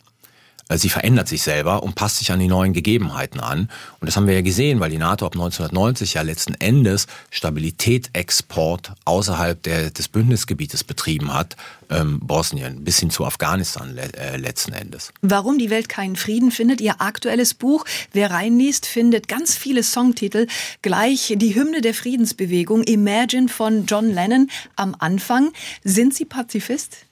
Äh, 0.68 0.78
sie 0.78 0.88
verändert 0.88 1.28
sich 1.28 1.42
selber 1.42 1.82
und 1.82 1.94
passt 1.94 2.18
sich 2.18 2.30
an 2.32 2.38
die 2.38 2.48
neuen 2.48 2.72
Gegebenheiten 2.72 3.40
an. 3.40 3.68
Und 4.00 4.06
das 4.06 4.16
haben 4.16 4.26
wir 4.26 4.34
ja 4.34 4.42
gesehen, 4.42 4.80
weil 4.80 4.90
die 4.90 4.98
NATO 4.98 5.26
ab 5.26 5.34
1990 5.34 6.14
ja 6.14 6.22
letzten 6.22 6.54
Endes 6.54 7.06
Stabilitätsexport 7.30 8.92
außerhalb 9.04 9.62
der, 9.62 9.90
des 9.90 10.08
Bündnisgebietes 10.08 10.84
betrieben 10.84 11.32
hat, 11.32 11.56
ähm, 11.90 12.20
Bosnien 12.20 12.84
bis 12.84 12.98
hin 12.98 13.10
zu 13.10 13.24
Afghanistan 13.24 13.96
äh, 13.96 14.36
letzten 14.36 14.72
Endes. 14.72 15.12
Warum 15.22 15.58
die 15.58 15.70
Welt 15.70 15.88
keinen 15.88 16.16
Frieden 16.16 16.50
findet, 16.50 16.80
ihr 16.80 17.00
aktuelles 17.00 17.54
Buch, 17.54 17.84
wer 18.12 18.30
reinliest, 18.30 18.86
findet 18.86 19.28
ganz 19.28 19.56
viele 19.56 19.82
Songtitel, 19.82 20.46
gleich 20.82 21.34
die 21.36 21.54
Hymne 21.54 21.80
der 21.80 21.94
Friedensbewegung, 21.94 22.82
Imagine 22.82 23.48
von 23.48 23.86
John 23.86 24.12
Lennon 24.12 24.50
am 24.76 24.94
Anfang. 24.98 25.52
Sind 25.82 26.14
Sie 26.14 26.24
Pazifist? 26.24 27.07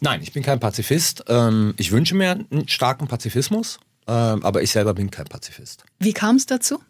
Nein, 0.00 0.20
ich 0.22 0.32
bin 0.32 0.42
kein 0.42 0.60
Pazifist. 0.60 1.24
Ähm, 1.28 1.74
ich 1.76 1.90
wünsche 1.90 2.14
mir 2.14 2.32
einen 2.50 2.68
starken 2.68 3.08
Pazifismus, 3.08 3.78
ähm, 4.06 4.42
aber 4.44 4.62
ich 4.62 4.70
selber 4.70 4.94
bin 4.94 5.10
kein 5.10 5.26
Pazifist. 5.26 5.84
Wie 5.98 6.12
kam 6.12 6.36
es 6.36 6.46
dazu? 6.46 6.80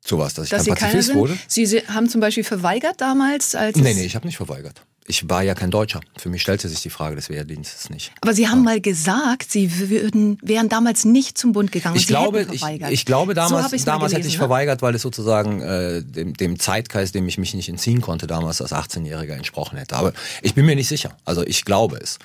Zu 0.00 0.18
was, 0.18 0.34
dass 0.34 0.46
ich 0.46 0.50
Dass 0.50 0.64
kein 0.64 0.76
Sie 0.76 0.80
Pazifist 0.80 1.14
wurde? 1.14 1.38
Sie 1.48 1.66
haben 1.88 2.08
zum 2.08 2.20
Beispiel 2.20 2.44
verweigert 2.44 3.00
damals, 3.00 3.54
als 3.54 3.76
Nee, 3.76 3.94
nee, 3.94 4.04
ich 4.04 4.14
habe 4.14 4.26
nicht 4.26 4.36
verweigert. 4.36 4.82
Ich 5.10 5.28
war 5.28 5.42
ja 5.42 5.54
kein 5.54 5.70
Deutscher. 5.70 6.00
Für 6.18 6.28
mich 6.28 6.42
stellte 6.42 6.68
sich 6.68 6.82
die 6.82 6.90
Frage 6.90 7.16
des 7.16 7.30
Wehrdienstes 7.30 7.88
nicht. 7.88 8.12
Aber 8.20 8.34
Sie 8.34 8.46
haben 8.46 8.62
mal 8.62 8.78
gesagt, 8.78 9.50
Sie 9.50 9.88
würden, 9.88 10.38
wären 10.42 10.68
damals 10.68 11.06
nicht 11.06 11.38
zum 11.38 11.52
Bund 11.52 11.72
gegangen. 11.72 11.96
Ich 11.96 12.02
Sie 12.02 12.08
glaube, 12.08 12.46
ich, 12.52 12.62
ich 12.62 13.06
glaube 13.06 13.32
So 13.32 13.36
damals, 13.36 13.72
mal 13.72 13.78
damals 13.84 14.12
hätte 14.12 14.20
gelesen, 14.20 14.28
ich 14.28 14.34
ne? 14.34 14.38
verweigert, 14.38 14.82
weil 14.82 14.94
es 14.94 15.00
sozusagen 15.00 15.62
äh, 15.62 16.02
dem, 16.02 16.34
dem 16.34 16.58
Zeitkreis, 16.58 17.10
dem 17.12 17.26
ich 17.26 17.38
mich 17.38 17.54
nicht 17.54 17.70
entziehen 17.70 18.02
konnte, 18.02 18.26
damals 18.26 18.60
als 18.60 18.72
18-Jähriger 18.72 19.32
entsprochen 19.32 19.78
hätte. 19.78 19.96
Aber 19.96 20.12
ich 20.42 20.54
bin 20.54 20.66
mir 20.66 20.76
nicht 20.76 20.88
sicher. 20.88 21.16
Also 21.24 21.42
ich 21.42 21.64
glaube 21.64 21.96
es. 21.96 22.18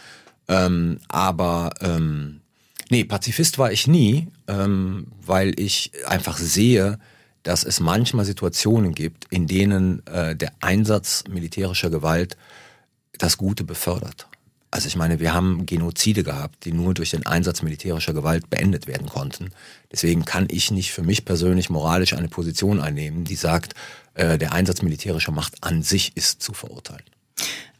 Ähm, 0.47 0.99
aber 1.07 1.71
ähm, 1.81 2.41
nee, 2.89 3.03
Pazifist 3.03 3.57
war 3.57 3.71
ich 3.71 3.87
nie, 3.87 4.27
ähm, 4.47 5.07
weil 5.25 5.59
ich 5.59 5.91
einfach 6.05 6.37
sehe, 6.37 6.99
dass 7.43 7.63
es 7.63 7.79
manchmal 7.79 8.25
Situationen 8.25 8.93
gibt, 8.93 9.25
in 9.29 9.47
denen 9.47 10.05
äh, 10.07 10.35
der 10.35 10.51
Einsatz 10.61 11.25
militärischer 11.29 11.89
Gewalt 11.89 12.37
das 13.17 13.37
Gute 13.37 13.63
befördert. 13.63 14.27
Also 14.71 14.87
ich 14.87 14.95
meine, 14.95 15.19
wir 15.19 15.35
haben 15.35 15.67
Genozide 15.67 16.23
gehabt, 16.23 16.65
die 16.65 16.71
nur 16.71 16.95
durch 16.95 17.11
den 17.11 17.27
Einsatz 17.27 17.61
militärischer 17.61 18.13
Gewalt 18.13 18.49
beendet 18.49 18.87
werden 18.87 19.07
konnten. 19.07 19.51
Deswegen 19.91 20.25
kann 20.25 20.47
ich 20.49 20.71
nicht 20.71 20.91
für 20.91 21.03
mich 21.03 21.25
persönlich 21.25 21.69
moralisch 21.69 22.13
eine 22.13 22.27
Position 22.27 22.79
einnehmen, 22.81 23.23
die 23.23 23.35
sagt, 23.35 23.75
äh, 24.15 24.39
der 24.39 24.51
Einsatz 24.51 24.81
militärischer 24.81 25.31
Macht 25.31 25.63
an 25.63 25.83
sich 25.83 26.17
ist 26.17 26.41
zu 26.41 26.53
verurteilen. 26.53 27.03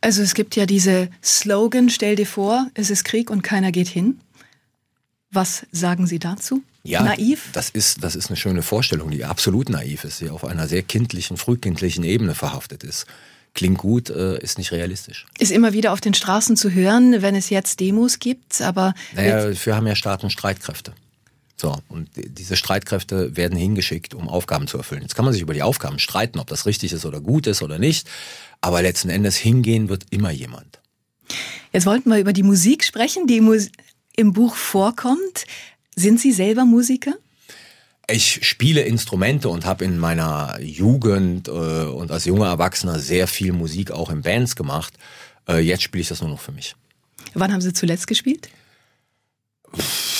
Also 0.03 0.21
es 0.21 0.33
gibt 0.33 0.57
ja 0.57 0.65
diese 0.65 1.07
Slogan, 1.23 1.89
stell 1.89 2.17
dir 2.17 2.27
vor, 2.27 2.67
es 2.73 2.89
ist 2.89 3.05
Krieg 3.05 3.29
und 3.29 3.41
keiner 3.41 3.71
geht 3.71 3.87
hin. 3.87 4.19
Was 5.31 5.65
sagen 5.71 6.07
Sie 6.07 6.19
dazu? 6.19 6.61
Naiv? 6.83 7.49
Das 7.53 7.69
ist, 7.69 8.03
das 8.03 8.17
ist 8.17 8.27
eine 8.27 8.35
schöne 8.35 8.63
Vorstellung, 8.63 9.11
die 9.11 9.23
absolut 9.23 9.69
naiv 9.69 10.03
ist, 10.03 10.19
die 10.19 10.29
auf 10.29 10.43
einer 10.43 10.67
sehr 10.67 10.83
kindlichen, 10.83 11.37
frühkindlichen 11.37 12.03
Ebene 12.03 12.35
verhaftet 12.35 12.83
ist. 12.83 13.05
Klingt 13.53 13.77
gut, 13.77 14.09
äh, 14.09 14.37
ist 14.39 14.57
nicht 14.57 14.73
realistisch. 14.73 15.25
Ist 15.39 15.53
immer 15.53 15.71
wieder 15.71 15.93
auf 15.93 16.01
den 16.01 16.13
Straßen 16.13 16.57
zu 16.57 16.71
hören, 16.71 17.21
wenn 17.21 17.35
es 17.35 17.49
jetzt 17.49 17.79
Demos 17.79 18.19
gibt, 18.19 18.61
aber 18.61 18.93
Naja, 19.15 19.47
dafür 19.47 19.77
haben 19.77 19.87
ja 19.87 19.95
Staaten 19.95 20.29
Streitkräfte. 20.29 20.93
So, 21.55 21.77
und 21.87 22.15
die- 22.17 22.29
diese 22.29 22.55
Streitkräfte 22.55 23.37
werden 23.37 23.57
hingeschickt, 23.57 24.13
um 24.13 24.27
Aufgaben 24.27 24.67
zu 24.67 24.77
erfüllen. 24.77 25.01
Jetzt 25.03 25.15
kann 25.15 25.23
man 25.25 25.33
sich 25.33 25.41
über 25.43 25.53
die 25.53 25.61
Aufgaben 25.61 25.99
streiten, 25.99 26.39
ob 26.39 26.47
das 26.47 26.65
richtig 26.65 26.91
ist 26.93 27.05
oder 27.05 27.21
gut 27.21 27.47
ist 27.47 27.61
oder 27.61 27.77
nicht, 27.79 28.09
aber 28.61 28.81
letzten 28.81 29.09
Endes 29.09 29.35
hingehen 29.37 29.87
wird 29.89 30.05
immer 30.09 30.31
jemand. 30.31 30.79
jetzt 31.71 31.85
wollten 31.85 32.09
wir 32.09 32.17
über 32.19 32.33
die 32.33 32.43
Musik 32.43 32.83
sprechen, 32.83 33.27
die 33.27 33.41
im 34.15 34.33
Buch 34.33 34.55
vorkommt. 34.55 35.45
Sind 35.95 36.19
Sie 36.19 36.31
selber 36.31 36.65
Musiker? 36.65 37.13
Ich 38.09 38.45
spiele 38.45 38.81
Instrumente 38.81 39.47
und 39.47 39.65
habe 39.65 39.85
in 39.85 39.97
meiner 39.97 40.59
Jugend 40.59 41.47
äh, 41.47 41.51
und 41.51 42.11
als 42.11 42.25
junger 42.25 42.47
Erwachsener 42.47 42.99
sehr 42.99 43.27
viel 43.27 43.53
Musik 43.53 43.91
auch 43.91 44.09
in 44.09 44.21
Bands 44.23 44.55
gemacht. 44.55 44.93
Äh, 45.47 45.59
jetzt 45.59 45.83
spiele 45.83 46.01
ich 46.01 46.09
das 46.09 46.19
nur 46.21 46.29
noch 46.29 46.41
für 46.41 46.51
mich. 46.51 46.75
Wann 47.33 47.53
haben 47.53 47.61
Sie 47.61 47.71
zuletzt 47.73 48.07
gespielt? 48.07 48.49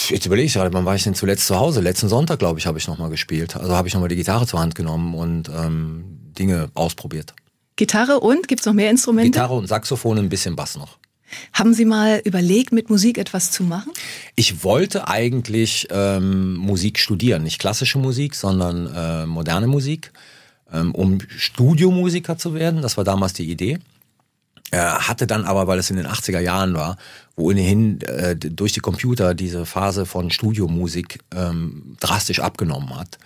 Jetzt 0.10 0.26
überlege 0.26 0.48
ich 0.48 0.54
gerade, 0.54 0.74
wann 0.74 0.86
war 0.86 0.96
ich 0.96 1.04
denn 1.04 1.16
zuletzt 1.16 1.48
zu 1.48 1.58
Hause? 1.58 1.82
Letzten 1.82 2.10
Sonntag, 2.10 2.40
glaube 2.40 2.60
ich, 2.60 2.66
habe 2.66 2.78
ich 2.78 2.88
nochmal 2.88 3.10
gespielt. 3.10 3.56
Also 3.56 3.76
habe 3.76 3.88
ich 3.88 3.94
nochmal 3.94 4.10
die 4.10 4.16
Gitarre 4.16 4.48
zur 4.48 4.60
Hand 4.60 4.76
genommen 4.76 5.14
und 5.14 5.50
ähm, 5.50 6.04
Dinge 6.38 6.70
ausprobiert. 6.74 7.34
Gitarre 7.76 8.20
und 8.20 8.48
gibt 8.48 8.62
es 8.62 8.66
noch 8.66 8.74
mehr 8.74 8.90
Instrumente? 8.90 9.32
Gitarre 9.32 9.54
und 9.54 9.68
Saxophon, 9.68 10.18
ein 10.18 10.30
bisschen 10.30 10.56
Bass 10.56 10.78
noch. 10.78 10.98
Haben 11.54 11.74
Sie 11.74 11.86
mal 11.86 12.22
überlegt, 12.24 12.72
mit 12.72 12.90
Musik 12.90 13.18
etwas 13.18 13.50
zu 13.50 13.64
machen? 13.64 13.92
Ich 14.36 14.64
wollte 14.64 15.08
eigentlich 15.08 15.88
ähm, 15.90 16.56
Musik 16.56 17.00
studieren, 17.00 17.44
nicht 17.44 17.60
klassische 17.60 17.98
Musik, 17.98 18.36
sondern 18.36 18.94
äh, 18.94 19.26
moderne 19.26 19.68
Musik, 19.68 20.12
ähm, 20.72 20.94
um 20.94 21.20
Studiomusiker 21.36 22.38
zu 22.38 22.54
werden. 22.54 22.82
Das 22.82 22.98
war 22.98 23.04
damals 23.04 23.34
die 23.34 23.50
Idee. 23.50 23.80
Äh, 24.74 24.78
hatte 24.78 25.28
dann 25.28 25.46
aber, 25.46 25.68
weil 25.68 25.78
es 25.78 25.92
in 25.92 25.98
den 25.98 26.08
80er 26.08 26.40
Jahren 26.40 26.74
war, 26.74 26.98
wo 27.36 27.52
ohnehin 27.52 28.02
äh, 28.02 28.36
durch 28.36 28.72
die 28.72 28.80
Computer 28.80 29.36
diese 29.36 29.68
Phase 29.68 30.08
von 30.08 30.32
Studiomusik 30.32 31.20
ähm, 31.36 31.96
drastisch 32.00 32.40
abgenommen 32.40 32.98
hat, 32.98 33.20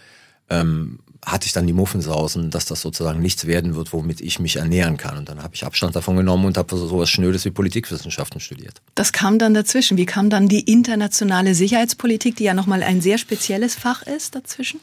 ähm, 0.49 0.99
hatte 1.25 1.45
ich 1.45 1.53
dann 1.53 1.65
die 1.65 1.71
Muffensausen, 1.71 2.51
dass 2.51 2.65
das 2.65 2.81
sozusagen 2.81 3.21
nichts 3.21 3.47
werden 3.47 3.75
wird, 3.75 3.93
womit 3.93 4.19
ich 4.19 4.41
mich 4.41 4.57
ernähren 4.57 4.97
kann. 4.97 5.17
Und 5.17 5.29
dann 5.29 5.41
habe 5.41 5.55
ich 5.55 5.65
Abstand 5.65 5.95
davon 5.95 6.17
genommen 6.17 6.43
und 6.43 6.57
habe 6.57 6.75
so 6.75 6.85
sowas 6.85 7.09
Schnödes 7.09 7.45
wie 7.45 7.51
Politikwissenschaften 7.51 8.41
studiert. 8.41 8.81
Das 8.95 9.13
kam 9.13 9.39
dann 9.39 9.53
dazwischen. 9.53 9.95
Wie 9.95 10.05
kam 10.05 10.29
dann 10.29 10.49
die 10.49 10.69
internationale 10.69 11.55
Sicherheitspolitik, 11.55 12.35
die 12.35 12.43
ja 12.43 12.53
nochmal 12.53 12.83
ein 12.83 12.99
sehr 12.99 13.17
spezielles 13.17 13.75
Fach 13.75 14.01
ist, 14.01 14.35
dazwischen? 14.35 14.81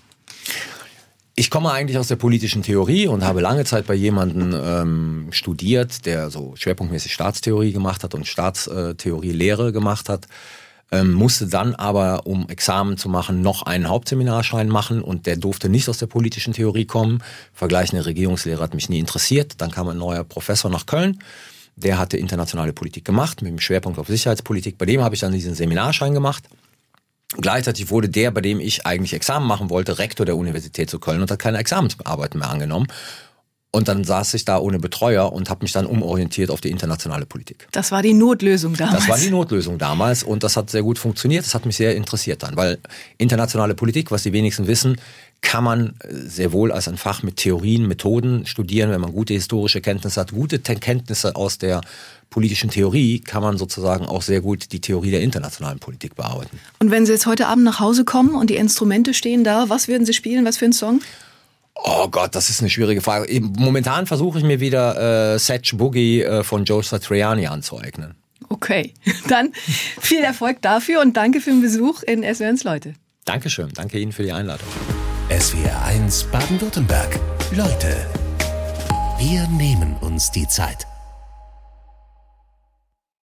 Ich 1.37 1.51
komme 1.51 1.73
eigentlich 1.73 1.99
aus 1.99 2.07
der 2.07 2.15
politischen 2.15 2.63
Theorie 2.63 3.09
und 3.09 3.25
habe 3.25 3.41
lange 3.41 3.65
Zeit 3.65 3.89
bei 3.89 3.95
jemandem 3.95 4.55
ähm, 4.55 5.27
studiert, 5.31 6.07
der 6.07 6.31
so 6.31 6.55
schwerpunktmäßig 6.55 7.13
Staatstheorie 7.13 7.73
gemacht 7.73 8.05
hat 8.05 8.15
und 8.15 8.25
Staatstheorie-Lehre 8.29 9.73
gemacht 9.73 10.09
hat. 10.09 10.29
Ähm, 10.93 11.13
musste 11.13 11.49
dann 11.49 11.75
aber, 11.75 12.25
um 12.29 12.49
Examen 12.49 12.97
zu 12.99 13.09
machen, 13.09 13.43
noch 13.43 13.63
einen 13.63 13.89
Hauptseminarschein 13.89 14.69
machen 14.69 15.03
und 15.03 15.27
der 15.27 15.37
durfte 15.37 15.69
nicht 15.69 15.89
aus 15.89 15.99
der 15.99 16.07
politischen 16.07 16.53
Theorie 16.53 16.85
kommen. 16.85 17.21
Vergleichende 17.53 18.07
Regierungslehre 18.07 18.63
hat 18.63 18.75
mich 18.75 18.89
nie 18.89 19.01
interessiert. 19.01 19.55
Dann 19.59 19.73
kam 19.73 19.89
ein 19.89 19.99
neuer 19.99 20.23
Professor 20.23 20.71
nach 20.71 20.87
Köln, 20.87 21.19
der 21.75 21.99
hatte 21.99 22.17
internationale 22.17 22.73
Politik 22.73 23.05
gemacht 23.05 23.43
mit 23.43 23.51
dem 23.51 23.59
Schwerpunkt 23.59 23.99
auf 23.99 24.07
Sicherheitspolitik. 24.07 24.79
Bei 24.79 24.87
dem 24.87 25.03
habe 25.03 25.17
ich 25.17 25.21
dann 25.21 25.33
diesen 25.33 25.57
Seminarschein 25.57 26.15
gemacht. 26.15 26.45
Gleichzeitig 27.37 27.91
wurde 27.91 28.09
der, 28.09 28.31
bei 28.31 28.41
dem 28.41 28.61
ich 28.61 28.87
eigentlich 28.87 29.13
Examen 29.13 29.47
machen 29.47 29.71
wollte, 29.71 29.99
Rektor 29.99 30.25
der 30.25 30.37
Universität 30.37 30.89
zu 30.89 30.99
Köln 30.99 31.21
und 31.21 31.31
hat 31.31 31.39
keine 31.39 31.59
Examensarbeiten 31.59 32.39
mehr 32.39 32.51
angenommen. 32.51 32.87
Und 33.75 33.89
dann 33.89 34.05
saß 34.05 34.35
ich 34.35 34.45
da 34.45 34.59
ohne 34.59 34.79
Betreuer 34.79 35.33
und 35.33 35.51
habe 35.51 35.65
mich 35.65 35.73
dann 35.73 35.85
umorientiert 35.85 36.49
auf 36.49 36.61
die 36.61 36.71
internationale 36.71 37.27
Politik. 37.27 37.67
Das 37.73 37.91
war 37.91 38.03
die 38.03 38.15
Notlösung 38.15 38.75
damals. 38.77 39.01
Das 39.01 39.09
war 39.09 39.19
die 39.19 39.31
Notlösung 39.31 39.79
damals 39.79 40.23
und 40.23 40.45
das 40.45 40.57
hat 40.57 40.71
sehr 40.71 40.85
gut 40.85 40.97
funktioniert. 40.97 41.45
Das 41.45 41.57
hat 41.57 41.67
mich 41.67 41.77
sehr 41.77 41.97
interessiert 41.97 42.45
dann, 42.45 42.57
weil 42.57 42.79
internationale 43.19 43.75
Politik, 43.75 44.13
was 44.13 44.23
die 44.23 44.33
wenigsten 44.33 44.69
wissen, 44.69 45.01
kann 45.45 45.63
man 45.63 45.95
sehr 46.11 46.51
wohl 46.53 46.73
als 46.73 46.89
ein 46.89 46.97
Fach 46.97 47.23
mit 47.23 47.37
Theorien, 47.37 47.87
Methoden 47.87 48.47
studieren, 48.47 48.91
wenn 48.91 49.01
man 49.01 49.13
gute 49.13 49.35
historische 49.35 49.81
Kenntnisse 49.81 50.21
hat, 50.21 50.33
gute 50.33 50.63
Te- 50.63 50.75
Kenntnisse 50.77 51.37
aus 51.37 51.59
der 51.59 51.83
politischen 52.31 52.71
Theorie, 52.71 53.21
kann 53.21 53.43
man 53.43 53.59
sozusagen 53.59 54.07
auch 54.07 54.23
sehr 54.23 54.41
gut 54.41 54.73
die 54.73 54.81
Theorie 54.81 55.11
der 55.13 55.21
internationalen 55.21 55.79
Politik 55.79 56.17
bearbeiten. 56.17 56.59
Und 56.81 56.91
wenn 56.91 57.07
Sie 57.07 57.13
jetzt 57.13 57.27
heute 57.27 57.47
Abend 57.47 57.65
nach 57.65 57.79
Hause 57.79 58.05
kommen 58.05 58.35
und 58.35 58.51
die 58.51 58.57
Instrumente 58.57 59.15
stehen 59.15 59.45
da, 59.45 59.69
was 59.69 59.87
würden 59.87 60.05
Sie 60.07 60.15
spielen? 60.15 60.45
Was 60.45 60.57
für 60.57 60.65
ein 60.65 60.73
Song? 60.73 61.01
Oh 61.77 62.09
Gott, 62.09 62.35
das 62.35 62.51
ist 62.51 62.61
eine 62.61 62.71
schwierige 62.71 63.03
Frage. 63.03 63.41
Momentan 63.59 64.07
versuche 64.07 64.39
ich 64.39 64.45
mir 64.45 64.61
wieder 64.61 65.35
äh, 65.35 65.39
Satch 65.39 65.77
Boogie 65.77 66.23
äh, 66.23 66.43
von 66.43 66.65
Joe 66.65 66.83
Satriani 66.83 67.47
anzueignen. 67.47 68.15
Okay, 68.49 68.95
dann 69.29 69.53
viel 70.01 70.21
Erfolg 70.21 70.63
dafür 70.63 71.01
und 71.03 71.17
danke 71.17 71.41
für 71.41 71.51
den 71.51 71.61
Besuch 71.61 72.03
in 72.03 72.23
SWRs 72.23 72.65
Leute. 72.65 72.95
Dankeschön, 73.27 73.69
danke 73.75 73.99
Ihnen 73.99 74.13
für 74.13 74.23
die 74.23 74.33
Einladung. 74.33 74.69
SWR 75.31 75.83
1 75.87 76.25
Baden-Württemberg. 76.25 77.19
Leute, 77.51 78.07
wir 79.19 79.49
nehmen 79.49 79.97
uns 80.03 80.31
die 80.31 80.47
Zeit. 80.47 80.87